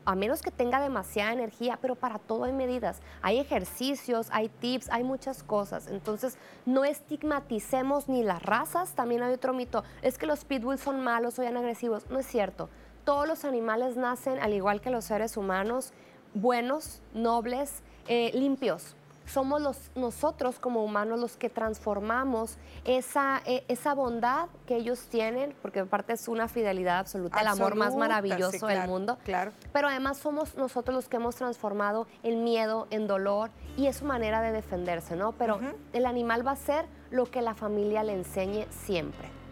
a 0.04 0.14
menos 0.14 0.42
que 0.42 0.50
tenga 0.50 0.80
demasiada 0.80 1.32
energía, 1.32 1.78
pero 1.80 1.96
para 1.96 2.18
todo 2.18 2.44
hay 2.44 2.52
medidas. 2.52 3.00
Hay 3.22 3.38
ejercicios, 3.38 4.28
hay 4.30 4.48
tips, 4.48 4.88
hay 4.90 5.02
muchas 5.02 5.42
cosas. 5.42 5.88
Entonces, 5.88 6.38
no 6.64 6.84
estigmaticemos 6.84 8.08
ni 8.08 8.22
las 8.22 8.42
razas. 8.42 8.94
También 8.94 9.22
hay 9.22 9.34
otro 9.34 9.52
mito, 9.52 9.82
es 10.02 10.16
que 10.18 10.26
los 10.26 10.44
pitbulls 10.44 10.80
son 10.80 11.02
malos 11.02 11.38
o 11.38 11.42
agresivos. 11.42 12.08
No 12.10 12.18
es 12.18 12.26
cierto 12.26 12.68
todos 13.04 13.28
los 13.28 13.44
animales 13.44 13.96
nacen, 13.96 14.38
al 14.40 14.52
igual 14.52 14.80
que 14.80 14.90
los 14.90 15.04
seres 15.04 15.36
humanos, 15.36 15.92
buenos, 16.34 17.00
nobles, 17.12 17.82
eh, 18.08 18.30
limpios. 18.34 18.96
Somos 19.26 19.62
los, 19.62 19.90
nosotros 19.94 20.58
como 20.58 20.84
humanos 20.84 21.18
los 21.18 21.38
que 21.38 21.48
transformamos 21.48 22.58
esa, 22.84 23.40
eh, 23.46 23.64
esa 23.68 23.94
bondad 23.94 24.48
que 24.66 24.76
ellos 24.76 25.06
tienen, 25.08 25.54
porque 25.62 25.80
aparte 25.80 26.12
es 26.12 26.28
una 26.28 26.46
fidelidad 26.46 26.98
absoluta, 26.98 27.40
el 27.40 27.46
amor 27.46 27.74
más 27.74 27.96
maravilloso 27.96 28.66
del 28.66 28.86
mundo. 28.86 29.16
Claro. 29.24 29.52
Pero 29.72 29.88
además 29.88 30.18
somos 30.18 30.56
nosotros 30.56 30.94
los 30.94 31.08
que 31.08 31.16
hemos 31.16 31.36
transformado 31.36 32.06
el 32.22 32.36
miedo 32.36 32.86
en 32.90 33.06
dolor 33.06 33.50
y 33.78 33.86
es 33.86 33.96
su 33.96 34.04
manera 34.04 34.42
de 34.42 34.52
defenderse, 34.52 35.16
¿no? 35.16 35.32
Pero 35.32 35.58
el 35.94 36.04
animal 36.04 36.46
va 36.46 36.52
a 36.52 36.56
ser 36.56 36.84
lo 37.10 37.24
que 37.24 37.40
la 37.40 37.54
familia 37.54 38.02
le 38.02 38.12
enseñe 38.12 38.66
siempre. 38.70 39.43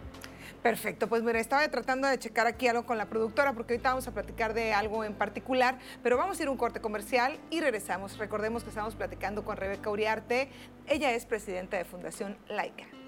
Perfecto, 0.63 1.09
pues 1.09 1.23
mira, 1.23 1.41
estaba 1.41 1.67
tratando 1.67 2.07
de 2.07 2.17
checar 2.17 2.47
aquí 2.47 2.69
algo 2.69 2.85
con 2.85 2.97
la 2.97 3.07
productora 3.07 3.51
porque 3.51 3.73
ahorita 3.73 3.89
vamos 3.89 4.07
a 4.07 4.13
platicar 4.13 4.53
de 4.53 4.73
algo 4.73 5.03
en 5.03 5.13
particular, 5.13 5.77
pero 6.01 6.15
vamos 6.15 6.39
a 6.39 6.43
ir 6.43 6.47
a 6.47 6.51
un 6.51 6.57
corte 6.57 6.79
comercial 6.79 7.37
y 7.49 7.59
regresamos. 7.59 8.17
Recordemos 8.17 8.63
que 8.63 8.69
estamos 8.69 8.95
platicando 8.95 9.43
con 9.43 9.57
Rebeca 9.57 9.89
Uriarte, 9.89 10.47
ella 10.87 11.11
es 11.11 11.25
presidenta 11.25 11.75
de 11.75 11.83
Fundación 11.83 12.37
Laica. 12.47 13.02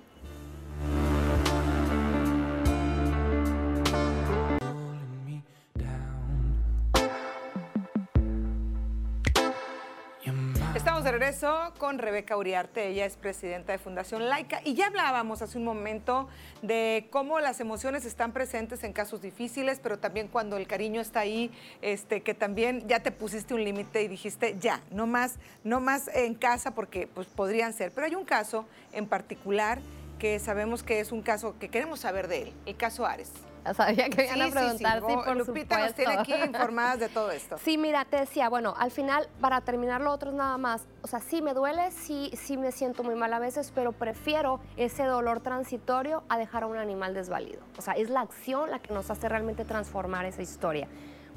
De 11.05 11.11
regreso 11.11 11.71
con 11.77 11.99
Rebeca 11.99 12.35
Uriarte, 12.35 12.87
ella 12.87 13.05
es 13.05 13.15
presidenta 13.15 13.71
de 13.71 13.77
Fundación 13.77 14.27
Laica 14.27 14.61
y 14.63 14.73
ya 14.73 14.87
hablábamos 14.87 15.43
hace 15.43 15.59
un 15.59 15.63
momento 15.63 16.27
de 16.63 17.07
cómo 17.11 17.39
las 17.39 17.59
emociones 17.59 18.05
están 18.05 18.31
presentes 18.31 18.83
en 18.83 18.91
casos 18.91 19.21
difíciles, 19.21 19.79
pero 19.83 19.99
también 19.99 20.27
cuando 20.27 20.57
el 20.57 20.65
cariño 20.65 21.01
está 21.01 21.19
ahí, 21.19 21.51
este, 21.83 22.21
que 22.21 22.33
también 22.33 22.87
ya 22.87 23.01
te 23.01 23.11
pusiste 23.11 23.53
un 23.53 23.63
límite 23.63 24.01
y 24.01 24.07
dijiste 24.07 24.57
ya, 24.59 24.81
no 24.89 25.05
más, 25.05 25.35
no 25.63 25.79
más 25.79 26.07
en 26.07 26.33
casa 26.33 26.71
porque 26.71 27.05
pues 27.05 27.27
podrían 27.27 27.73
ser. 27.73 27.91
Pero 27.91 28.07
hay 28.07 28.15
un 28.15 28.25
caso 28.25 28.65
en 28.91 29.05
particular 29.05 29.77
que 30.17 30.39
sabemos 30.39 30.81
que 30.81 31.01
es 31.01 31.11
un 31.11 31.21
caso 31.21 31.55
que 31.59 31.69
queremos 31.69 31.99
saber 31.99 32.27
de 32.27 32.41
él, 32.41 32.53
el 32.65 32.77
caso 32.77 33.05
Ares. 33.05 33.31
Sabía 33.75 34.09
que 34.09 34.25
iban 34.25 34.41
a 34.41 34.51
preguntar, 34.51 35.03
sí, 35.07 35.15
por 35.15 35.35
Lupita 35.35 35.79
nos 35.79 35.93
tiene 35.95 36.13
aquí 36.13 36.33
informadas 36.33 36.99
de 36.99 37.09
todo 37.09 37.31
esto. 37.31 37.57
Sí, 37.57 37.77
mira, 37.77 38.05
te 38.05 38.17
decía, 38.17 38.49
bueno, 38.49 38.75
al 38.77 38.91
final, 38.91 39.27
para 39.41 39.61
terminar 39.61 40.01
lo 40.01 40.11
otro 40.11 40.31
nada 40.31 40.57
más, 40.57 40.83
o 41.01 41.07
sea, 41.07 41.19
sí 41.19 41.41
me 41.41 41.53
duele, 41.53 41.91
sí, 41.91 42.31
sí 42.35 42.57
me 42.57 42.71
siento 42.71 43.03
muy 43.03 43.15
mal 43.15 43.33
a 43.33 43.39
veces, 43.39 43.71
pero 43.73 43.91
prefiero 43.91 44.59
ese 44.77 45.03
dolor 45.03 45.39
transitorio 45.39 46.23
a 46.29 46.37
dejar 46.37 46.63
a 46.63 46.67
un 46.67 46.77
animal 46.77 47.13
desvalido. 47.13 47.61
O 47.77 47.81
sea, 47.81 47.93
es 47.93 48.09
la 48.09 48.21
acción 48.21 48.69
la 48.69 48.79
que 48.79 48.93
nos 48.93 49.09
hace 49.09 49.27
realmente 49.29 49.65
transformar 49.65 50.25
esa 50.25 50.41
historia. 50.41 50.87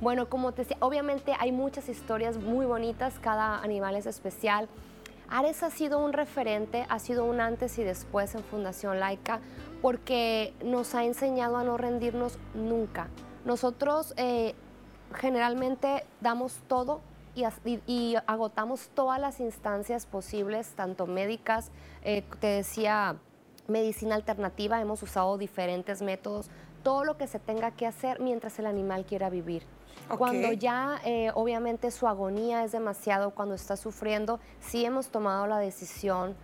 Bueno, 0.01 0.29
como 0.29 0.53
te 0.53 0.63
decía, 0.63 0.77
obviamente 0.81 1.35
hay 1.39 1.51
muchas 1.51 1.89
historias 1.89 2.37
muy 2.37 2.67
bonitas, 2.67 3.19
cada 3.21 3.61
animal 3.61 3.97
es 3.97 4.07
especial. 4.07 4.69
Ares 5.31 5.63
ha 5.63 5.71
sido 5.71 5.99
un 5.99 6.13
referente, 6.13 6.87
ha 6.89 6.99
sido 6.99 7.25
un 7.25 7.41
antes 7.41 7.79
y 7.79 7.83
después 7.83 8.35
en 8.35 8.43
Fundación 8.45 8.99
Laica, 9.01 9.41
porque 9.83 10.55
nos 10.65 10.95
ha 10.95 11.05
enseñado 11.05 11.57
a 11.57 11.65
no 11.65 11.77
rendirnos 11.77 12.39
nunca. 12.55 13.09
Nosotros 13.45 14.15
eh, 14.17 14.55
generalmente 15.15 16.05
damos 16.21 16.61
todo 16.69 17.01
y, 17.87 18.17
agotamos 18.27 18.89
todas 18.95 19.21
las 19.21 19.39
instancias 19.39 20.07
posibles, 20.07 20.71
tanto 20.75 21.07
médicas, 21.07 21.71
eh, 22.03 22.25
te 22.41 22.49
decía, 22.49 23.17
medicina 23.69 24.17
alternativa, 24.17 24.81
hemos 24.81 25.03
usado 25.03 25.39
diferentes 25.39 26.03
métodos, 26.03 26.51
todo 26.83 27.05
lo 27.05 27.17
que 27.17 27.27
se 27.27 27.39
tenga 27.39 27.71
que 27.71 27.87
hacer 27.87 28.21
mientras 28.21 28.59
el 28.59 28.67
animal 28.67 29.05
quiera 29.05 29.31
vivir. 29.31 29.63
Cuando 30.17 30.53
ya 30.53 31.01
eh, 31.05 31.31
obviamente 31.35 31.91
su 31.91 32.09
agonía 32.09 32.65
es 32.65 32.73
demasiado, 32.73 33.35
cuando 33.35 33.55
está 33.55 33.77
sufriendo, 33.77 34.41
sí 34.61 34.85
hemos 34.85 35.09
tomado 35.09 35.47
la 35.47 35.59
decisión 35.59 36.35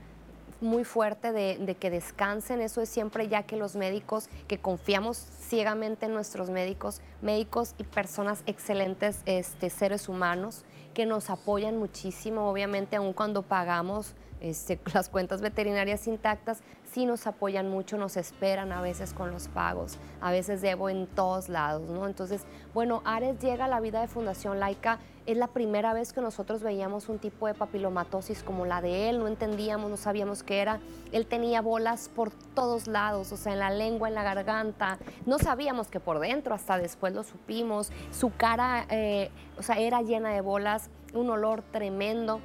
muy 0.65 0.85
fuerte 0.85 1.31
de, 1.31 1.77
que 1.79 1.91
descansen. 1.91 2.61
Eso 2.61 2.81
es 2.81 2.89
siempre 2.89 3.29
ya 3.29 3.45
que 3.45 3.57
los 3.57 3.77
médicos, 3.77 4.29
que 4.49 4.59
confiamos 4.59 5.17
ciegamente 5.17 6.07
en 6.07 6.15
nuestros 6.15 6.51
médicos, 6.51 7.01
médicos 7.23 7.75
y 7.79 7.85
personas 7.85 8.43
excelentes, 8.47 9.21
este, 9.27 9.71
seres 9.71 10.09
humanos, 10.09 10.65
que 10.95 11.07
nos 11.07 11.31
apoyan 11.31 11.77
muchísimo, 11.79 12.51
obviamente, 12.51 12.97
aun 12.97 13.13
cuando 13.13 13.43
pagamos 13.43 14.15
este, 14.41 14.79
las 14.95 15.09
cuentas 15.09 15.41
veterinarias 15.41 16.07
intactas, 16.07 16.63
sí 16.93 17.07
nos 17.07 17.27
apoyan 17.27 17.69
mucho, 17.69 17.97
nos 17.99 18.17
esperan 18.17 18.73
a 18.73 18.81
veces 18.81 19.13
con 19.13 19.31
los 19.31 19.49
pagos, 19.49 19.99
a 20.21 20.31
veces 20.31 20.63
debo 20.63 20.89
en 20.89 21.07
todos 21.07 21.49
lados, 21.49 21.89
¿no? 21.91 22.07
Entonces, 22.07 22.45
bueno, 22.73 23.03
Ares 23.05 23.39
llega 23.41 23.65
a 23.65 23.69
la 23.69 23.81
vida 23.81 24.01
de 24.01 24.07
Fundación 24.07 24.61
Laica, 24.61 25.01
es 25.27 25.37
la 25.37 25.49
primera 25.49 25.95
vez 25.95 26.13
que 26.13 26.21
nosotros 26.21 26.63
veíamos 26.63 27.09
un 27.09 27.19
tipo 27.19 27.47
de 27.47 27.55
papilomatosis 27.55 28.43
como 28.43 28.67
la 28.67 28.83
de 28.83 29.09
él, 29.09 29.19
no 29.19 29.27
entendíamos, 29.27 29.91
no 29.91 29.97
sabíamos 29.97 30.43
qué 30.43 30.61
era, 30.61 30.81
él 31.13 31.27
tenía 31.27 31.63
bolas 31.63 32.11
por 32.15 32.31
todos 32.55 32.87
lados, 32.87 33.33
o 33.33 33.37
sea, 33.37 33.55
en 33.55 33.59
la 33.59 33.71
lengua, 33.71 34.09
en 34.09 34.15
la 34.15 34.23
garganta, 34.23 34.99
no 35.27 35.39
sabíamos 35.39 35.89
que 35.89 35.99
por 35.99 36.21
dentro, 36.21 36.55
hasta 36.55 36.79
después 36.79 37.15
lo 37.15 37.25
supimos, 37.25 37.91
su 38.13 38.31
cara, 38.37 38.87
eh, 38.91 39.31
o 39.59 39.63
sea, 39.63 39.79
era 39.79 40.03
llena 40.03 40.31
de 40.31 40.43
bolas, 40.43 40.91
un 41.15 41.31
olor 41.31 41.63
tremendo. 41.63 42.41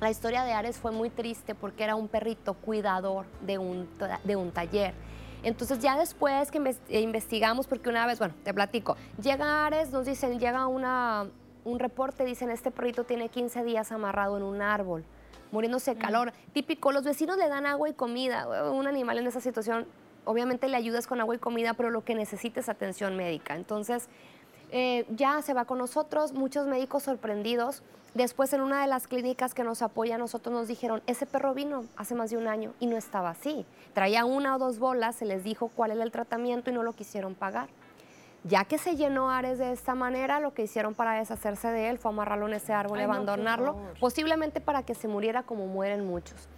La 0.00 0.10
historia 0.10 0.44
de 0.44 0.52
Ares 0.52 0.76
fue 0.76 0.92
muy 0.92 1.08
triste 1.08 1.54
porque 1.54 1.84
era 1.84 1.94
un 1.94 2.08
perrito 2.08 2.54
cuidador 2.54 3.24
de 3.40 3.56
un, 3.56 3.88
de 4.24 4.36
un 4.36 4.50
taller. 4.52 4.94
Entonces 5.42 5.78
ya 5.78 5.96
después 5.96 6.50
que 6.50 6.58
investigamos, 7.00 7.66
porque 7.66 7.88
una 7.88 8.06
vez, 8.06 8.18
bueno, 8.18 8.34
te 8.42 8.52
platico, 8.52 8.96
llega 9.22 9.64
Ares, 9.66 9.90
nos 9.90 10.04
dicen, 10.04 10.38
llega 10.38 10.66
una, 10.66 11.26
un 11.64 11.78
reporte, 11.78 12.24
dicen, 12.24 12.50
este 12.50 12.70
perrito 12.70 13.04
tiene 13.04 13.28
15 13.28 13.64
días 13.64 13.90
amarrado 13.90 14.36
en 14.36 14.42
un 14.42 14.60
árbol, 14.60 15.04
muriéndose 15.52 15.94
de 15.94 16.00
calor. 16.00 16.32
Típico, 16.52 16.92
los 16.92 17.04
vecinos 17.04 17.38
le 17.38 17.48
dan 17.48 17.64
agua 17.64 17.88
y 17.88 17.94
comida. 17.94 18.70
Un 18.70 18.86
animal 18.86 19.18
en 19.18 19.26
esa 19.26 19.40
situación, 19.40 19.86
obviamente 20.24 20.68
le 20.68 20.76
ayudas 20.76 21.06
con 21.06 21.20
agua 21.20 21.36
y 21.36 21.38
comida, 21.38 21.74
pero 21.74 21.90
lo 21.90 22.04
que 22.04 22.14
necesita 22.14 22.60
es 22.60 22.68
atención 22.68 23.16
médica. 23.16 23.54
Entonces, 23.54 24.08
eh, 24.70 25.06
ya 25.10 25.42
se 25.42 25.54
va 25.54 25.64
con 25.64 25.78
nosotros, 25.78 26.32
muchos 26.32 26.66
médicos 26.66 27.04
sorprendidos 27.04 27.82
Después 28.16 28.50
en 28.54 28.62
una 28.62 28.80
de 28.80 28.86
las 28.86 29.08
clínicas 29.08 29.52
que 29.52 29.62
nos 29.62 29.82
apoya, 29.82 30.16
nosotros 30.16 30.54
nos 30.54 30.68
dijeron, 30.68 31.02
ese 31.06 31.26
perro 31.26 31.52
vino 31.52 31.84
hace 31.98 32.14
más 32.14 32.30
de 32.30 32.38
un 32.38 32.48
año 32.48 32.72
y 32.80 32.86
no 32.86 32.96
estaba 32.96 33.28
así. 33.28 33.66
Traía 33.92 34.24
una 34.24 34.56
o 34.56 34.58
dos 34.58 34.78
bolas, 34.78 35.16
se 35.16 35.26
les 35.26 35.44
dijo 35.44 35.68
cuál 35.68 35.90
era 35.90 36.02
el 36.02 36.10
tratamiento 36.10 36.70
y 36.70 36.72
no 36.72 36.82
lo 36.82 36.94
quisieron 36.94 37.34
pagar. 37.34 37.68
Ya 38.42 38.64
que 38.64 38.78
se 38.78 38.96
llenó 38.96 39.28
Ares 39.30 39.58
de 39.58 39.70
esta 39.70 39.94
manera, 39.94 40.40
lo 40.40 40.54
que 40.54 40.62
hicieron 40.62 40.94
para 40.94 41.12
deshacerse 41.12 41.68
de 41.68 41.90
él 41.90 41.98
fue 41.98 42.10
amarrarlo 42.10 42.46
en 42.48 42.54
ese 42.54 42.72
árbol 42.72 43.00
y 43.00 43.02
abandonarlo, 43.02 43.76
posiblemente 44.00 44.62
para 44.62 44.82
que 44.82 44.94
se 44.94 45.08
muriera 45.08 45.42
como 45.42 45.66
mueren 45.66 46.06
muchos. 46.06 46.48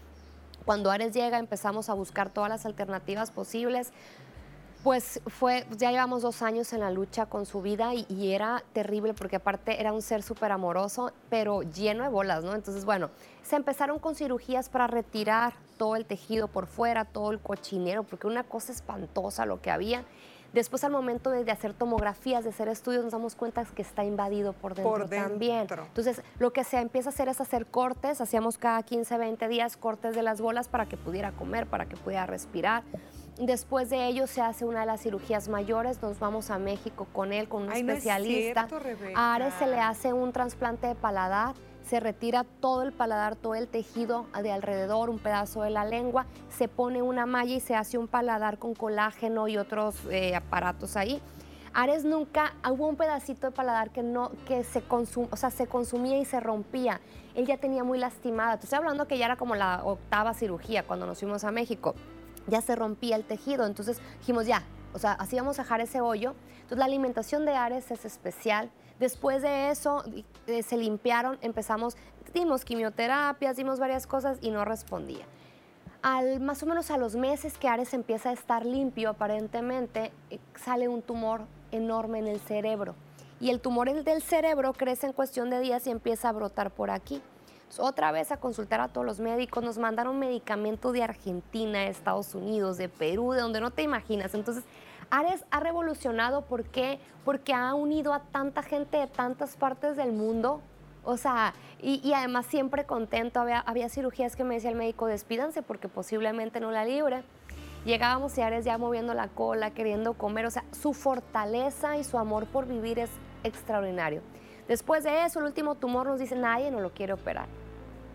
Cuando 0.65 0.93
Ares 0.93 1.13
llega 1.13 1.41
empezamos 1.41 1.89
a 1.89 1.95
buscar 1.95 2.31
todas 2.31 2.51
las 2.51 2.67
alternativas 2.67 3.33
posibles. 3.33 3.91
Pues 4.83 5.21
fue, 5.27 5.67
ya 5.77 5.91
llevamos 5.91 6.23
dos 6.23 6.41
años 6.41 6.73
en 6.73 6.81
la 6.81 6.91
lucha 6.91 7.27
con 7.27 7.47
su 7.47 7.61
vida 7.63 7.95
y, 7.95 8.33
era 8.33 8.63
terrible 8.73 9.13
porque 9.13 9.37
aparte 9.37 9.81
era 9.81 9.93
un 9.93 10.03
ser 10.03 10.23
súper 10.23 10.53
amoroso, 10.53 11.13
pero 11.29 11.63
lleno 11.63 12.05
de 12.05 12.09
bolas, 12.11 12.45
¿no? 12.45 12.55
Entonces, 12.55 12.85
bueno, 12.85 13.11
se 13.43 13.57
empezaron 13.57 13.99
con 13.99 14.15
cirugías 14.15 14.69
para 14.69 14.87
retirar 14.87 15.55
todo 15.79 15.97
el 15.97 16.05
tejido 16.05 16.47
por 16.47 16.67
fuera, 16.67 17.05
todo 17.05 17.33
el 17.33 17.41
cochinero, 17.41 18.05
porque 18.05 18.29
una 18.29 18.45
cosa 18.45 18.73
espantosa 18.73 19.47
lo 19.47 19.61
que 19.61 19.71
había. 19.71 20.05
Después, 20.53 20.83
al 20.83 20.93
momento 20.93 21.31
de, 21.31 21.51
hacer 21.51 21.75
tomografías, 21.75 22.45
de 22.45 22.51
hacer 22.51 22.69
estudios, 22.69 23.05
nos 23.05 23.13
damos 23.13 23.35
cuenta 23.35 23.65
que 23.65 23.83
está 23.83 24.05
invadido 24.05 24.55
por 24.55 24.75
dentro, 24.75 24.91
por 24.91 25.09
dentro, 25.09 25.29
también. 25.29 25.67
Entonces, 25.71 26.23
lo 26.39 26.53
que 26.53 26.65
se 26.65 26.79
empieza 26.79 27.11
a 27.11 27.13
hacer 27.13 27.29
es 27.29 27.41
hacer 27.41 27.67
cortes. 27.67 28.21
Hacíamos 28.21 28.57
cada 28.57 28.83
15, 28.83 29.19
20 29.19 29.49
días 29.49 29.77
cortes 29.77 30.15
de 30.15 30.23
las 30.23 30.41
bolas 30.41 30.69
para 30.69 30.87
que 30.87 30.97
pudiera 30.97 31.33
comer, 31.33 31.67
para 31.67 31.87
que 31.87 31.97
pudiera 31.97 32.25
respirar. 32.25 32.83
Después 33.39 33.89
de 33.89 34.09
ello 34.09 34.27
se 34.27 34.41
hace 34.41 34.65
una 34.65 34.81
de 34.81 34.87
las 34.87 35.01
cirugías 35.01 35.49
mayores, 35.49 36.03
nos 36.03 36.19
vamos 36.19 36.51
a 36.51 36.59
México 36.59 37.07
con 37.13 37.33
él, 37.33 37.49
con 37.49 37.63
un 37.63 37.73
especialista. 37.73 38.67
a 39.15 39.35
Ares 39.35 39.55
se 39.61 39.69
le 39.69 39.79
hace 39.79 40.13
un 40.13 40.33
trasplante 40.33 40.89
de 40.89 40.97
paladar, 40.97 41.55
se 41.85 42.01
retira 42.01 42.43
todo 42.43 42.83
el 42.83 42.93
paladar, 42.93 43.37
todo 43.37 43.55
el 43.55 43.69
tejido 43.69 44.27
de 44.43 44.51
alrededor, 44.51 45.09
un 45.09 45.21
pedazo 45.21 45.63
de 45.63 45.71
la 45.71 45.85
lengua, 45.85 46.27
se 46.49 46.67
pone 46.67 47.01
una 47.01 47.27
malla 47.27 47.55
y 47.55 47.61
se 47.61 47.77
hace 47.77 47.97
un 47.97 48.09
paladar 48.09 48.59
con 48.59 48.75
colágeno 48.75 49.47
y 49.47 49.57
otros 49.57 49.95
eh, 50.11 50.35
aparatos 50.35 50.97
ahí. 50.97 51.23
Ares 51.75 52.05
nunca, 52.05 52.55
hubo 52.69 52.89
un 52.89 52.97
pedacito 52.97 53.47
de 53.47 53.53
paladar 53.53 53.91
que 53.91 54.03
no, 54.03 54.33
que 54.49 54.65
se 54.65 54.83
consum, 54.83 55.29
o 55.31 55.37
sea, 55.37 55.51
se 55.51 55.69
consumía 55.69 56.19
y 56.19 56.25
se 56.25 56.41
rompía. 56.41 57.01
Él 57.37 57.47
ya 57.47 57.59
tenía 57.59 57.85
muy 57.85 57.99
lastimada. 57.99 58.59
Te 58.59 58.65
estoy 58.65 58.79
hablando 58.79 59.07
que 59.07 59.17
ya 59.17 59.27
era 59.27 59.37
como 59.37 59.55
la 59.55 59.85
octava 59.85 60.35
cirugía 60.35 60.83
cuando 60.83 61.07
nos 61.07 61.21
fuimos 61.21 61.45
a 61.45 61.53
México. 61.53 61.95
Ya 62.49 62.61
se 62.61 62.75
rompía 62.75 63.17
el 63.17 63.25
tejido. 63.25 63.67
Entonces 63.67 64.01
dijimos, 64.19 64.47
ya, 64.47 64.65
o 64.93 64.99
sea, 64.99 65.13
así 65.13 65.37
vamos 65.37 65.59
a 65.59 65.63
dejar 65.63 65.81
ese 65.81 66.01
hoyo. 66.01 66.35
Entonces 66.55 66.79
la 66.79 66.87
alimentación 66.87 67.45
de 67.47 67.55
Ares 67.55 67.91
es 67.91 68.05
especial. 68.05 68.71
Después 68.99 69.43
de 69.43 69.71
eso 69.71 70.03
eh, 70.47 70.63
se 70.63 70.77
limpiaron, 70.77 71.39
empezamos, 71.41 71.97
dimos 72.35 72.65
quimioterapias, 72.65 73.57
dimos 73.57 73.79
varias 73.79 74.07
cosas 74.07 74.39
y 74.41 74.51
no 74.51 74.65
respondía. 74.65 75.25
Al, 76.03 76.41
más 76.41 76.63
o 76.63 76.67
menos 76.67 76.91
a 76.91 76.99
los 76.99 77.17
meses 77.17 77.59
que 77.59 77.69
Ares 77.69 77.95
empieza 77.95 78.31
a 78.31 78.33
estar 78.33 78.67
limpio, 78.67 79.11
aparentemente 79.11 80.13
eh, 80.31 80.39
sale 80.57 80.89
un 80.89 81.03
tumor 81.03 81.43
enorme 81.71 82.19
en 82.19 82.29
el 82.29 82.41
cerebro. 82.41 82.95
Y 83.41 83.51
el 83.51 83.61
tumor 83.61 83.93
del 83.93 84.23
cerebro 84.23 84.73
crece 84.73 85.07
en 85.07 85.13
cuestión 85.13 85.49
de 85.49 85.61
días 85.61 85.87
y 85.87 85.91
empieza 85.91 86.29
a 86.29 86.33
brotar 86.33 86.71
por 86.73 86.91
aquí. 86.91 87.23
Otra 87.79 88.13
vez 88.13 88.33
a 88.33 88.39
consultar 88.39 88.81
a 88.81 88.89
todos 88.89 89.07
los 89.07 89.21
médicos, 89.21 89.63
nos 89.63 89.79
mandaron 89.79 90.19
medicamento 90.19 90.93
de 90.93 91.03
Argentina, 91.03 91.81
de 91.81 91.89
Estados 91.89 92.35
Unidos, 92.35 92.79
de 92.79 92.89
Perú, 92.89 93.33
de 93.33 93.41
donde 93.41 93.61
no 93.61 93.71
te 93.71 93.83
imaginas. 93.83 94.35
Entonces, 94.35 94.65
Ares 95.11 95.45
ha 95.51 95.61
revolucionado, 95.61 96.43
¿por 96.43 96.65
qué? 96.65 96.99
Porque 97.25 97.55
ha 97.55 97.75
unido 97.75 98.13
a 98.13 98.21
tanta 98.21 98.63
gente 98.63 98.99
de 98.99 99.07
tantas 99.07 99.57
partes 99.57 99.97
del 99.97 100.13
mundo. 100.13 100.61
O 101.05 101.17
sea, 101.17 101.55
y, 101.81 102.13
además 102.13 102.47
siempre 102.47 102.85
contento. 102.85 103.41
Había, 103.41 103.61
había 103.61 103.89
cirugías 103.89 104.37
que 104.37 104.45
me 104.45 104.55
decía 104.55 104.71
el 104.71 104.77
médico, 104.77 105.07
despídanse 105.07 105.63
porque 105.63 105.89
posiblemente 105.89 106.61
no 106.61 106.71
la 106.71 106.85
libre. 106.85 107.23
Llegábamos 107.85 108.37
y 108.37 108.43
Ares 108.43 108.65
ya 108.65 108.77
moviendo 108.77 109.15
la 109.15 109.29
cola, 109.29 109.71
queriendo 109.71 110.15
comer. 110.15 110.47
O 110.47 110.51
sea, 110.51 110.65
su 110.73 110.93
fortaleza 110.93 111.97
y 111.97 112.05
su 112.05 112.19
amor 112.19 112.47
por 112.47 112.67
vivir 112.67 112.99
es 112.99 113.11
extraordinario. 113.45 114.21
Después 114.69 115.05
de 115.05 115.25
eso, 115.25 115.39
el 115.39 115.47
último 115.47 115.77
tumor 115.77 116.07
nos 116.07 116.21
dice, 116.21 116.37
nadie 116.37 116.71
no 116.71 116.81
lo 116.81 116.91
quiere 116.91 117.15
operar. 117.15 117.47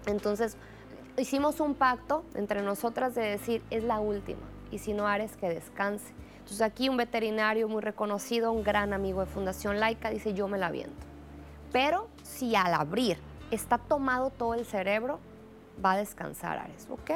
Entonces, 0.05 0.57
hicimos 1.17 1.59
un 1.59 1.75
pacto 1.75 2.23
entre 2.35 2.61
nosotras 2.61 3.15
de 3.15 3.21
decir, 3.23 3.63
es 3.69 3.83
la 3.83 3.99
última. 3.99 4.41
Y 4.71 4.79
si 4.79 4.93
no, 4.93 5.07
Ares, 5.07 5.35
que 5.37 5.49
descanse. 5.49 6.13
Entonces 6.37 6.61
aquí 6.61 6.89
un 6.89 6.97
veterinario 6.97 7.69
muy 7.69 7.81
reconocido, 7.81 8.51
un 8.51 8.63
gran 8.63 8.91
amigo 8.91 9.21
de 9.21 9.27
Fundación 9.27 9.79
Laica, 9.79 10.09
dice, 10.09 10.33
yo 10.33 10.47
me 10.47 10.57
la 10.57 10.71
viento. 10.71 11.05
Pero 11.71 12.07
si 12.21 12.55
al 12.55 12.73
abrir 12.73 13.17
está 13.49 13.77
tomado 13.77 14.29
todo 14.29 14.53
el 14.53 14.65
cerebro, 14.65 15.19
va 15.83 15.93
a 15.93 15.97
descansar 15.97 16.57
Ares, 16.57 16.87
¿ok? 16.89 17.11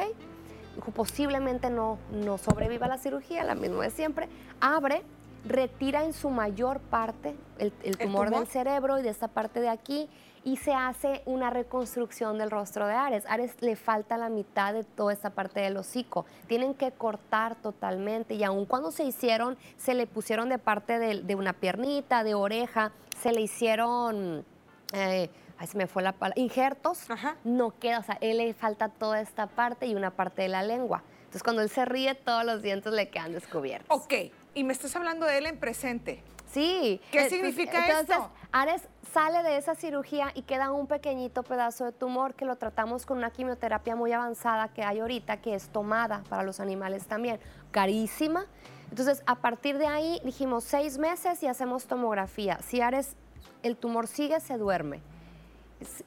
Posiblemente 0.94 1.70
no, 1.70 1.98
no 2.12 2.38
sobreviva 2.38 2.88
la 2.88 2.98
cirugía, 2.98 3.44
la 3.44 3.56
misma 3.56 3.84
de 3.84 3.90
siempre. 3.90 4.30
Abre, 4.62 5.02
retira 5.46 6.04
en 6.04 6.14
su 6.14 6.30
mayor 6.30 6.80
parte 6.80 7.36
el, 7.58 7.72
tumor, 7.98 8.30
del 8.30 8.48
cerebro 8.48 9.00
y 9.00 9.02
de 9.02 9.10
esta 9.10 9.28
parte 9.28 9.60
de 9.60 9.70
aquí 9.70 10.10
y 10.44 10.58
se 10.58 10.74
hace 10.74 11.22
una 11.26 11.50
reconstrucción 11.50 12.38
del 12.38 12.52
rostro 12.52 12.88
de 12.88 12.94
Ares. 12.94 13.26
Ares 13.28 13.62
le 13.62 13.76
falta 13.76 14.18
la 14.18 14.30
mitad 14.30 14.74
de 14.74 14.84
toda 14.84 15.14
esta 15.14 15.32
parte 15.32 15.60
del 15.60 15.78
hocico. 15.78 16.26
Tienen 16.48 16.74
que 16.74 16.92
cortar 16.92 17.56
totalmente 17.56 18.34
y 18.34 18.44
aun 18.44 18.66
cuando 18.66 18.92
se 18.92 19.04
hicieron, 19.04 19.58
se 19.78 19.94
le 19.94 20.08
pusieron 20.08 20.50
de 20.50 20.58
parte 20.58 21.00
de, 21.00 21.36
una 21.36 21.54
piernita, 21.54 22.24
de 22.24 22.34
oreja, 22.36 22.92
se 23.22 23.32
le 23.32 23.42
hicieron... 23.42 24.46
Eh, 24.94 25.30
ay, 25.58 25.68
se 25.68 25.78
me 25.78 25.88
fue 25.88 26.04
la 26.04 26.14
palabra, 26.14 26.42
injertos, 26.42 27.08
no 27.44 27.78
queda, 27.78 28.00
o 28.00 28.04
sea, 28.04 28.18
él 28.22 28.38
le 28.38 28.54
falta 28.54 28.90
toda 28.90 29.20
esta 29.20 29.48
parte 29.48 29.88
y 29.88 29.96
una 29.96 30.12
parte 30.12 30.44
de 30.44 30.48
la 30.48 30.64
lengua. 30.64 31.04
Entonces, 31.20 31.44
cuando 31.44 31.62
él 31.62 31.70
se 31.70 31.84
ríe, 31.84 32.16
todos 32.16 32.46
los 32.46 32.62
dientes 32.62 32.94
le 32.94 33.10
quedan 33.10 33.34
descubiertos. 33.34 33.88
Ok, 33.90 34.14
y 34.54 34.64
me 34.64 34.72
estás 34.72 34.96
hablando 34.96 35.26
de 35.26 35.40
él 35.40 35.46
en 35.46 35.60
presente. 35.60 36.24
Sí. 36.48 37.02
¿Qué 37.12 37.26
eh, 37.26 37.30
significa 37.30 37.88
entonces, 37.88 38.18
esto? 38.18 38.32
Ares 38.52 38.88
sale 39.14 39.44
de 39.44 39.58
esa 39.58 39.76
cirugía 39.76 40.32
y 40.34 40.44
queda 40.44 40.72
un 40.72 40.88
pequeñito 40.88 41.44
pedazo 41.44 41.86
de 41.86 41.92
tumor 41.92 42.34
que 42.34 42.46
lo 42.46 42.56
tratamos 42.56 43.06
con 43.06 43.18
una 43.18 43.32
quimioterapia 43.32 43.96
muy 43.96 44.12
avanzada 44.12 44.70
que 44.70 44.84
hay 44.84 45.00
ahorita, 45.00 45.38
que 45.38 45.56
es 45.56 45.70
tomada 45.70 46.24
para 46.30 46.44
los 46.44 46.60
animales 46.60 47.06
también, 47.08 47.40
carísima. 47.72 48.46
Entonces, 48.90 49.22
a 49.26 49.36
partir 49.36 49.78
de 49.78 49.88
ahí 49.88 50.22
dijimos 50.24 50.64
seis 50.64 50.98
meses 50.98 51.44
y 51.44 51.48
hacemos 51.48 51.88
tomografía. 51.88 52.60
Si 52.62 52.82
Ares, 52.82 53.16
el 53.64 53.76
tumor 53.76 54.08
sigue, 54.08 54.40
se 54.40 54.58
duerme. 54.58 55.02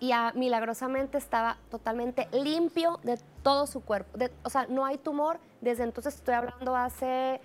Y 0.01 0.13
milagrosamente 0.35 1.19
estaba 1.19 1.57
totalmente 1.71 2.27
limpio 2.33 2.99
de 3.05 3.21
todo 3.43 3.67
su 3.67 3.81
cuerpo. 3.83 4.19
o 4.43 4.51
sea, 4.51 4.67
no 4.69 4.85
hay 4.85 4.99
tumor. 4.99 5.39
Desde 5.61 5.85
entonces 5.85 6.15
estoy 6.15 6.35
hablando 6.35 6.75
hace 6.75 7.41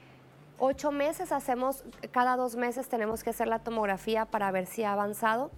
ocho 0.60 0.92
meses 0.92 1.32
hacemos, 1.32 1.84
cada 2.12 2.36
dos 2.36 2.56
meses 2.56 2.88
tenemos 2.88 3.24
que 3.24 3.32
hacer 3.32 3.48
la 3.48 3.60
tomografía 3.60 4.26
para 4.26 4.52
ver 4.52 4.66
si 4.66 4.84
ha 4.84 4.94
avanzado 4.94 5.52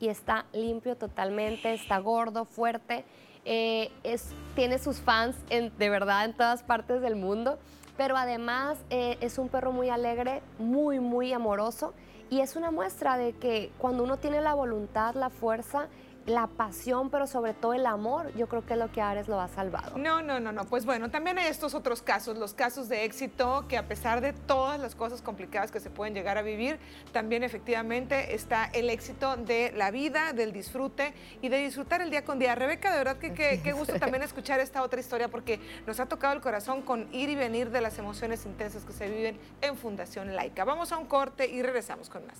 y 0.00 0.08
está 0.08 0.46
limpio 0.52 0.96
totalmente, 0.96 1.74
está 1.74 1.98
gordo, 1.98 2.44
fuerte, 2.44 3.04
eh, 3.44 3.90
es, 4.02 4.34
tiene 4.54 4.78
sus 4.78 5.00
fans 5.00 5.36
de 5.48 5.88
verdad 5.88 6.24
en 6.24 6.34
todas 6.34 6.62
partes 6.62 7.00
del 7.00 7.16
mundo, 7.16 7.58
pero 7.96 8.16
además 8.16 8.78
eh, 8.90 9.18
es 9.20 9.38
un 9.38 9.48
perro 9.48 9.72
muy 9.72 9.90
alegre, 9.90 10.42
muy, 10.58 11.00
muy 11.00 11.32
amoroso 11.32 11.94
y 12.30 12.40
es 12.40 12.56
una 12.56 12.70
muestra 12.70 13.16
de 13.16 13.32
que 13.32 13.72
cuando 13.78 14.04
uno 14.04 14.16
tiene 14.18 14.40
la 14.40 14.54
voluntad, 14.54 15.14
la 15.14 15.30
fuerza, 15.30 15.88
la 16.26 16.46
pasión, 16.46 17.10
pero 17.10 17.26
sobre 17.26 17.54
todo 17.54 17.74
el 17.74 17.86
amor, 17.86 18.32
yo 18.34 18.48
creo 18.48 18.64
que 18.64 18.74
es 18.74 18.78
lo 18.78 18.90
que 18.92 19.00
Ares 19.00 19.28
lo 19.28 19.40
ha 19.40 19.48
salvado. 19.48 19.98
No, 19.98 20.22
no, 20.22 20.40
no, 20.40 20.52
no. 20.52 20.64
Pues 20.64 20.84
bueno, 20.84 21.10
también 21.10 21.38
hay 21.38 21.46
estos 21.46 21.74
otros 21.74 22.02
casos, 22.02 22.36
los 22.36 22.54
casos 22.54 22.88
de 22.88 23.04
éxito, 23.04 23.64
que 23.68 23.76
a 23.76 23.88
pesar 23.88 24.20
de 24.20 24.32
todas 24.32 24.78
las 24.78 24.94
cosas 24.94 25.22
complicadas 25.22 25.70
que 25.70 25.80
se 25.80 25.90
pueden 25.90 26.14
llegar 26.14 26.38
a 26.38 26.42
vivir, 26.42 26.78
también 27.12 27.42
efectivamente 27.42 28.34
está 28.34 28.66
el 28.66 28.90
éxito 28.90 29.36
de 29.36 29.72
la 29.76 29.90
vida, 29.90 30.32
del 30.32 30.52
disfrute 30.52 31.14
y 31.40 31.48
de 31.48 31.58
disfrutar 31.58 32.02
el 32.02 32.10
día 32.10 32.24
con 32.24 32.38
día. 32.38 32.54
Rebeca, 32.54 32.92
de 32.92 32.98
verdad 32.98 33.16
que 33.16 33.32
qué 33.32 33.72
gusto 33.76 33.98
también 33.98 34.22
escuchar 34.22 34.60
esta 34.60 34.82
otra 34.82 35.00
historia 35.00 35.28
porque 35.28 35.60
nos 35.86 36.00
ha 36.00 36.06
tocado 36.06 36.34
el 36.34 36.40
corazón 36.40 36.82
con 36.82 37.12
ir 37.14 37.28
y 37.30 37.34
venir 37.34 37.70
de 37.70 37.80
las 37.80 37.98
emociones 37.98 38.44
intensas 38.46 38.84
que 38.84 38.92
se 38.92 39.08
viven 39.08 39.38
en 39.60 39.76
Fundación 39.76 40.34
Laica. 40.34 40.64
Vamos 40.64 40.92
a 40.92 40.98
un 40.98 41.06
corte 41.06 41.48
y 41.48 41.62
regresamos 41.62 42.08
con 42.08 42.26
más. 42.26 42.38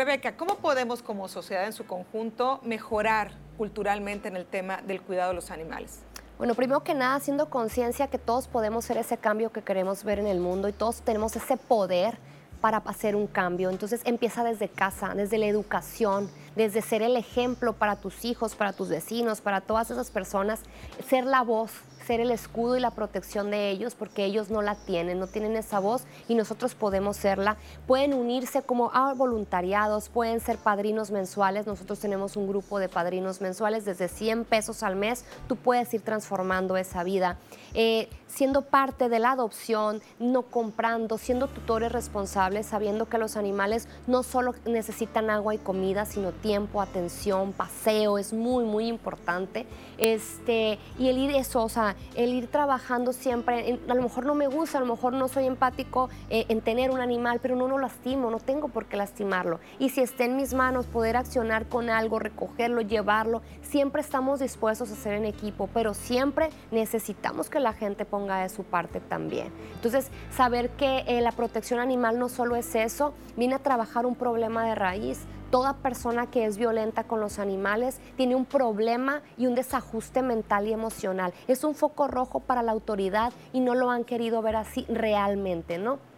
Rebeca, 0.00 0.34
¿cómo 0.34 0.54
podemos 0.54 1.02
como 1.02 1.28
sociedad 1.28 1.66
en 1.66 1.74
su 1.74 1.84
conjunto 1.84 2.58
mejorar 2.62 3.32
culturalmente 3.58 4.28
en 4.28 4.36
el 4.36 4.46
tema 4.46 4.80
del 4.80 5.02
cuidado 5.02 5.28
de 5.28 5.34
los 5.34 5.50
animales? 5.50 5.98
Bueno, 6.38 6.54
primero 6.54 6.82
que 6.82 6.94
nada, 6.94 7.16
haciendo 7.16 7.50
conciencia 7.50 8.08
que 8.08 8.16
todos 8.16 8.48
podemos 8.48 8.86
ser 8.86 8.96
ese 8.96 9.18
cambio 9.18 9.52
que 9.52 9.60
queremos 9.60 10.02
ver 10.02 10.18
en 10.18 10.26
el 10.26 10.40
mundo 10.40 10.68
y 10.68 10.72
todos 10.72 11.02
tenemos 11.02 11.36
ese 11.36 11.58
poder 11.58 12.16
para 12.62 12.78
hacer 12.78 13.14
un 13.14 13.26
cambio. 13.26 13.68
Entonces 13.68 14.00
empieza 14.06 14.42
desde 14.42 14.70
casa, 14.70 15.12
desde 15.14 15.36
la 15.36 15.48
educación, 15.48 16.30
desde 16.56 16.80
ser 16.80 17.02
el 17.02 17.14
ejemplo 17.18 17.74
para 17.74 17.96
tus 17.96 18.24
hijos, 18.24 18.54
para 18.54 18.72
tus 18.72 18.88
vecinos, 18.88 19.42
para 19.42 19.60
todas 19.60 19.90
esas 19.90 20.10
personas, 20.10 20.62
ser 21.06 21.26
la 21.26 21.42
voz 21.42 21.72
ser 22.10 22.18
el 22.18 22.32
escudo 22.32 22.76
y 22.76 22.80
la 22.80 22.90
protección 22.90 23.52
de 23.52 23.70
ellos 23.70 23.94
porque 23.94 24.24
ellos 24.24 24.50
no 24.50 24.62
la 24.62 24.74
tienen, 24.74 25.20
no 25.20 25.28
tienen 25.28 25.54
esa 25.54 25.78
voz 25.78 26.02
y 26.26 26.34
nosotros 26.34 26.74
podemos 26.74 27.16
serla. 27.16 27.56
Pueden 27.86 28.14
unirse 28.14 28.62
como 28.62 28.90
a 28.92 29.14
voluntariados, 29.14 30.08
pueden 30.08 30.40
ser 30.40 30.58
padrinos 30.58 31.12
mensuales. 31.12 31.68
Nosotros 31.68 32.00
tenemos 32.00 32.34
un 32.34 32.48
grupo 32.48 32.80
de 32.80 32.88
padrinos 32.88 33.40
mensuales 33.40 33.84
desde 33.84 34.08
100 34.08 34.44
pesos 34.44 34.82
al 34.82 34.96
mes. 34.96 35.24
Tú 35.46 35.54
puedes 35.54 35.94
ir 35.94 36.00
transformando 36.00 36.76
esa 36.76 37.04
vida. 37.04 37.38
Eh, 37.74 38.08
siendo 38.26 38.62
parte 38.62 39.08
de 39.08 39.18
la 39.18 39.32
adopción, 39.32 40.02
no 40.18 40.42
comprando, 40.42 41.18
siendo 41.18 41.48
tutores 41.48 41.92
responsables, 41.92 42.66
sabiendo 42.66 43.08
que 43.08 43.18
los 43.18 43.36
animales 43.36 43.88
no 44.06 44.22
solo 44.22 44.54
necesitan 44.64 45.30
agua 45.30 45.54
y 45.54 45.58
comida, 45.58 46.06
sino 46.06 46.32
tiempo, 46.32 46.80
atención, 46.80 47.52
paseo, 47.52 48.18
es 48.18 48.32
muy, 48.32 48.64
muy 48.64 48.86
importante. 48.86 49.66
Este, 49.98 50.78
y 50.98 51.08
el 51.08 51.18
ir 51.18 51.30
eso, 51.32 51.62
o 51.62 51.68
sea, 51.68 51.96
el 52.14 52.32
ir 52.34 52.48
trabajando 52.48 53.12
siempre, 53.12 53.78
a 53.88 53.94
lo 53.94 54.02
mejor 54.02 54.26
no 54.26 54.34
me 54.34 54.46
gusta, 54.46 54.78
a 54.78 54.80
lo 54.80 54.86
mejor 54.86 55.12
no 55.12 55.28
soy 55.28 55.46
empático 55.46 56.08
eh, 56.28 56.46
en 56.48 56.60
tener 56.60 56.90
un 56.90 57.00
animal, 57.00 57.40
pero 57.40 57.56
no 57.56 57.68
lo 57.68 57.78
lastimo, 57.78 58.30
no 58.30 58.38
tengo 58.38 58.68
por 58.68 58.86
qué 58.86 58.96
lastimarlo. 58.96 59.60
Y 59.78 59.90
si 59.90 60.00
está 60.00 60.24
en 60.24 60.36
mis 60.36 60.54
manos 60.54 60.86
poder 60.86 61.16
accionar 61.16 61.66
con 61.66 61.90
algo, 61.90 62.18
recogerlo, 62.18 62.80
llevarlo, 62.80 63.42
siempre 63.62 64.02
estamos 64.02 64.40
dispuestos 64.40 64.90
a 64.90 64.94
hacer 64.94 65.14
en 65.14 65.24
equipo, 65.24 65.68
pero 65.72 65.94
siempre 65.94 66.50
necesitamos 66.70 67.48
que 67.50 67.60
la 67.60 67.72
gente 67.72 68.04
ponga 68.04 68.42
de 68.42 68.48
su 68.48 68.64
parte 68.64 69.00
también. 69.00 69.52
Entonces, 69.74 70.08
saber 70.34 70.70
que 70.70 71.04
eh, 71.06 71.20
la 71.20 71.32
protección 71.32 71.80
animal 71.80 72.18
no 72.18 72.28
solo 72.28 72.56
es 72.56 72.74
eso, 72.74 73.14
viene 73.36 73.54
a 73.54 73.58
trabajar 73.58 74.06
un 74.06 74.14
problema 74.14 74.64
de 74.64 74.74
raíz 74.74 75.20
toda 75.50 75.74
persona 75.74 76.30
que 76.30 76.44
es 76.44 76.56
violenta 76.56 77.04
con 77.04 77.20
los 77.20 77.38
animales 77.38 78.00
tiene 78.16 78.34
un 78.34 78.44
problema 78.44 79.22
y 79.36 79.46
un 79.46 79.54
desajuste 79.54 80.22
mental 80.22 80.68
y 80.68 80.72
emocional. 80.72 81.32
Es 81.48 81.64
un 81.64 81.74
foco 81.74 82.08
rojo 82.08 82.40
para 82.40 82.62
la 82.62 82.72
autoridad 82.72 83.32
y 83.52 83.60
no 83.60 83.74
lo 83.74 83.90
han 83.90 84.04
querido 84.04 84.42
ver 84.42 84.56
así 84.56 84.86
realmente, 84.88 85.78
¿no? 85.78 86.09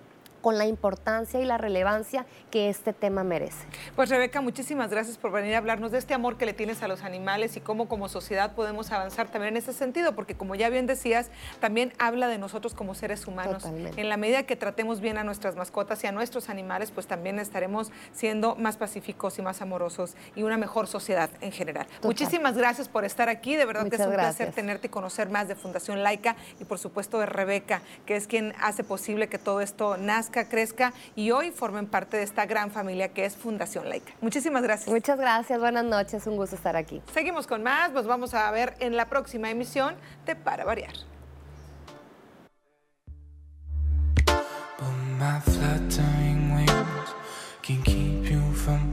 Con 0.42 0.58
la 0.58 0.66
importancia 0.66 1.40
y 1.40 1.46
la 1.46 1.56
relevancia 1.56 2.26
que 2.50 2.68
este 2.68 2.92
tema 2.92 3.24
merece. 3.24 3.64
Pues 3.96 4.10
Rebeca, 4.10 4.40
muchísimas 4.40 4.90
gracias 4.90 5.16
por 5.16 5.32
venir 5.32 5.54
a 5.54 5.58
hablarnos 5.58 5.92
de 5.92 5.98
este 5.98 6.12
amor 6.12 6.36
que 6.36 6.44
le 6.44 6.52
tienes 6.52 6.82
a 6.82 6.88
los 6.88 7.02
animales 7.02 7.56
y 7.56 7.60
cómo 7.60 7.88
como 7.88 8.08
sociedad 8.08 8.54
podemos 8.54 8.92
avanzar 8.92 9.28
también 9.28 9.54
en 9.54 9.62
ese 9.62 9.72
sentido, 9.72 10.14
porque 10.14 10.34
como 10.34 10.54
ya 10.54 10.68
bien 10.68 10.86
decías, 10.86 11.30
también 11.60 11.92
habla 11.98 12.28
de 12.28 12.38
nosotros 12.38 12.74
como 12.74 12.94
seres 12.94 13.26
humanos. 13.26 13.64
En 13.96 14.08
la 14.08 14.16
medida 14.16 14.42
que 14.42 14.56
tratemos 14.56 15.00
bien 15.00 15.16
a 15.16 15.24
nuestras 15.24 15.56
mascotas 15.56 16.02
y 16.04 16.08
a 16.08 16.12
nuestros 16.12 16.48
animales, 16.48 16.90
pues 16.90 17.06
también 17.06 17.38
estaremos 17.38 17.92
siendo 18.12 18.56
más 18.56 18.76
pacíficos 18.76 19.38
y 19.38 19.42
más 19.42 19.62
amorosos 19.62 20.16
y 20.34 20.42
una 20.42 20.58
mejor 20.58 20.88
sociedad 20.88 21.30
en 21.40 21.52
general. 21.52 21.86
Muchísimas 22.02 22.56
gracias 22.56 22.88
por 22.88 23.04
estar 23.04 23.28
aquí, 23.28 23.56
de 23.56 23.64
verdad 23.64 23.88
que 23.88 23.96
es 23.96 24.06
un 24.06 24.12
placer 24.12 24.52
tenerte 24.52 24.88
y 24.88 24.90
conocer 24.90 25.30
más 25.30 25.46
de 25.46 25.54
Fundación 25.54 26.02
Laica 26.02 26.36
y 26.60 26.64
por 26.64 26.78
supuesto 26.78 27.18
de 27.18 27.26
Rebeca, 27.26 27.82
que 28.06 28.16
es 28.16 28.26
quien 28.26 28.54
hace 28.60 28.82
posible 28.82 29.28
que 29.28 29.38
todo 29.38 29.60
esto 29.60 29.96
nazca, 29.96 30.31
nazca, 30.32 30.48
crezca 30.48 30.92
y 31.14 31.30
hoy 31.30 31.50
formen 31.50 31.86
parte 31.86 32.16
de 32.16 32.22
esta 32.22 32.46
gran 32.46 32.70
familia 32.70 33.08
que 33.08 33.24
es 33.24 33.36
Fundación 33.36 33.88
Laica. 33.88 34.12
Muchísimas 34.20 34.62
gracias. 34.62 34.88
Muchas 34.88 35.18
gracias, 35.18 35.60
buenas 35.60 35.84
noches, 35.84 36.26
un 36.26 36.36
gusto 36.36 36.56
estar 36.56 36.76
aquí. 36.76 37.02
Seguimos 37.12 37.46
con 37.46 37.62
más, 37.62 37.92
nos 37.92 38.06
vamos 38.06 38.34
a 38.34 38.50
ver 38.50 38.74
en 38.80 38.96
la 38.96 39.06
próxima 39.06 39.50
emisión 39.50 39.94
de 40.26 40.36
Para 40.36 40.64
Variar. 40.64 40.94
my 45.18 45.38
fluttering 45.38 46.52
wings 46.52 47.14
can 47.62 47.80
keep 47.84 48.28
you 48.28 48.42
from 48.54 48.91